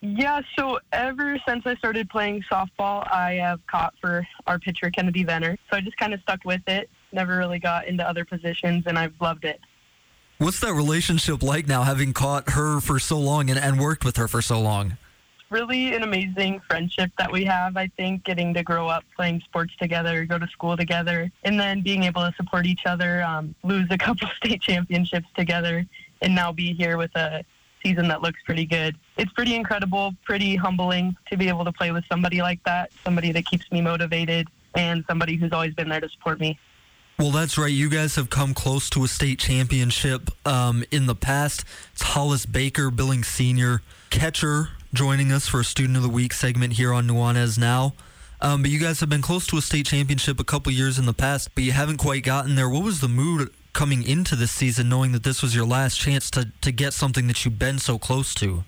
Yeah, 0.02 0.42
so 0.56 0.78
ever 0.92 1.38
since 1.48 1.66
I 1.66 1.74
started 1.76 2.08
playing 2.10 2.44
softball, 2.52 3.10
I 3.10 3.32
have 3.34 3.66
caught 3.66 3.94
for 4.00 4.26
our 4.46 4.58
pitcher, 4.58 4.90
Kennedy 4.90 5.24
Venner. 5.24 5.56
So 5.70 5.78
I 5.78 5.80
just 5.80 5.96
kind 5.96 6.12
of 6.12 6.20
stuck 6.20 6.44
with 6.44 6.60
it, 6.66 6.90
never 7.16 7.36
really 7.36 7.58
got 7.58 7.88
into 7.88 8.08
other 8.08 8.24
positions, 8.24 8.84
and 8.86 8.96
I've 8.96 9.14
loved 9.20 9.44
it. 9.44 9.58
What's 10.38 10.60
that 10.60 10.74
relationship 10.74 11.42
like 11.42 11.66
now, 11.66 11.82
having 11.82 12.12
caught 12.12 12.50
her 12.50 12.78
for 12.80 12.98
so 13.00 13.18
long 13.18 13.50
and, 13.50 13.58
and 13.58 13.80
worked 13.80 14.04
with 14.04 14.16
her 14.18 14.28
for 14.28 14.42
so 14.42 14.60
long? 14.60 14.98
Really 15.48 15.94
an 15.94 16.02
amazing 16.02 16.60
friendship 16.68 17.10
that 17.18 17.32
we 17.32 17.44
have, 17.44 17.76
I 17.76 17.86
think, 17.96 18.24
getting 18.24 18.52
to 18.54 18.62
grow 18.62 18.86
up 18.86 19.04
playing 19.16 19.40
sports 19.40 19.74
together, 19.80 20.26
go 20.26 20.38
to 20.38 20.46
school 20.48 20.76
together, 20.76 21.30
and 21.44 21.58
then 21.58 21.82
being 21.82 22.02
able 22.02 22.20
to 22.22 22.34
support 22.36 22.66
each 22.66 22.84
other, 22.84 23.22
um, 23.22 23.54
lose 23.64 23.86
a 23.90 23.98
couple 24.06 24.28
state 24.36 24.60
championships 24.60 25.28
together, 25.34 25.86
and 26.20 26.34
now 26.34 26.52
be 26.52 26.74
here 26.74 26.98
with 26.98 27.14
a 27.16 27.42
season 27.82 28.08
that 28.08 28.20
looks 28.20 28.40
pretty 28.44 28.66
good. 28.66 28.96
It's 29.16 29.32
pretty 29.32 29.54
incredible, 29.54 30.14
pretty 30.24 30.56
humbling 30.56 31.16
to 31.30 31.36
be 31.36 31.48
able 31.48 31.64
to 31.64 31.72
play 31.72 31.92
with 31.92 32.04
somebody 32.10 32.42
like 32.42 32.62
that, 32.64 32.90
somebody 33.04 33.32
that 33.32 33.46
keeps 33.46 33.70
me 33.72 33.80
motivated, 33.80 34.48
and 34.74 35.04
somebody 35.08 35.36
who's 35.36 35.52
always 35.52 35.72
been 35.74 35.88
there 35.88 36.00
to 36.00 36.08
support 36.08 36.40
me. 36.40 36.58
Well, 37.18 37.30
that's 37.30 37.56
right. 37.56 37.72
You 37.72 37.88
guys 37.88 38.16
have 38.16 38.28
come 38.28 38.52
close 38.52 38.90
to 38.90 39.02
a 39.02 39.08
state 39.08 39.38
championship 39.38 40.28
um, 40.46 40.84
in 40.90 41.06
the 41.06 41.14
past. 41.14 41.64
It's 41.94 42.02
Hollis 42.02 42.44
Baker, 42.44 42.90
Billings 42.90 43.26
Senior 43.26 43.80
catcher, 44.10 44.68
joining 44.92 45.32
us 45.32 45.48
for 45.48 45.60
a 45.60 45.64
Student 45.64 45.96
of 45.96 46.02
the 46.02 46.10
Week 46.10 46.34
segment 46.34 46.74
here 46.74 46.92
on 46.92 47.08
Nuanez 47.08 47.58
Now. 47.58 47.94
Um, 48.42 48.60
but 48.60 48.70
you 48.70 48.78
guys 48.78 49.00
have 49.00 49.08
been 49.08 49.22
close 49.22 49.46
to 49.46 49.56
a 49.56 49.62
state 49.62 49.86
championship 49.86 50.38
a 50.38 50.44
couple 50.44 50.70
years 50.72 50.98
in 50.98 51.06
the 51.06 51.14
past, 51.14 51.54
but 51.54 51.64
you 51.64 51.72
haven't 51.72 51.96
quite 51.96 52.22
gotten 52.22 52.54
there. 52.54 52.68
What 52.68 52.84
was 52.84 53.00
the 53.00 53.08
mood 53.08 53.48
coming 53.72 54.06
into 54.06 54.36
this 54.36 54.52
season, 54.52 54.90
knowing 54.90 55.12
that 55.12 55.22
this 55.22 55.42
was 55.42 55.56
your 55.56 55.64
last 55.64 55.98
chance 55.98 56.30
to, 56.32 56.52
to 56.60 56.70
get 56.70 56.92
something 56.92 57.28
that 57.28 57.46
you've 57.46 57.58
been 57.58 57.78
so 57.78 57.98
close 57.98 58.34
to? 58.34 58.64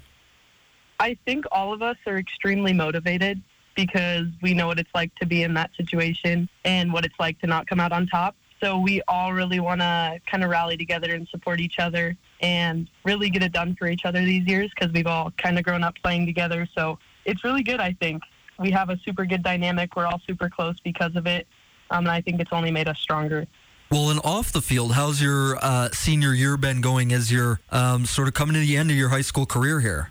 I 0.99 1.19
think 1.27 1.45
all 1.53 1.75
of 1.75 1.83
us 1.83 1.99
are 2.07 2.17
extremely 2.17 2.73
motivated 2.73 3.43
because 3.79 4.27
we 4.43 4.55
know 4.55 4.67
what 4.67 4.81
it's 4.81 4.91
like 4.93 5.15
to 5.15 5.25
be 5.25 5.45
in 5.45 5.55
that 5.55 5.71
situation 5.77 6.49
and 6.65 6.93
what 6.93 7.05
it's 7.05 7.15
like 7.21 7.39
to 7.39 7.47
not 7.47 7.65
come 7.69 7.79
out 7.79 7.93
on 7.93 8.09
top. 8.09 8.35
So 8.61 8.81
we 8.81 9.01
all 9.07 9.33
really 9.33 9.61
want 9.61 9.81
to 9.83 10.21
kind 10.29 10.43
of 10.43 10.51
rally 10.51 10.77
together 10.77 11.15
and 11.15 11.29
support 11.29 11.61
each 11.61 11.79
other 11.79 12.17
and 12.41 12.91
really 13.05 13.31
get 13.31 13.45
it 13.45 13.53
done 13.53 13.77
for 13.79 13.87
each 13.87 14.05
other 14.05 14.19
these 14.25 14.45
years 14.49 14.69
because 14.75 14.93
we've 14.93 15.07
all 15.07 15.31
kind 15.39 15.61
of 15.61 15.65
grown 15.65 15.85
up 15.85 15.95
playing 16.03 16.27
together. 16.27 16.67
So 16.77 16.99
it's 17.25 17.45
really 17.45 17.63
good, 17.63 17.79
I 17.79 17.93
think. 17.93 18.21
We 18.59 18.73
have 18.73 18.91
a 18.91 18.99
super 19.05 19.25
good 19.25 19.45
dynamic. 19.45 19.95
We're 19.95 20.07
all 20.07 20.21
super 20.27 20.51
close 20.51 20.81
because 20.81 21.15
of 21.15 21.29
it. 21.29 21.47
Um, 21.93 21.99
and 21.99 22.11
I 22.11 22.21
think 22.21 22.41
it's 22.41 22.53
only 22.53 22.73
made 22.73 22.89
us 22.89 22.99
stronger. 22.99 23.47
Well, 23.93 24.11
and 24.11 24.21
off 24.25 24.51
the 24.51 24.61
field, 24.61 24.95
how's 24.95 25.23
your 25.23 25.57
uh, 25.63 25.91
senior 25.93 26.35
year 26.35 26.57
been 26.57 26.81
going 26.81 27.13
as 27.13 27.31
you're 27.31 27.61
um, 27.71 28.07
sort 28.07 28.27
of 28.27 28.35
coming 28.35 28.55
to 28.55 28.61
the 28.61 28.77
end 28.77 28.91
of 28.91 28.97
your 28.97 29.11
high 29.11 29.21
school 29.21 29.47
career 29.47 29.79
here? 29.79 30.11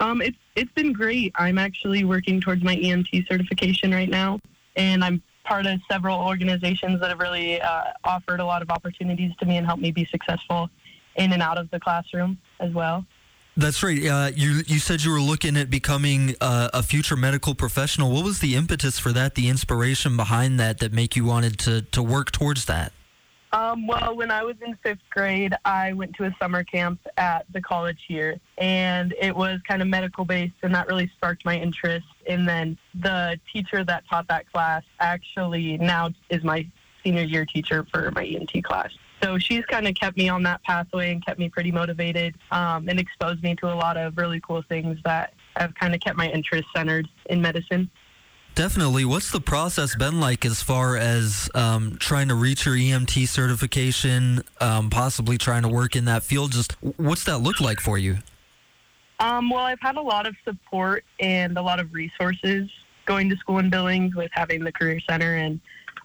Um, 0.00 0.20
it's 0.20 0.36
it's 0.54 0.72
been 0.72 0.92
great. 0.92 1.32
I'm 1.36 1.58
actually 1.58 2.04
working 2.04 2.40
towards 2.40 2.62
my 2.62 2.76
EMT 2.76 3.28
certification 3.28 3.92
right 3.92 4.08
now, 4.08 4.40
and 4.76 5.04
I'm 5.04 5.22
part 5.44 5.66
of 5.66 5.80
several 5.90 6.18
organizations 6.20 7.00
that 7.00 7.10
have 7.10 7.20
really 7.20 7.60
uh, 7.60 7.84
offered 8.04 8.40
a 8.40 8.44
lot 8.44 8.62
of 8.62 8.70
opportunities 8.70 9.32
to 9.38 9.46
me 9.46 9.56
and 9.56 9.66
helped 9.66 9.82
me 9.82 9.92
be 9.92 10.04
successful 10.06 10.68
in 11.16 11.32
and 11.32 11.42
out 11.42 11.56
of 11.56 11.70
the 11.70 11.80
classroom 11.80 12.36
as 12.60 12.72
well. 12.72 13.06
That's 13.56 13.82
right. 13.82 14.04
Uh, 14.04 14.30
you 14.34 14.62
you 14.66 14.78
said 14.78 15.02
you 15.02 15.10
were 15.10 15.20
looking 15.20 15.56
at 15.56 15.70
becoming 15.70 16.34
uh, 16.42 16.68
a 16.74 16.82
future 16.82 17.16
medical 17.16 17.54
professional. 17.54 18.12
What 18.12 18.24
was 18.24 18.40
the 18.40 18.54
impetus 18.54 18.98
for 18.98 19.12
that? 19.12 19.34
The 19.34 19.48
inspiration 19.48 20.14
behind 20.14 20.60
that 20.60 20.78
that 20.80 20.92
make 20.92 21.16
you 21.16 21.24
wanted 21.24 21.58
to 21.60 21.82
to 21.82 22.02
work 22.02 22.32
towards 22.32 22.66
that? 22.66 22.92
Um, 23.52 23.86
well, 23.86 24.16
when 24.16 24.30
I 24.30 24.42
was 24.42 24.56
in 24.64 24.76
fifth 24.82 25.08
grade, 25.10 25.54
I 25.64 25.92
went 25.92 26.14
to 26.16 26.24
a 26.24 26.36
summer 26.40 26.64
camp 26.64 27.00
at 27.16 27.46
the 27.52 27.60
college 27.60 28.04
here, 28.06 28.38
and 28.58 29.14
it 29.20 29.34
was 29.34 29.60
kind 29.66 29.80
of 29.82 29.88
medical 29.88 30.24
based, 30.24 30.54
and 30.62 30.74
that 30.74 30.88
really 30.88 31.10
sparked 31.16 31.44
my 31.44 31.56
interest. 31.56 32.06
And 32.28 32.46
then 32.48 32.76
the 32.94 33.38
teacher 33.52 33.84
that 33.84 34.04
taught 34.08 34.28
that 34.28 34.50
class 34.52 34.82
actually 35.00 35.78
now 35.78 36.10
is 36.28 36.42
my 36.42 36.66
senior 37.04 37.22
year 37.22 37.44
teacher 37.44 37.86
for 37.92 38.10
my 38.10 38.24
EMT 38.24 38.64
class. 38.64 38.90
So 39.22 39.38
she's 39.38 39.64
kind 39.66 39.88
of 39.88 39.94
kept 39.94 40.16
me 40.16 40.28
on 40.28 40.42
that 40.42 40.62
pathway 40.64 41.12
and 41.12 41.24
kept 41.24 41.38
me 41.38 41.48
pretty 41.48 41.72
motivated 41.72 42.34
um, 42.50 42.88
and 42.88 43.00
exposed 43.00 43.42
me 43.42 43.54
to 43.56 43.72
a 43.72 43.74
lot 43.74 43.96
of 43.96 44.18
really 44.18 44.40
cool 44.40 44.62
things 44.68 44.98
that 45.04 45.32
have 45.56 45.74
kind 45.74 45.94
of 45.94 46.00
kept 46.00 46.16
my 46.18 46.28
interest 46.28 46.68
centered 46.74 47.08
in 47.30 47.40
medicine. 47.40 47.90
Definitely. 48.56 49.04
What's 49.04 49.30
the 49.32 49.40
process 49.40 49.94
been 49.96 50.18
like 50.18 50.46
as 50.46 50.62
far 50.62 50.96
as 50.96 51.50
um, 51.54 51.98
trying 52.00 52.28
to 52.28 52.34
reach 52.34 52.64
your 52.64 52.74
EMT 52.74 53.28
certification, 53.28 54.42
um, 54.62 54.88
possibly 54.88 55.36
trying 55.36 55.60
to 55.64 55.68
work 55.68 55.94
in 55.94 56.06
that 56.06 56.22
field? 56.22 56.52
Just 56.52 56.72
what's 56.96 57.24
that 57.24 57.40
look 57.40 57.60
like 57.60 57.80
for 57.80 57.98
you? 57.98 58.16
Um, 59.20 59.50
well, 59.50 59.60
I've 59.60 59.80
had 59.82 59.96
a 59.96 60.00
lot 60.00 60.26
of 60.26 60.34
support 60.42 61.04
and 61.20 61.58
a 61.58 61.60
lot 61.60 61.80
of 61.80 61.92
resources 61.92 62.70
going 63.04 63.28
to 63.28 63.36
school 63.36 63.58
in 63.58 63.68
Billings 63.68 64.14
with 64.14 64.30
having 64.32 64.64
the 64.64 64.72
Career 64.72 65.00
Center 65.06 65.36
and 65.36 65.60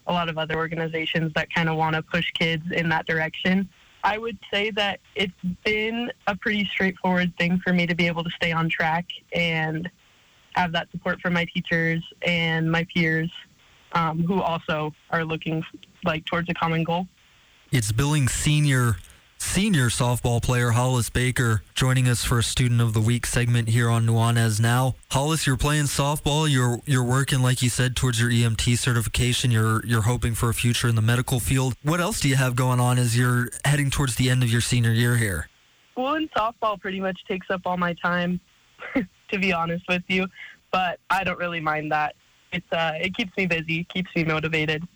a 0.06 0.12
lot 0.12 0.28
of 0.28 0.36
other 0.36 0.56
organizations 0.56 1.32
that 1.34 1.48
kind 1.54 1.70
of 1.70 1.78
want 1.78 1.96
to 1.96 2.02
push 2.02 2.30
kids 2.32 2.64
in 2.70 2.86
that 2.90 3.06
direction. 3.06 3.66
I 4.04 4.18
would 4.18 4.36
say 4.52 4.70
that 4.72 5.00
it's 5.14 5.32
been 5.64 6.12
a 6.26 6.36
pretty 6.36 6.66
straightforward 6.66 7.32
thing 7.38 7.62
for 7.64 7.72
me 7.72 7.86
to 7.86 7.94
be 7.94 8.08
able 8.08 8.24
to 8.24 8.30
stay 8.30 8.52
on 8.52 8.68
track 8.68 9.06
and 9.34 9.90
have 10.54 10.72
that 10.72 10.90
support 10.90 11.20
from 11.20 11.32
my 11.34 11.46
teachers 11.54 12.02
and 12.22 12.70
my 12.70 12.86
peers 12.94 13.30
um, 13.92 14.22
who 14.24 14.40
also 14.40 14.92
are 15.10 15.24
looking 15.24 15.64
like 16.04 16.24
towards 16.24 16.48
a 16.48 16.54
common 16.54 16.84
goal. 16.84 17.06
It's 17.70 17.92
Billing 17.92 18.28
senior 18.28 18.96
senior 19.42 19.88
softball 19.88 20.40
player 20.40 20.70
Hollis 20.70 21.10
Baker 21.10 21.62
joining 21.74 22.08
us 22.08 22.24
for 22.24 22.38
a 22.38 22.42
Student 22.42 22.80
of 22.80 22.94
the 22.94 23.00
Week 23.00 23.26
segment 23.26 23.68
here 23.68 23.90
on 23.90 24.06
Nuanez 24.06 24.60
Now. 24.60 24.94
Hollis, 25.10 25.46
you're 25.46 25.56
playing 25.56 25.84
softball. 25.84 26.50
You're 26.50 26.80
you're 26.86 27.04
working, 27.04 27.42
like 27.42 27.60
you 27.60 27.68
said, 27.68 27.96
towards 27.96 28.20
your 28.20 28.30
EMT 28.30 28.78
certification. 28.78 29.50
You're 29.50 29.84
you're 29.84 30.02
hoping 30.02 30.34
for 30.34 30.48
a 30.48 30.54
future 30.54 30.88
in 30.88 30.94
the 30.94 31.02
medical 31.02 31.40
field. 31.40 31.74
What 31.82 32.00
else 32.00 32.20
do 32.20 32.28
you 32.28 32.36
have 32.36 32.56
going 32.56 32.80
on 32.80 32.98
as 32.98 33.16
you're 33.16 33.50
heading 33.64 33.90
towards 33.90 34.14
the 34.14 34.30
end 34.30 34.42
of 34.42 34.50
your 34.50 34.60
senior 34.60 34.92
year 34.92 35.16
here? 35.16 35.48
School 35.92 36.14
and 36.14 36.30
softball 36.32 36.80
pretty 36.80 37.00
much 37.00 37.18
takes 37.28 37.50
up 37.50 37.62
all 37.66 37.76
my 37.76 37.94
time, 37.94 38.40
to 39.32 39.38
be 39.38 39.52
honest 39.52 39.84
with 39.88 40.02
you. 40.08 40.26
But 40.70 41.00
I 41.10 41.24
don't 41.24 41.38
really 41.38 41.60
mind 41.60 41.92
that. 41.92 42.14
It's 42.52 42.70
uh, 42.72 42.92
it 43.00 43.16
keeps 43.16 43.36
me 43.36 43.46
busy, 43.46 43.84
keeps 43.84 44.14
me 44.14 44.24
motivated. 44.24 44.86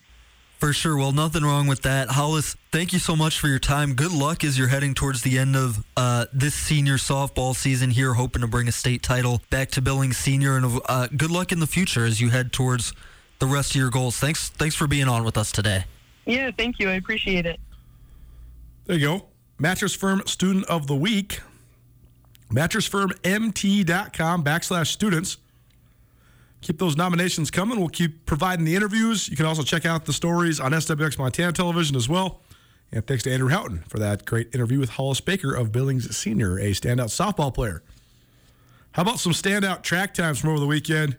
For 0.59 0.73
sure. 0.73 0.97
Well, 0.97 1.13
nothing 1.13 1.43
wrong 1.43 1.67
with 1.67 1.83
that. 1.83 2.09
Hollis, 2.09 2.57
thank 2.73 2.95
you 2.95 2.99
so 2.99 3.15
much 3.15 3.39
for 3.39 3.47
your 3.47 3.59
time. 3.59 3.93
Good 3.93 4.13
luck 4.13 4.43
as 4.43 4.59
you're 4.59 4.69
heading 4.69 4.95
towards 4.95 5.21
the 5.21 5.39
end 5.39 5.55
of 5.55 5.85
uh, 5.99 6.27
this 6.33 6.55
senior 6.55 6.95
softball 6.95 7.55
season 7.55 7.91
here, 7.91 8.15
hoping 8.15 8.41
to 8.41 8.49
bring 8.49 8.67
a 8.67 8.73
state 8.73 9.03
title 9.03 9.43
back 9.51 9.71
to 9.73 9.83
Billings 9.83 10.17
Senior. 10.17 10.57
And 10.57 10.81
uh, 10.89 11.09
good 11.15 11.31
luck 11.31 11.53
in 11.53 11.61
the 11.61 11.67
future 11.67 12.07
as 12.07 12.23
you 12.23 12.31
head 12.31 12.55
towards 12.55 12.95
the 13.39 13.47
rest 13.47 13.73
of 13.73 13.77
your 13.77 13.91
goals. 13.91 14.17
Thanks, 14.17 14.49
thanks 14.49 14.75
for 14.75 14.87
being 14.87 15.09
on 15.09 15.25
with 15.25 15.37
us 15.37 15.53
today. 15.53 15.85
Yeah, 16.25 16.51
thank 16.57 16.79
you. 16.79 16.89
I 16.89 16.95
appreciate 16.95 17.45
it. 17.45 17.61
There 18.87 18.97
you 18.97 19.07
go. 19.07 19.27
Mattress 19.59 19.95
Firm 19.95 20.23
Student 20.27 20.65
of 20.67 20.87
the 20.87 20.97
Week. 20.97 21.41
MattressFirmMT.com 22.51 24.45
backslash 24.45 24.87
students. 24.89 25.39
Keep 26.61 26.79
those 26.79 26.97
nominations 26.97 27.51
coming. 27.51 27.79
We'll 27.79 27.89
keep 27.89 28.27
providing 28.27 28.65
the 28.65 28.75
interviews. 28.75 29.29
You 29.29 29.37
can 29.37 29.47
also 29.47 29.63
check 29.63 29.85
out 29.85 30.05
the 30.05 30.13
stories 30.13 30.59
on 30.59 30.73
SWX 30.73 31.19
Montana 31.19 31.53
Television 31.53 31.97
as 31.97 32.09
well. 32.09 32.41
And 32.93 33.07
thanks 33.07 33.25
to 33.25 33.33
Andrew 33.33 33.49
Houghton 33.49 33.85
for 33.89 33.99
that 33.99 34.25
great 34.25 34.55
interview 34.55 34.79
with 34.79 34.91
Hollis 34.91 35.21
Baker 35.21 35.55
of 35.55 35.73
Billings 35.73 36.17
Senior, 36.17 36.59
a 36.59 36.71
standout 36.71 37.11
softball 37.11 37.53
player. 37.53 37.83
How 38.93 39.03
about 39.03 39.19
some 39.19 39.33
standout 39.33 39.83
track 39.83 40.15
times 40.15 40.39
from 40.39 40.51
over 40.51 40.61
the 40.61 40.67
weekend? 40.67 41.17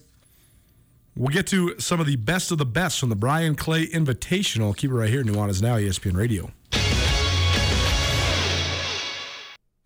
We'll 1.16 1.30
get 1.30 1.48
to 1.48 1.80
some 1.80 2.00
of 2.00 2.08
the 2.08 2.16
best 2.16 2.52
of 2.52 2.58
the 2.58 2.66
best 2.66 3.00
from 3.00 3.10
the 3.10 3.16
Bryan 3.16 3.56
Clay 3.56 3.88
Invitational. 3.88 4.76
Keep 4.76 4.92
it 4.92 4.96
right 4.96 5.10
here. 5.10 5.24
Nuanez 5.24 5.62
Now, 5.62 5.76
ESPN 5.76 6.16
Radio. 6.16 6.52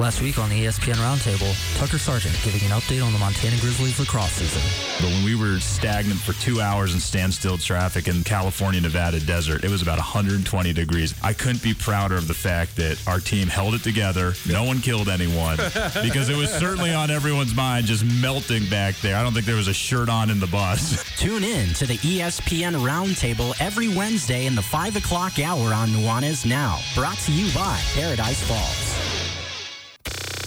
Last 0.00 0.20
week 0.20 0.40
on 0.40 0.50
the 0.50 0.64
ESPN 0.64 0.94
Roundtable, 0.94 1.78
Tucker 1.78 1.98
Sargent 1.98 2.36
giving 2.42 2.62
an 2.62 2.76
update 2.76 3.00
on 3.00 3.12
the 3.12 3.18
Montana 3.20 3.56
Grizzlies 3.60 3.96
lacrosse 4.00 4.32
season. 4.32 4.60
But 5.00 5.14
when 5.14 5.24
we 5.24 5.36
were 5.36 5.60
stagnant 5.60 6.18
for 6.18 6.32
two 6.42 6.60
hours 6.60 6.94
in 6.94 6.98
standstill 6.98 7.58
traffic 7.58 8.08
in 8.08 8.24
California, 8.24 8.80
Nevada 8.80 9.20
desert, 9.20 9.62
it 9.62 9.70
was 9.70 9.82
about 9.82 9.98
120 9.98 10.72
degrees. 10.72 11.14
I 11.22 11.32
couldn't 11.32 11.62
be 11.62 11.74
prouder 11.74 12.16
of 12.16 12.26
the 12.26 12.34
fact 12.34 12.74
that 12.74 13.00
our 13.06 13.20
team 13.20 13.46
held 13.46 13.76
it 13.76 13.84
together. 13.84 14.32
No 14.50 14.64
one 14.64 14.80
killed 14.80 15.08
anyone 15.08 15.56
because 16.02 16.28
it 16.28 16.36
was 16.36 16.50
certainly 16.50 16.92
on 16.92 17.12
everyone's 17.12 17.54
mind 17.54 17.86
just 17.86 18.04
melting 18.20 18.68
back 18.68 18.96
there. 18.96 19.14
I 19.14 19.22
don't 19.22 19.32
think 19.32 19.46
there 19.46 19.54
was 19.54 19.68
a 19.68 19.74
shirt 19.74 20.08
on 20.08 20.28
in 20.28 20.40
the 20.40 20.48
bus. 20.48 21.04
Tune 21.18 21.44
in 21.44 21.72
to 21.74 21.86
the 21.86 21.98
ESPN 21.98 22.74
Roundtable 22.84 23.54
every 23.60 23.86
Wednesday 23.86 24.46
in 24.46 24.56
the 24.56 24.62
5 24.62 24.96
o'clock 24.96 25.38
hour 25.38 25.72
on 25.72 25.90
Nuanez 25.90 26.44
Now. 26.44 26.80
Brought 26.96 27.18
to 27.18 27.32
you 27.32 27.54
by 27.54 27.80
Paradise 27.94 28.42
Falls. 28.42 29.13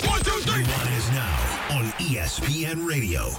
One, 0.05 0.21
two, 0.21 0.31
three. 0.41 0.63
Nuanez 0.63 1.11
now 1.13 1.77
on 1.77 1.85
ESPN 1.99 2.87
Radio. 2.87 3.31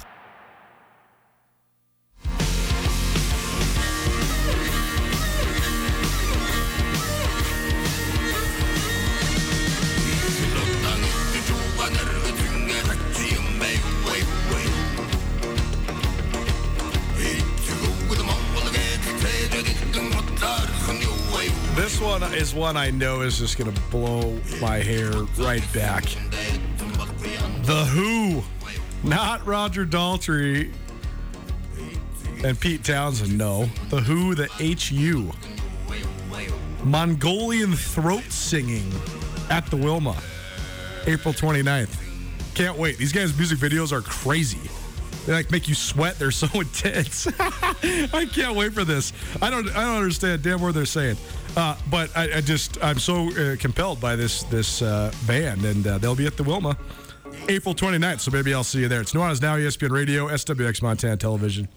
This 21.74 22.00
one 22.00 22.22
is 22.34 22.54
one 22.54 22.76
I 22.76 22.90
know 22.90 23.22
is 23.22 23.38
just 23.38 23.56
going 23.56 23.72
to 23.72 23.80
blow 23.90 24.38
my 24.60 24.78
hair 24.78 25.10
right 25.38 25.64
back. 25.72 26.04
The 27.68 27.84
Who, 27.84 28.42
not 29.06 29.46
Roger 29.46 29.84
Daltrey 29.84 30.72
and 32.42 32.58
Pete 32.58 32.82
Townshend. 32.82 33.36
No, 33.36 33.68
The 33.90 34.00
Who, 34.00 34.34
the 34.34 34.46
HU. 34.46 35.30
Mongolian 36.82 37.74
throat 37.74 38.24
singing 38.30 38.90
at 39.50 39.66
the 39.66 39.76
Wilma, 39.76 40.16
April 41.06 41.34
29th. 41.34 41.94
Can't 42.54 42.78
wait. 42.78 42.96
These 42.96 43.12
guys' 43.12 43.36
music 43.36 43.58
videos 43.58 43.92
are 43.92 44.00
crazy. 44.00 44.70
They 45.26 45.34
like 45.34 45.50
make 45.50 45.68
you 45.68 45.74
sweat. 45.74 46.18
They're 46.18 46.30
so 46.30 46.48
intense. 46.60 47.28
I 47.38 48.26
can't 48.32 48.56
wait 48.56 48.72
for 48.72 48.84
this. 48.84 49.12
I 49.42 49.50
don't. 49.50 49.68
I 49.76 49.84
don't 49.84 49.96
understand 49.96 50.42
damn 50.42 50.62
word 50.62 50.72
they're 50.72 50.86
saying. 50.86 51.18
Uh, 51.54 51.76
but 51.90 52.16
I, 52.16 52.38
I 52.38 52.40
just 52.40 52.82
I'm 52.82 52.98
so 52.98 53.30
uh, 53.32 53.56
compelled 53.56 54.00
by 54.00 54.16
this 54.16 54.44
this 54.44 54.80
uh, 54.80 55.12
band, 55.26 55.66
and 55.66 55.86
uh, 55.86 55.98
they'll 55.98 56.14
be 56.14 56.26
at 56.26 56.38
the 56.38 56.44
Wilma, 56.44 56.78
April 57.48 57.74
29th. 57.74 58.20
So 58.20 58.30
maybe 58.30 58.52
I'll 58.52 58.64
see 58.64 58.80
you 58.80 58.88
there. 58.88 59.00
It's 59.00 59.12
Nuanez 59.12 59.40
Now, 59.40 59.56
ESPN 59.56 59.90
Radio, 59.90 60.28
SWX 60.28 60.82
Montana 60.82 61.16
Television. 61.16 61.68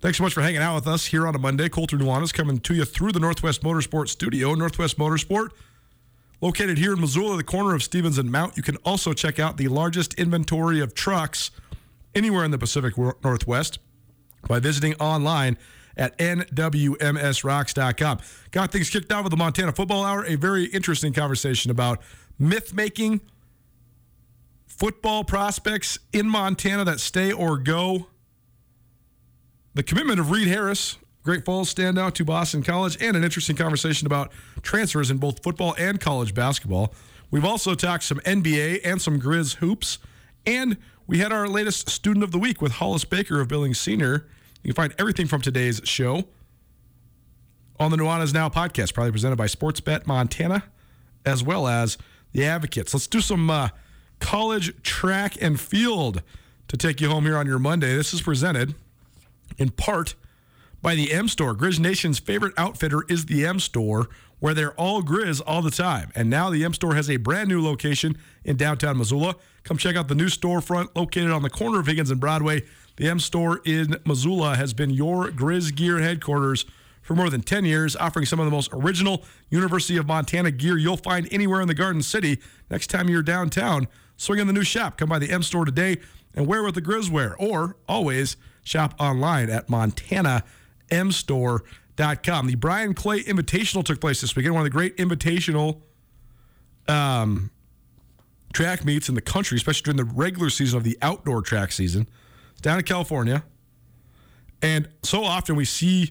Thanks 0.00 0.18
so 0.18 0.24
much 0.24 0.34
for 0.34 0.42
hanging 0.42 0.60
out 0.60 0.74
with 0.74 0.86
us 0.86 1.06
here 1.06 1.26
on 1.26 1.34
a 1.34 1.38
Monday. 1.38 1.68
Colter 1.68 1.96
Nuanez 1.96 2.32
coming 2.32 2.58
to 2.58 2.74
you 2.74 2.84
through 2.84 3.12
the 3.12 3.20
Northwest 3.20 3.62
Motorsport 3.62 4.08
Studio. 4.08 4.54
Northwest 4.54 4.98
Motorsport, 4.98 5.50
located 6.40 6.78
here 6.78 6.92
in 6.92 7.00
Missoula, 7.00 7.36
the 7.36 7.44
corner 7.44 7.74
of 7.74 7.82
Stevens 7.82 8.18
and 8.18 8.30
Mount. 8.30 8.56
You 8.56 8.62
can 8.62 8.76
also 8.84 9.12
check 9.12 9.38
out 9.38 9.56
the 9.56 9.68
largest 9.68 10.14
inventory 10.14 10.80
of 10.80 10.94
trucks 10.94 11.50
anywhere 12.14 12.44
in 12.44 12.50
the 12.50 12.58
Pacific 12.58 12.96
Northwest 12.96 13.78
by 14.46 14.60
visiting 14.60 14.94
online 14.96 15.56
at 15.96 16.16
nwmsrocks.com. 16.18 18.18
Got 18.50 18.70
things 18.70 18.90
kicked 18.90 19.12
off 19.12 19.24
with 19.24 19.30
the 19.30 19.36
Montana 19.36 19.72
Football 19.72 20.04
Hour, 20.04 20.26
a 20.26 20.36
very 20.36 20.66
interesting 20.66 21.14
conversation 21.14 21.70
about 21.70 22.02
myth 22.38 22.74
making, 22.74 23.20
football 24.66 25.24
prospects 25.24 25.98
in 26.12 26.28
Montana 26.28 26.84
that 26.84 27.00
stay 27.00 27.32
or 27.32 27.58
go, 27.58 28.08
the 29.74 29.82
commitment 29.82 30.20
of 30.20 30.30
Reed 30.30 30.48
Harris, 30.48 30.98
Great 31.22 31.44
Falls 31.44 31.72
standout 31.74 32.14
to 32.14 32.24
Boston 32.24 32.62
College, 32.62 32.96
and 33.00 33.16
an 33.16 33.24
interesting 33.24 33.56
conversation 33.56 34.06
about 34.06 34.30
transfers 34.62 35.10
in 35.10 35.18
both 35.18 35.42
football 35.42 35.74
and 35.78 36.00
college 36.00 36.34
basketball. 36.34 36.94
We've 37.30 37.44
also 37.44 37.74
talked 37.74 38.04
some 38.04 38.20
NBA 38.20 38.80
and 38.84 39.02
some 39.02 39.20
Grizz 39.20 39.56
hoops, 39.56 39.98
and 40.46 40.76
we 41.06 41.18
had 41.18 41.32
our 41.32 41.48
latest 41.48 41.88
student 41.88 42.22
of 42.22 42.30
the 42.30 42.38
week 42.38 42.62
with 42.62 42.72
Hollis 42.72 43.04
Baker 43.04 43.40
of 43.40 43.48
Billings 43.48 43.78
Senior. 43.78 44.26
You 44.62 44.72
can 44.72 44.74
find 44.74 44.94
everything 44.98 45.26
from 45.26 45.40
today's 45.40 45.80
show 45.84 46.24
on 47.78 47.90
the 47.90 47.96
Nuanez 47.96 48.32
Now 48.32 48.48
podcast, 48.48 48.94
probably 48.94 49.12
presented 49.12 49.36
by 49.36 49.46
Sportsbet 49.46 50.06
Montana, 50.06 50.64
as 51.24 51.42
well 51.42 51.66
as 51.66 51.98
the 52.36 52.44
Advocates. 52.44 52.92
Let's 52.92 53.06
do 53.06 53.22
some 53.22 53.48
uh, 53.48 53.70
college 54.20 54.82
track 54.82 55.40
and 55.40 55.58
field 55.58 56.22
to 56.68 56.76
take 56.76 57.00
you 57.00 57.08
home 57.08 57.24
here 57.24 57.38
on 57.38 57.46
your 57.46 57.58
Monday. 57.58 57.96
This 57.96 58.12
is 58.12 58.20
presented 58.20 58.74
in 59.56 59.70
part 59.70 60.14
by 60.82 60.94
the 60.94 61.12
M 61.12 61.28
Store. 61.28 61.54
Grizz 61.54 61.78
Nation's 61.78 62.18
favorite 62.18 62.52
outfitter 62.58 63.04
is 63.08 63.24
the 63.24 63.46
M 63.46 63.58
Store, 63.58 64.10
where 64.38 64.52
they're 64.52 64.74
all 64.74 65.02
Grizz 65.02 65.40
all 65.46 65.62
the 65.62 65.70
time. 65.70 66.12
And 66.14 66.28
now 66.28 66.50
the 66.50 66.62
M 66.62 66.74
Store 66.74 66.94
has 66.94 67.08
a 67.08 67.16
brand 67.16 67.48
new 67.48 67.64
location 67.64 68.18
in 68.44 68.58
downtown 68.58 68.98
Missoula. 68.98 69.36
Come 69.64 69.78
check 69.78 69.96
out 69.96 70.08
the 70.08 70.14
new 70.14 70.26
storefront 70.26 70.94
located 70.94 71.30
on 71.30 71.40
the 71.40 71.48
corner 71.48 71.80
of 71.80 71.86
Higgins 71.86 72.10
and 72.10 72.20
Broadway. 72.20 72.64
The 72.96 73.08
M 73.08 73.18
Store 73.18 73.62
in 73.64 73.96
Missoula 74.04 74.56
has 74.56 74.74
been 74.74 74.90
your 74.90 75.28
Grizz 75.30 75.74
gear 75.74 76.00
headquarters 76.00 76.66
for 77.06 77.14
more 77.14 77.30
than 77.30 77.40
10 77.40 77.64
years, 77.64 77.94
offering 77.94 78.26
some 78.26 78.40
of 78.40 78.46
the 78.46 78.50
most 78.50 78.68
original 78.72 79.22
University 79.48 79.96
of 79.96 80.06
Montana 80.06 80.50
gear 80.50 80.76
you'll 80.76 80.96
find 80.96 81.32
anywhere 81.32 81.60
in 81.60 81.68
the 81.68 81.74
Garden 81.74 82.02
City. 82.02 82.40
Next 82.68 82.88
time 82.88 83.08
you're 83.08 83.22
downtown, 83.22 83.86
swing 84.16 84.40
in 84.40 84.48
the 84.48 84.52
new 84.52 84.64
shop. 84.64 84.98
Come 84.98 85.08
by 85.08 85.20
the 85.20 85.30
M 85.30 85.44
Store 85.44 85.64
today 85.64 85.98
and 86.34 86.48
wear 86.48 86.64
what 86.64 86.74
the 86.74 86.82
Grizz 86.82 87.08
wear, 87.08 87.36
or 87.38 87.76
always 87.88 88.36
shop 88.64 88.94
online 88.98 89.48
at 89.48 89.68
montanamstore.com. 89.68 92.46
The 92.46 92.54
Bryan 92.56 92.92
Clay 92.92 93.22
Invitational 93.22 93.84
took 93.84 94.00
place 94.00 94.20
this 94.20 94.34
weekend, 94.34 94.54
one 94.54 94.62
of 94.62 94.64
the 94.64 94.70
great 94.70 94.96
invitational 94.96 95.82
um, 96.88 97.52
track 98.52 98.84
meets 98.84 99.08
in 99.08 99.14
the 99.14 99.20
country, 99.20 99.56
especially 99.56 99.92
during 99.92 99.96
the 99.96 100.04
regular 100.04 100.50
season 100.50 100.76
of 100.76 100.82
the 100.82 100.98
outdoor 101.02 101.40
track 101.40 101.70
season. 101.70 102.08
It's 102.50 102.60
down 102.60 102.78
in 102.78 102.84
California. 102.84 103.44
And 104.60 104.88
so 105.02 105.22
often 105.22 105.54
we 105.54 105.64
see 105.64 106.10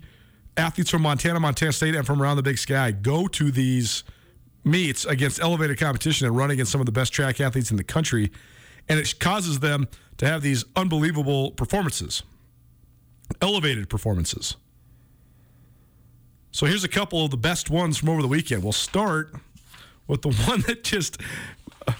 athletes 0.57 0.89
from 0.89 1.01
Montana, 1.01 1.39
Montana 1.39 1.71
State, 1.71 1.95
and 1.95 2.05
from 2.05 2.21
around 2.21 2.37
the 2.37 2.43
big 2.43 2.57
sky 2.57 2.91
go 2.91 3.27
to 3.27 3.51
these 3.51 4.03
meets 4.63 5.05
against 5.05 5.39
elevated 5.39 5.77
competition 5.77 6.25
and 6.25 6.35
run 6.35 6.51
against 6.51 6.71
some 6.71 6.81
of 6.81 6.85
the 6.85 6.91
best 6.91 7.13
track 7.13 7.39
athletes 7.39 7.71
in 7.71 7.77
the 7.77 7.83
country. 7.83 8.31
And 8.89 8.99
it 8.99 9.19
causes 9.19 9.59
them 9.59 9.87
to 10.17 10.27
have 10.27 10.41
these 10.41 10.65
unbelievable 10.75 11.51
performances, 11.51 12.23
elevated 13.41 13.89
performances. 13.89 14.55
So 16.51 16.65
here's 16.65 16.83
a 16.83 16.89
couple 16.89 17.25
of 17.25 17.31
the 17.31 17.37
best 17.37 17.69
ones 17.69 17.97
from 17.97 18.09
over 18.09 18.21
the 18.21 18.27
weekend. 18.27 18.63
We'll 18.63 18.71
start 18.71 19.33
with 20.07 20.21
the 20.21 20.31
one 20.47 20.61
that 20.61 20.83
just 20.83 21.19
uh, 21.87 21.93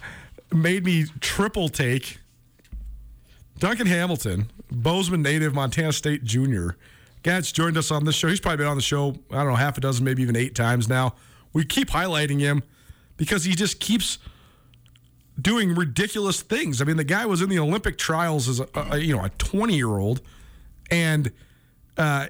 made 0.52 0.86
me 0.86 1.06
triple 1.20 1.70
take. 1.70 2.20
Duncan 3.60 3.88
Hamilton, 3.88 4.50
Bozeman 4.72 5.22
native, 5.22 5.54
Montana 5.54 5.94
State 5.94 6.24
junior. 6.24 6.78
Gats 7.26 7.52
joined 7.52 7.76
us 7.76 7.90
on 7.90 8.06
this 8.06 8.14
show. 8.14 8.28
He's 8.28 8.40
probably 8.40 8.58
been 8.58 8.68
on 8.68 8.76
the 8.76 8.84
show, 8.84 9.16
I 9.32 9.38
don't 9.38 9.48
know, 9.48 9.56
half 9.56 9.80
a 9.80 9.82
dozen, 9.82 10.06
maybe 10.06 10.22
even 10.22 10.36
eight 10.36 10.54
times 10.54 10.88
now. 10.88 11.16
We 11.54 11.66
keep 11.66 11.90
highlighting 11.90 12.40
him 12.40 12.62
because 13.18 13.46
he 13.46 13.56
just 13.56 13.80
keeps 13.80 14.20
doing 15.42 15.74
ridiculous 15.74 16.44
things. 16.44 16.84
I 16.84 16.86
mean, 16.86 16.98
the 16.98 17.04
guy 17.04 17.26
was 17.26 17.42
in 17.42 17.50
the 17.50 17.58
Olympic 17.58 17.98
trials 17.98 18.48
as 18.48 18.60
a, 18.60 18.68
a 18.76 19.00
you 19.00 19.18
know 19.18 19.24
a 19.24 19.30
20 19.40 19.76
year 19.76 19.98
old, 19.98 20.22
and 20.92 21.32
uh, 21.98 22.28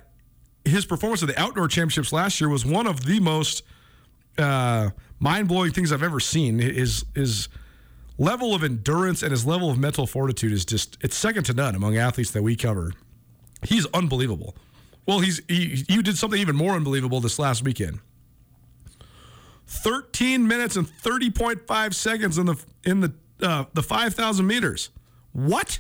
his 0.64 0.86
performance 0.86 1.22
at 1.22 1.28
the 1.28 1.38
outdoor 1.38 1.68
championships 1.68 2.14
last 2.14 2.40
year 2.40 2.50
was 2.50 2.66
one 2.66 2.88
of 2.88 3.04
the 3.04 3.20
most 3.20 3.64
uh, 4.38 4.92
mind 5.20 5.50
blowing 5.50 5.74
things 5.74 5.92
I've 5.92 6.04
ever 6.04 6.22
seen. 6.22 6.60
His 6.60 7.04
his 7.14 7.50
level 8.18 8.56
of 8.56 8.64
endurance 8.64 9.24
and 9.24 9.32
his 9.32 9.46
level 9.46 9.70
of 9.70 9.78
mental 9.78 10.08
fortitude 10.08 10.54
is 10.54 10.64
just 10.64 10.98
it's 11.02 11.18
second 11.18 11.44
to 11.48 11.54
none 11.54 11.76
among 11.76 11.98
athletes 11.98 12.32
that 12.32 12.44
we 12.44 12.56
cover. 12.56 12.94
He's 13.62 13.86
unbelievable. 13.88 14.56
Well, 15.06 15.20
he's 15.20 15.42
he, 15.48 15.84
you 15.88 16.02
did 16.02 16.18
something 16.18 16.40
even 16.40 16.56
more 16.56 16.74
unbelievable 16.74 17.20
this 17.20 17.38
last 17.38 17.64
weekend. 17.64 18.00
13 19.68 20.48
minutes 20.48 20.76
and 20.76 20.88
30.5 20.88 21.94
seconds 21.94 22.38
in 22.38 22.46
the 22.46 22.64
in 22.84 23.02
the 23.02 23.14
uh, 23.42 23.66
the 23.74 23.84
5,000 23.84 24.48
meters. 24.48 24.90
What? 25.34 25.80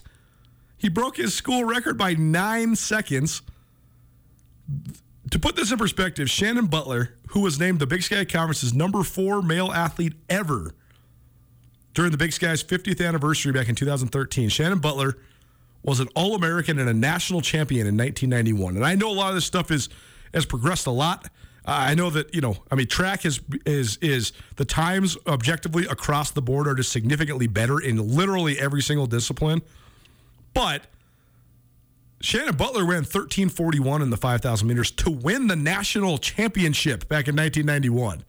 He 0.77 0.89
broke 0.89 1.17
his 1.17 1.33
school 1.33 1.63
record 1.63 1.97
by 1.97 2.13
nine 2.13 2.75
seconds. 2.75 3.41
To 5.31 5.39
put 5.39 5.55
this 5.55 5.71
in 5.71 5.77
perspective, 5.77 6.29
Shannon 6.29 6.67
Butler, 6.67 7.15
who 7.29 7.39
was 7.39 7.59
named 7.59 7.79
the 7.79 7.87
Big 7.87 8.03
Sky 8.03 8.25
Conference's 8.25 8.73
number 8.73 9.03
four 9.03 9.41
male 9.41 9.71
athlete 9.71 10.13
ever 10.29 10.75
during 11.93 12.11
the 12.11 12.17
Big 12.17 12.33
Sky's 12.33 12.61
50th 12.61 13.05
anniversary 13.05 13.53
back 13.53 13.69
in 13.69 13.75
2013, 13.75 14.49
Shannon 14.49 14.79
Butler 14.79 15.17
was 15.85 15.99
an 15.99 16.07
All 16.15 16.35
American 16.35 16.79
and 16.79 16.89
a 16.89 16.93
national 16.93 17.41
champion 17.41 17.87
in 17.87 17.95
1991. 17.95 18.75
And 18.75 18.85
I 18.85 18.95
know 18.95 19.09
a 19.09 19.13
lot 19.13 19.29
of 19.29 19.35
this 19.35 19.45
stuff 19.45 19.71
is 19.71 19.89
has 20.33 20.45
progressed 20.45 20.87
a 20.87 20.91
lot 20.91 21.29
I 21.67 21.95
know 21.95 22.09
that 22.11 22.33
you 22.33 22.41
know. 22.41 22.57
I 22.69 22.75
mean, 22.75 22.87
track 22.87 23.25
is 23.25 23.41
is 23.65 23.97
is 23.97 24.33
the 24.55 24.65
times 24.65 25.17
objectively 25.25 25.85
across 25.85 26.31
the 26.31 26.41
board 26.41 26.67
are 26.67 26.75
just 26.75 26.91
significantly 26.91 27.47
better 27.47 27.79
in 27.79 28.15
literally 28.15 28.59
every 28.59 28.81
single 28.81 29.07
discipline. 29.07 29.61
But 30.53 30.83
Shannon 32.21 32.55
Butler 32.55 32.83
ran 32.83 33.01
1341 33.01 34.01
in 34.01 34.09
the 34.09 34.17
5,000 34.17 34.67
meters 34.67 34.89
to 34.91 35.11
win 35.11 35.47
the 35.47 35.55
national 35.55 36.17
championship 36.17 37.07
back 37.09 37.27
in 37.27 37.35
1991. 37.35 38.23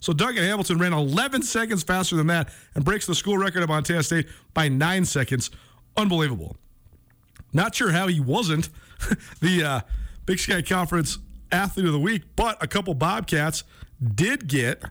So 0.00 0.12
Duncan 0.12 0.42
Hamilton 0.42 0.78
ran 0.78 0.92
11 0.92 1.42
seconds 1.42 1.82
faster 1.82 2.16
than 2.16 2.26
that 2.26 2.52
and 2.74 2.84
breaks 2.84 3.06
the 3.06 3.14
school 3.14 3.38
record 3.38 3.62
of 3.62 3.68
Montana 3.68 4.02
State 4.02 4.28
by 4.52 4.68
nine 4.68 5.04
seconds. 5.04 5.50
Unbelievable. 5.96 6.56
Not 7.54 7.74
sure 7.74 7.92
how 7.92 8.08
he 8.08 8.20
wasn't 8.20 8.68
the 9.40 9.64
uh, 9.64 9.80
Big 10.26 10.40
Sky 10.40 10.60
Conference 10.60 11.18
Athlete 11.50 11.86
of 11.86 11.92
the 11.92 12.00
Week, 12.00 12.22
but 12.36 12.62
a 12.62 12.66
couple 12.66 12.92
Bobcats 12.94 13.64
did 14.14 14.48
get 14.48 14.82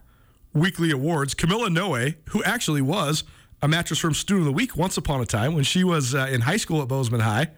weekly 0.54 0.90
awards. 0.90 1.34
Camilla 1.34 1.68
Noe, 1.68 2.12
who 2.30 2.42
actually 2.42 2.80
was 2.80 3.22
a 3.60 3.68
Mattress 3.68 3.98
Firm 3.98 4.14
Student 4.14 4.46
of 4.46 4.46
the 4.46 4.56
Week 4.56 4.76
once 4.76 4.96
upon 4.96 5.20
a 5.20 5.26
time 5.26 5.54
when 5.54 5.64
she 5.64 5.84
was 5.84 6.14
uh, 6.14 6.26
in 6.30 6.40
high 6.40 6.56
school 6.56 6.80
at 6.80 6.88
Bozeman 6.88 7.20
High, 7.20 7.50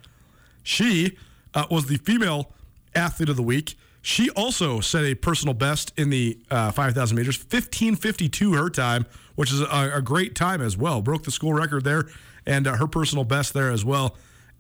she 0.63 1.17
uh, 1.55 1.67
was 1.71 1.87
the 1.87 1.99
female 1.99 2.53
athlete 2.95 3.29
of 3.29 3.37
the 3.37 3.43
week. 3.43 3.77
She 4.03 4.31
also 4.31 4.81
set 4.81 5.05
a 5.05 5.15
personal 5.15 5.55
best 5.55 5.93
in 5.97 6.11
the 6.11 6.39
uh, 6.51 6.71
5,000 6.71 7.17
meters, 7.17 7.39
1552 7.39 8.55
her 8.55 8.71
time, 8.71 9.07
which 9.35 9.53
is 9.53 9.61
a, 9.61 9.93
a, 9.95 10.03
great 10.03 10.35
time 10.35 10.61
as 10.61 10.77
well. 10.77 11.03
Broke 11.03 11.25
the 11.25 11.31
school 11.31 11.53
record 11.53 11.85
there 11.85 12.05
and 12.47 12.67
uh, 12.67 12.77
her 12.77 12.87
personal 12.87 13.25
best 13.25 13.53
there 13.53 13.71
as 13.71 13.85
well. 13.85 14.17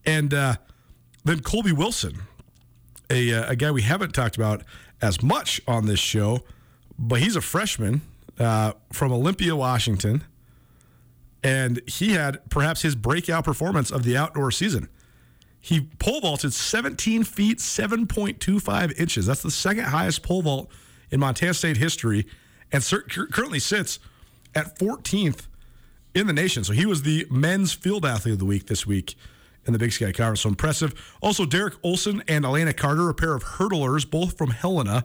And 0.06 0.32
uh, 0.32 0.54
then 1.24 1.40
Colby 1.40 1.72
Wilson, 1.72 2.22
a, 3.10 3.34
uh, 3.34 3.50
a 3.50 3.56
guy 3.56 3.72
we 3.72 3.82
haven't 3.82 4.14
talked 4.14 4.36
about 4.36 4.62
as 5.02 5.22
much 5.22 5.60
on 5.66 5.86
this 5.86 5.98
show, 5.98 6.44
but 6.98 7.20
he's 7.20 7.36
a 7.36 7.40
freshman 7.40 8.00
uh, 8.38 8.72
from 8.92 9.12
Olympia, 9.12 9.56
Washington. 9.56 10.24
And 11.42 11.80
he 11.86 12.12
had 12.12 12.48
perhaps 12.48 12.82
his 12.82 12.94
breakout 12.94 13.44
performance 13.44 13.90
of 13.90 14.04
the 14.04 14.16
outdoor 14.16 14.50
season. 14.50 14.88
He 15.60 15.82
pole 15.98 16.20
vaulted 16.20 16.52
17 16.52 17.24
feet, 17.24 17.58
7.25 17.58 19.00
inches. 19.00 19.26
That's 19.26 19.42
the 19.42 19.50
second 19.50 19.84
highest 19.84 20.22
pole 20.22 20.42
vault 20.42 20.70
in 21.10 21.20
Montana 21.20 21.54
State 21.54 21.76
history 21.76 22.26
and 22.72 22.84
currently 23.32 23.58
sits 23.58 23.98
at 24.54 24.78
14th 24.78 25.46
in 26.14 26.26
the 26.26 26.32
nation. 26.32 26.62
So 26.64 26.72
he 26.72 26.86
was 26.86 27.02
the 27.02 27.26
men's 27.30 27.72
field 27.72 28.06
athlete 28.06 28.34
of 28.34 28.38
the 28.38 28.44
week 28.44 28.66
this 28.66 28.86
week 28.86 29.16
in 29.66 29.72
the 29.72 29.78
Big 29.78 29.92
Sky 29.92 30.12
Conference. 30.12 30.40
So 30.40 30.48
impressive. 30.48 30.94
Also, 31.20 31.44
Derek 31.44 31.74
Olson 31.82 32.22
and 32.28 32.44
Elena 32.44 32.72
Carter, 32.72 33.08
a 33.08 33.14
pair 33.14 33.34
of 33.34 33.44
hurdlers, 33.44 34.08
both 34.08 34.38
from 34.38 34.50
Helena, 34.50 35.04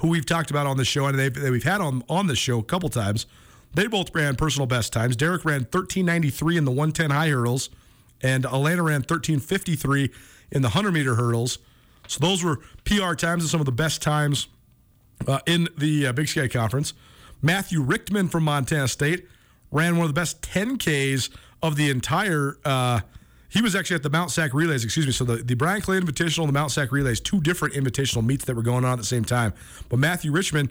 who 0.00 0.08
we've 0.08 0.26
talked 0.26 0.50
about 0.50 0.66
on 0.66 0.76
the 0.76 0.84
show 0.84 1.06
and 1.06 1.18
they've, 1.18 1.36
we've 1.36 1.64
had 1.64 1.80
on, 1.80 2.02
on 2.08 2.26
the 2.26 2.36
show 2.36 2.58
a 2.58 2.62
couple 2.62 2.88
times. 2.88 3.26
They 3.74 3.86
both 3.86 4.14
ran 4.14 4.36
personal 4.36 4.66
best 4.66 4.92
times. 4.92 5.16
Derek 5.16 5.44
ran 5.44 5.60
1393 5.60 6.58
in 6.58 6.64
the 6.64 6.70
110 6.70 7.10
high 7.10 7.28
hurdles 7.28 7.70
and 8.22 8.44
Elena 8.44 8.82
ran 8.82 9.00
1353 9.00 10.10
in 10.50 10.62
the 10.62 10.68
100 10.68 10.92
meter 10.92 11.14
hurdles. 11.14 11.58
So 12.06 12.20
those 12.20 12.44
were 12.44 12.58
PR 12.84 13.14
times 13.14 13.42
and 13.42 13.50
some 13.50 13.60
of 13.60 13.66
the 13.66 13.72
best 13.72 14.02
times 14.02 14.48
uh, 15.26 15.40
in 15.46 15.68
the 15.78 16.08
uh, 16.08 16.12
Big 16.12 16.28
Sky 16.28 16.48
Conference. 16.48 16.92
Matthew 17.40 17.82
Richtman 17.82 18.30
from 18.30 18.44
Montana 18.44 18.88
State 18.88 19.26
ran 19.70 19.96
one 19.96 20.04
of 20.04 20.10
the 20.10 20.20
best 20.20 20.42
10Ks 20.42 21.30
of 21.62 21.76
the 21.76 21.90
entire. 21.90 22.58
Uh, 22.64 23.00
he 23.52 23.60
was 23.60 23.74
actually 23.74 23.96
at 23.96 24.02
the 24.02 24.08
Mount 24.08 24.30
Sac 24.30 24.54
Relays, 24.54 24.82
excuse 24.82 25.06
me. 25.06 25.12
So 25.12 25.24
the, 25.24 25.36
the 25.36 25.52
Bryan 25.52 25.82
Clay 25.82 26.00
Invitational 26.00 26.46
the 26.46 26.52
Mount 26.52 26.70
Sac 26.70 26.90
Relays, 26.90 27.20
two 27.20 27.38
different 27.42 27.74
invitational 27.74 28.24
meets 28.24 28.46
that 28.46 28.56
were 28.56 28.62
going 28.62 28.86
on 28.86 28.92
at 28.92 28.98
the 28.98 29.04
same 29.04 29.26
time. 29.26 29.52
But 29.90 29.98
Matthew 29.98 30.32
Richtman, 30.32 30.70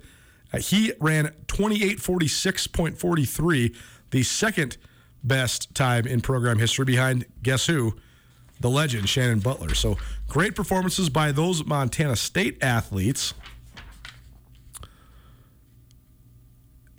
uh, 0.51 0.57
he 0.57 0.91
ran 0.99 1.27
2846.43, 1.45 3.75
the 4.09 4.23
second 4.23 4.77
best 5.23 5.75
time 5.75 6.07
in 6.07 6.21
program 6.21 6.57
history 6.57 6.85
behind 6.85 7.25
guess 7.43 7.67
who? 7.67 7.95
The 8.59 8.69
legend, 8.69 9.07
Shannon 9.07 9.41
Butler. 9.41 9.75
So 9.75 9.99
great 10.27 10.55
performances 10.55 11.07
by 11.09 11.31
those 11.31 11.63
Montana 11.63 12.15
State 12.15 12.63
athletes. 12.63 13.35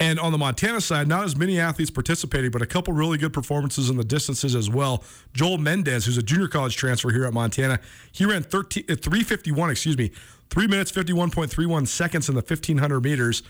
And 0.03 0.19
on 0.19 0.33
the 0.33 0.39
Montana 0.39 0.81
side, 0.81 1.07
not 1.07 1.23
as 1.23 1.37
many 1.37 1.61
athletes 1.61 1.89
participating, 1.89 2.51
but 2.51 2.61
a 2.61 2.67
couple 2.67 2.93
really 2.93 3.19
good 3.19 3.33
performances 3.33 3.89
in 3.89 3.97
the 3.97 4.03
distances 4.03 4.57
as 4.57 4.69
well. 4.69 5.05
Joel 5.33 5.59
Mendez, 5.59 6.07
who's 6.07 6.19
a 6.19 6.25
junior 6.25 6.49
college 6.49 6.75
transfer 6.75 7.11
here 7.11 7.25
at 7.25 7.33
Montana, 7.33 7.79
he 8.11 8.25
ran 8.25 8.43
13, 8.43 8.83
uh, 8.91 8.97
351, 8.97 9.71
excuse 9.71 9.97
me, 9.97 10.11
3 10.51 10.67
minutes 10.67 10.91
51.31 10.91 11.87
seconds 11.87 12.29
in 12.29 12.35
the 12.35 12.41
1500 12.41 13.01
meters. 13.01 13.45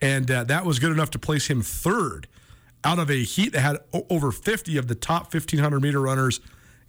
And 0.00 0.30
uh, 0.30 0.44
that 0.44 0.64
was 0.64 0.78
good 0.78 0.92
enough 0.92 1.10
to 1.10 1.18
place 1.18 1.48
him 1.48 1.60
third 1.60 2.26
out 2.84 2.98
of 2.98 3.10
a 3.10 3.22
heat 3.22 3.52
that 3.52 3.60
had 3.60 3.76
over 4.08 4.32
50 4.32 4.78
of 4.78 4.88
the 4.88 4.94
top 4.94 5.24
1500 5.24 5.82
meter 5.82 6.00
runners 6.00 6.40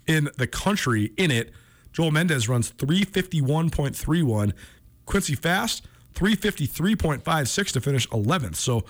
in 0.07 0.29
the 0.37 0.47
country 0.47 1.11
in 1.17 1.29
it. 1.29 1.51
Joel 1.91 2.11
Mendez 2.11 2.47
runs 2.47 2.71
351.31. 2.71 4.53
Quincy 5.05 5.35
Fast, 5.35 5.85
353.56 6.13 7.71
to 7.73 7.81
finish 7.81 8.07
11th. 8.07 8.55
So, 8.55 8.85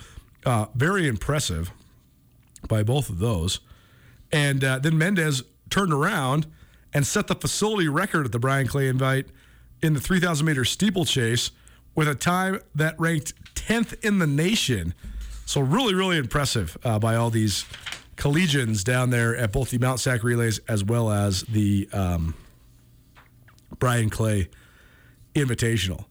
uh, 0.46 0.68
very 0.76 1.08
impressive 1.08 1.72
by 2.68 2.84
both 2.84 3.10
of 3.10 3.20
those. 3.20 3.60
And 4.32 4.64
uh, 4.64 4.80
then 4.80 4.98
Mendez 4.98 5.44
turned 5.70 5.94
around 5.94 6.48
and 6.94 7.06
set 7.06 7.28
the 7.28 7.36
facility 7.36 7.88
record 7.88 8.26
at 8.26 8.32
the 8.32 8.40
Bryan 8.40 8.68
Clay 8.68 8.88
Invite 8.88 9.28
in 9.82 9.94
the 9.94 10.00
3,000 10.00 10.46
meter 10.46 10.66
steeplechase 10.66 11.52
with 11.96 12.08
a 12.08 12.16
time 12.16 12.60
that 12.76 13.00
ranked 13.00 13.34
10th 13.56 14.04
in 14.04 14.20
the 14.20 14.28
nation. 14.28 14.94
So 15.46 15.62
really, 15.62 15.94
really 15.94 16.18
impressive 16.18 16.78
uh, 16.84 17.00
by 17.00 17.16
all 17.16 17.30
these 17.30 17.66
collegians 18.16 18.84
down 18.84 19.10
there 19.10 19.36
at 19.36 19.52
both 19.52 19.70
the 19.70 19.78
Mount 19.78 20.00
Sac 20.00 20.24
relays 20.24 20.60
as 20.68 20.84
well 20.84 21.10
as 21.10 21.42
the 21.44 21.90
um, 21.94 22.36
Bryan 23.80 24.10
Clay 24.10 24.50
Invitational. 25.36 26.06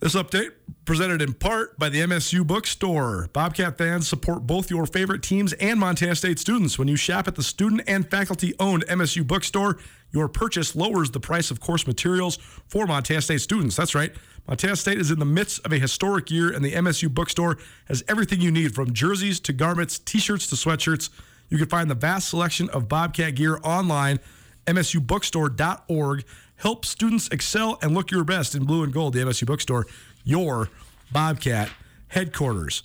This 0.00 0.14
update 0.14 0.50
presented 0.84 1.22
in 1.22 1.32
part 1.32 1.78
by 1.78 1.88
the 1.88 2.00
MSU 2.00 2.46
Bookstore. 2.46 3.28
Bobcat 3.32 3.78
fans 3.78 4.06
support 4.06 4.46
both 4.46 4.70
your 4.70 4.84
favorite 4.84 5.22
teams 5.22 5.54
and 5.54 5.80
Montana 5.80 6.14
State 6.14 6.38
students. 6.38 6.78
When 6.78 6.88
you 6.88 6.96
shop 6.96 7.26
at 7.26 7.36
the 7.36 7.42
student 7.42 7.82
and 7.86 8.08
faculty 8.10 8.52
owned 8.60 8.86
MSU 8.86 9.26
Bookstore, 9.26 9.78
your 10.10 10.28
purchase 10.28 10.76
lowers 10.76 11.10
the 11.10 11.20
price 11.20 11.50
of 11.50 11.60
course 11.60 11.86
materials 11.86 12.36
for 12.68 12.86
Montana 12.86 13.22
State 13.22 13.40
students. 13.40 13.76
That's 13.76 13.94
right. 13.94 14.12
Montana 14.46 14.76
State 14.76 14.98
is 14.98 15.10
in 15.10 15.18
the 15.18 15.24
midst 15.24 15.64
of 15.64 15.72
a 15.72 15.78
historic 15.78 16.30
year, 16.30 16.52
and 16.52 16.62
the 16.64 16.72
MSU 16.72 17.12
bookstore 17.12 17.56
has 17.86 18.04
everything 18.08 18.40
you 18.40 18.50
need 18.50 18.74
from 18.74 18.92
jerseys 18.92 19.40
to 19.40 19.52
garments, 19.54 19.98
t 19.98 20.18
shirts 20.18 20.46
to 20.48 20.54
sweatshirts. 20.54 21.08
You 21.48 21.56
can 21.56 21.68
find 21.68 21.90
the 21.90 21.94
vast 21.94 22.28
selection 22.28 22.68
of 22.70 22.88
Bobcat 22.88 23.36
gear 23.36 23.58
online, 23.64 24.20
msubookstore.org. 24.66 26.24
Help 26.56 26.84
students 26.84 27.28
excel 27.28 27.78
and 27.82 27.94
look 27.94 28.10
your 28.10 28.24
best 28.24 28.54
in 28.54 28.64
blue 28.64 28.82
and 28.82 28.92
gold. 28.92 29.14
The 29.14 29.20
MSU 29.20 29.46
Bookstore, 29.46 29.86
your 30.24 30.70
Bobcat 31.12 31.70
headquarters. 32.08 32.82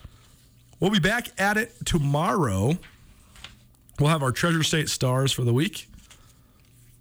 We'll 0.80 0.92
be 0.92 1.00
back 1.00 1.30
at 1.40 1.58
it 1.58 1.74
tomorrow. 1.86 2.78
We'll 4.00 4.10
have 4.10 4.24
our 4.24 4.32
Treasure 4.32 4.64
State 4.64 4.90
stars 4.90 5.32
for 5.32 5.44
the 5.44 5.54
week. 5.54 5.88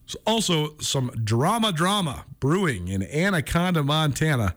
So 0.06 0.18
also, 0.26 0.76
some 0.78 1.10
drama, 1.22 1.70
drama 1.70 2.24
brewing 2.40 2.88
in 2.88 3.02
Anaconda, 3.02 3.82
Montana. 3.82 4.56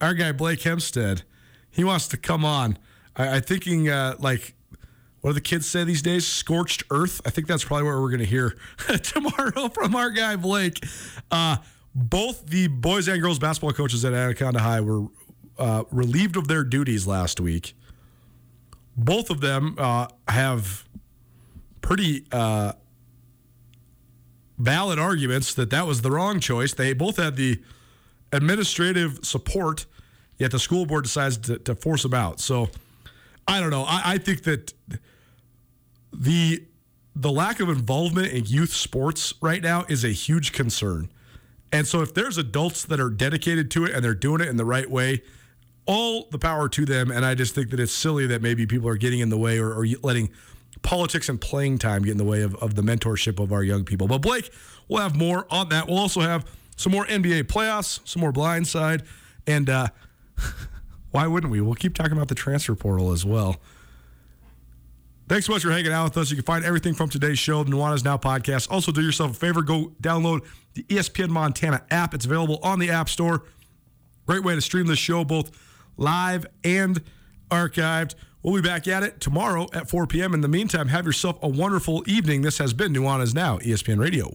Our 0.00 0.12
guy 0.12 0.32
Blake 0.32 0.60
Hempstead, 0.62 1.22
he 1.70 1.82
wants 1.82 2.06
to 2.08 2.16
come 2.16 2.44
on. 2.44 2.78
I, 3.16 3.36
I 3.36 3.40
thinking 3.40 3.88
uh, 3.88 4.16
like, 4.18 4.54
what 5.24 5.30
do 5.30 5.34
the 5.36 5.40
kids 5.40 5.66
say 5.66 5.84
these 5.84 6.02
days? 6.02 6.26
Scorched 6.26 6.82
earth. 6.90 7.22
I 7.24 7.30
think 7.30 7.46
that's 7.46 7.64
probably 7.64 7.84
what 7.84 7.98
we're 7.98 8.10
going 8.10 8.18
to 8.18 8.26
hear 8.26 8.58
tomorrow 9.02 9.70
from 9.70 9.96
our 9.96 10.10
guy 10.10 10.36
Blake. 10.36 10.84
Uh, 11.30 11.56
both 11.94 12.44
the 12.44 12.66
boys 12.66 13.08
and 13.08 13.22
girls 13.22 13.38
basketball 13.38 13.72
coaches 13.72 14.04
at 14.04 14.12
Anaconda 14.12 14.60
High 14.60 14.82
were 14.82 15.06
uh, 15.58 15.84
relieved 15.90 16.36
of 16.36 16.46
their 16.46 16.62
duties 16.62 17.06
last 17.06 17.40
week. 17.40 17.72
Both 18.98 19.30
of 19.30 19.40
them 19.40 19.76
uh, 19.78 20.08
have 20.28 20.86
pretty 21.80 22.26
uh, 22.30 22.74
valid 24.58 24.98
arguments 24.98 25.54
that 25.54 25.70
that 25.70 25.86
was 25.86 26.02
the 26.02 26.10
wrong 26.10 26.38
choice. 26.38 26.74
They 26.74 26.92
both 26.92 27.16
had 27.16 27.36
the 27.36 27.62
administrative 28.30 29.20
support, 29.22 29.86
yet 30.36 30.50
the 30.50 30.58
school 30.58 30.84
board 30.84 31.04
decides 31.04 31.38
to, 31.38 31.58
to 31.60 31.74
force 31.74 32.02
them 32.02 32.12
out. 32.12 32.40
So 32.40 32.68
I 33.48 33.60
don't 33.60 33.70
know. 33.70 33.84
I, 33.84 34.02
I 34.04 34.18
think 34.18 34.42
that 34.42 34.74
the 36.14 36.64
the 37.16 37.30
lack 37.30 37.60
of 37.60 37.68
involvement 37.68 38.32
in 38.32 38.44
youth 38.44 38.72
sports 38.72 39.34
right 39.40 39.62
now 39.62 39.84
is 39.88 40.04
a 40.04 40.08
huge 40.08 40.52
concern. 40.52 41.10
And 41.70 41.86
so 41.86 42.00
if 42.02 42.12
there's 42.12 42.38
adults 42.38 42.84
that 42.86 42.98
are 42.98 43.10
dedicated 43.10 43.70
to 43.72 43.84
it 43.84 43.92
and 43.92 44.04
they're 44.04 44.14
doing 44.14 44.40
it 44.40 44.48
in 44.48 44.56
the 44.56 44.64
right 44.64 44.90
way, 44.90 45.22
all 45.86 46.28
the 46.30 46.38
power 46.38 46.68
to 46.68 46.84
them. 46.84 47.10
And 47.10 47.24
I 47.24 47.34
just 47.34 47.54
think 47.54 47.70
that 47.70 47.80
it's 47.80 47.92
silly 47.92 48.26
that 48.26 48.42
maybe 48.42 48.66
people 48.66 48.88
are 48.88 48.96
getting 48.96 49.20
in 49.20 49.28
the 49.28 49.38
way 49.38 49.58
or, 49.58 49.72
or 49.72 49.86
letting 50.02 50.30
politics 50.82 51.28
and 51.28 51.40
playing 51.40 51.78
time 51.78 52.02
get 52.02 52.12
in 52.12 52.18
the 52.18 52.24
way 52.24 52.42
of, 52.42 52.54
of 52.56 52.74
the 52.74 52.82
mentorship 52.82 53.42
of 53.42 53.52
our 53.52 53.62
young 53.62 53.84
people. 53.84 54.08
But 54.08 54.18
Blake, 54.18 54.50
we'll 54.88 55.02
have 55.02 55.16
more 55.16 55.46
on 55.50 55.68
that. 55.68 55.86
We'll 55.86 55.98
also 55.98 56.20
have 56.20 56.44
some 56.76 56.92
more 56.92 57.06
NBA 57.06 57.44
playoffs, 57.44 58.00
some 58.04 58.20
more 58.20 58.32
blindside, 58.32 59.04
And 59.46 59.70
uh, 59.70 59.88
why 61.10 61.26
wouldn't 61.26 61.52
we? 61.52 61.60
We'll 61.60 61.74
keep 61.74 61.94
talking 61.94 62.12
about 62.12 62.28
the 62.28 62.34
transfer 62.34 62.74
portal 62.74 63.12
as 63.12 63.24
well. 63.24 63.56
Thanks 65.26 65.46
so 65.46 65.52
much 65.52 65.62
for 65.62 65.70
hanging 65.70 65.92
out 65.92 66.04
with 66.04 66.18
us. 66.18 66.30
You 66.30 66.36
can 66.36 66.44
find 66.44 66.64
everything 66.64 66.92
from 66.92 67.08
today's 67.08 67.38
show, 67.38 67.64
the 67.64 67.70
Nuanez 67.70 68.04
Now 68.04 68.18
podcast. 68.18 68.70
Also, 68.70 68.92
do 68.92 69.00
yourself 69.00 69.30
a 69.30 69.34
favor, 69.34 69.62
go 69.62 69.92
download 70.02 70.40
the 70.74 70.82
ESPN 70.84 71.28
Montana 71.28 71.82
app. 71.90 72.12
It's 72.14 72.26
available 72.26 72.58
on 72.62 72.78
the 72.78 72.90
App 72.90 73.08
Store. 73.08 73.44
Great 74.26 74.44
way 74.44 74.54
to 74.54 74.60
stream 74.60 74.86
this 74.86 74.98
show, 74.98 75.24
both 75.24 75.50
live 75.96 76.46
and 76.62 77.02
archived. 77.50 78.14
We'll 78.42 78.60
be 78.60 78.68
back 78.68 78.86
at 78.86 79.02
it 79.02 79.20
tomorrow 79.20 79.68
at 79.72 79.88
4 79.88 80.06
p.m. 80.06 80.34
In 80.34 80.42
the 80.42 80.48
meantime, 80.48 80.88
have 80.88 81.06
yourself 81.06 81.38
a 81.42 81.48
wonderful 81.48 82.02
evening. 82.06 82.42
This 82.42 82.58
has 82.58 82.74
been 82.74 82.92
Nuanez 82.92 83.34
Now, 83.34 83.56
ESPN 83.58 83.98
Radio. 83.98 84.34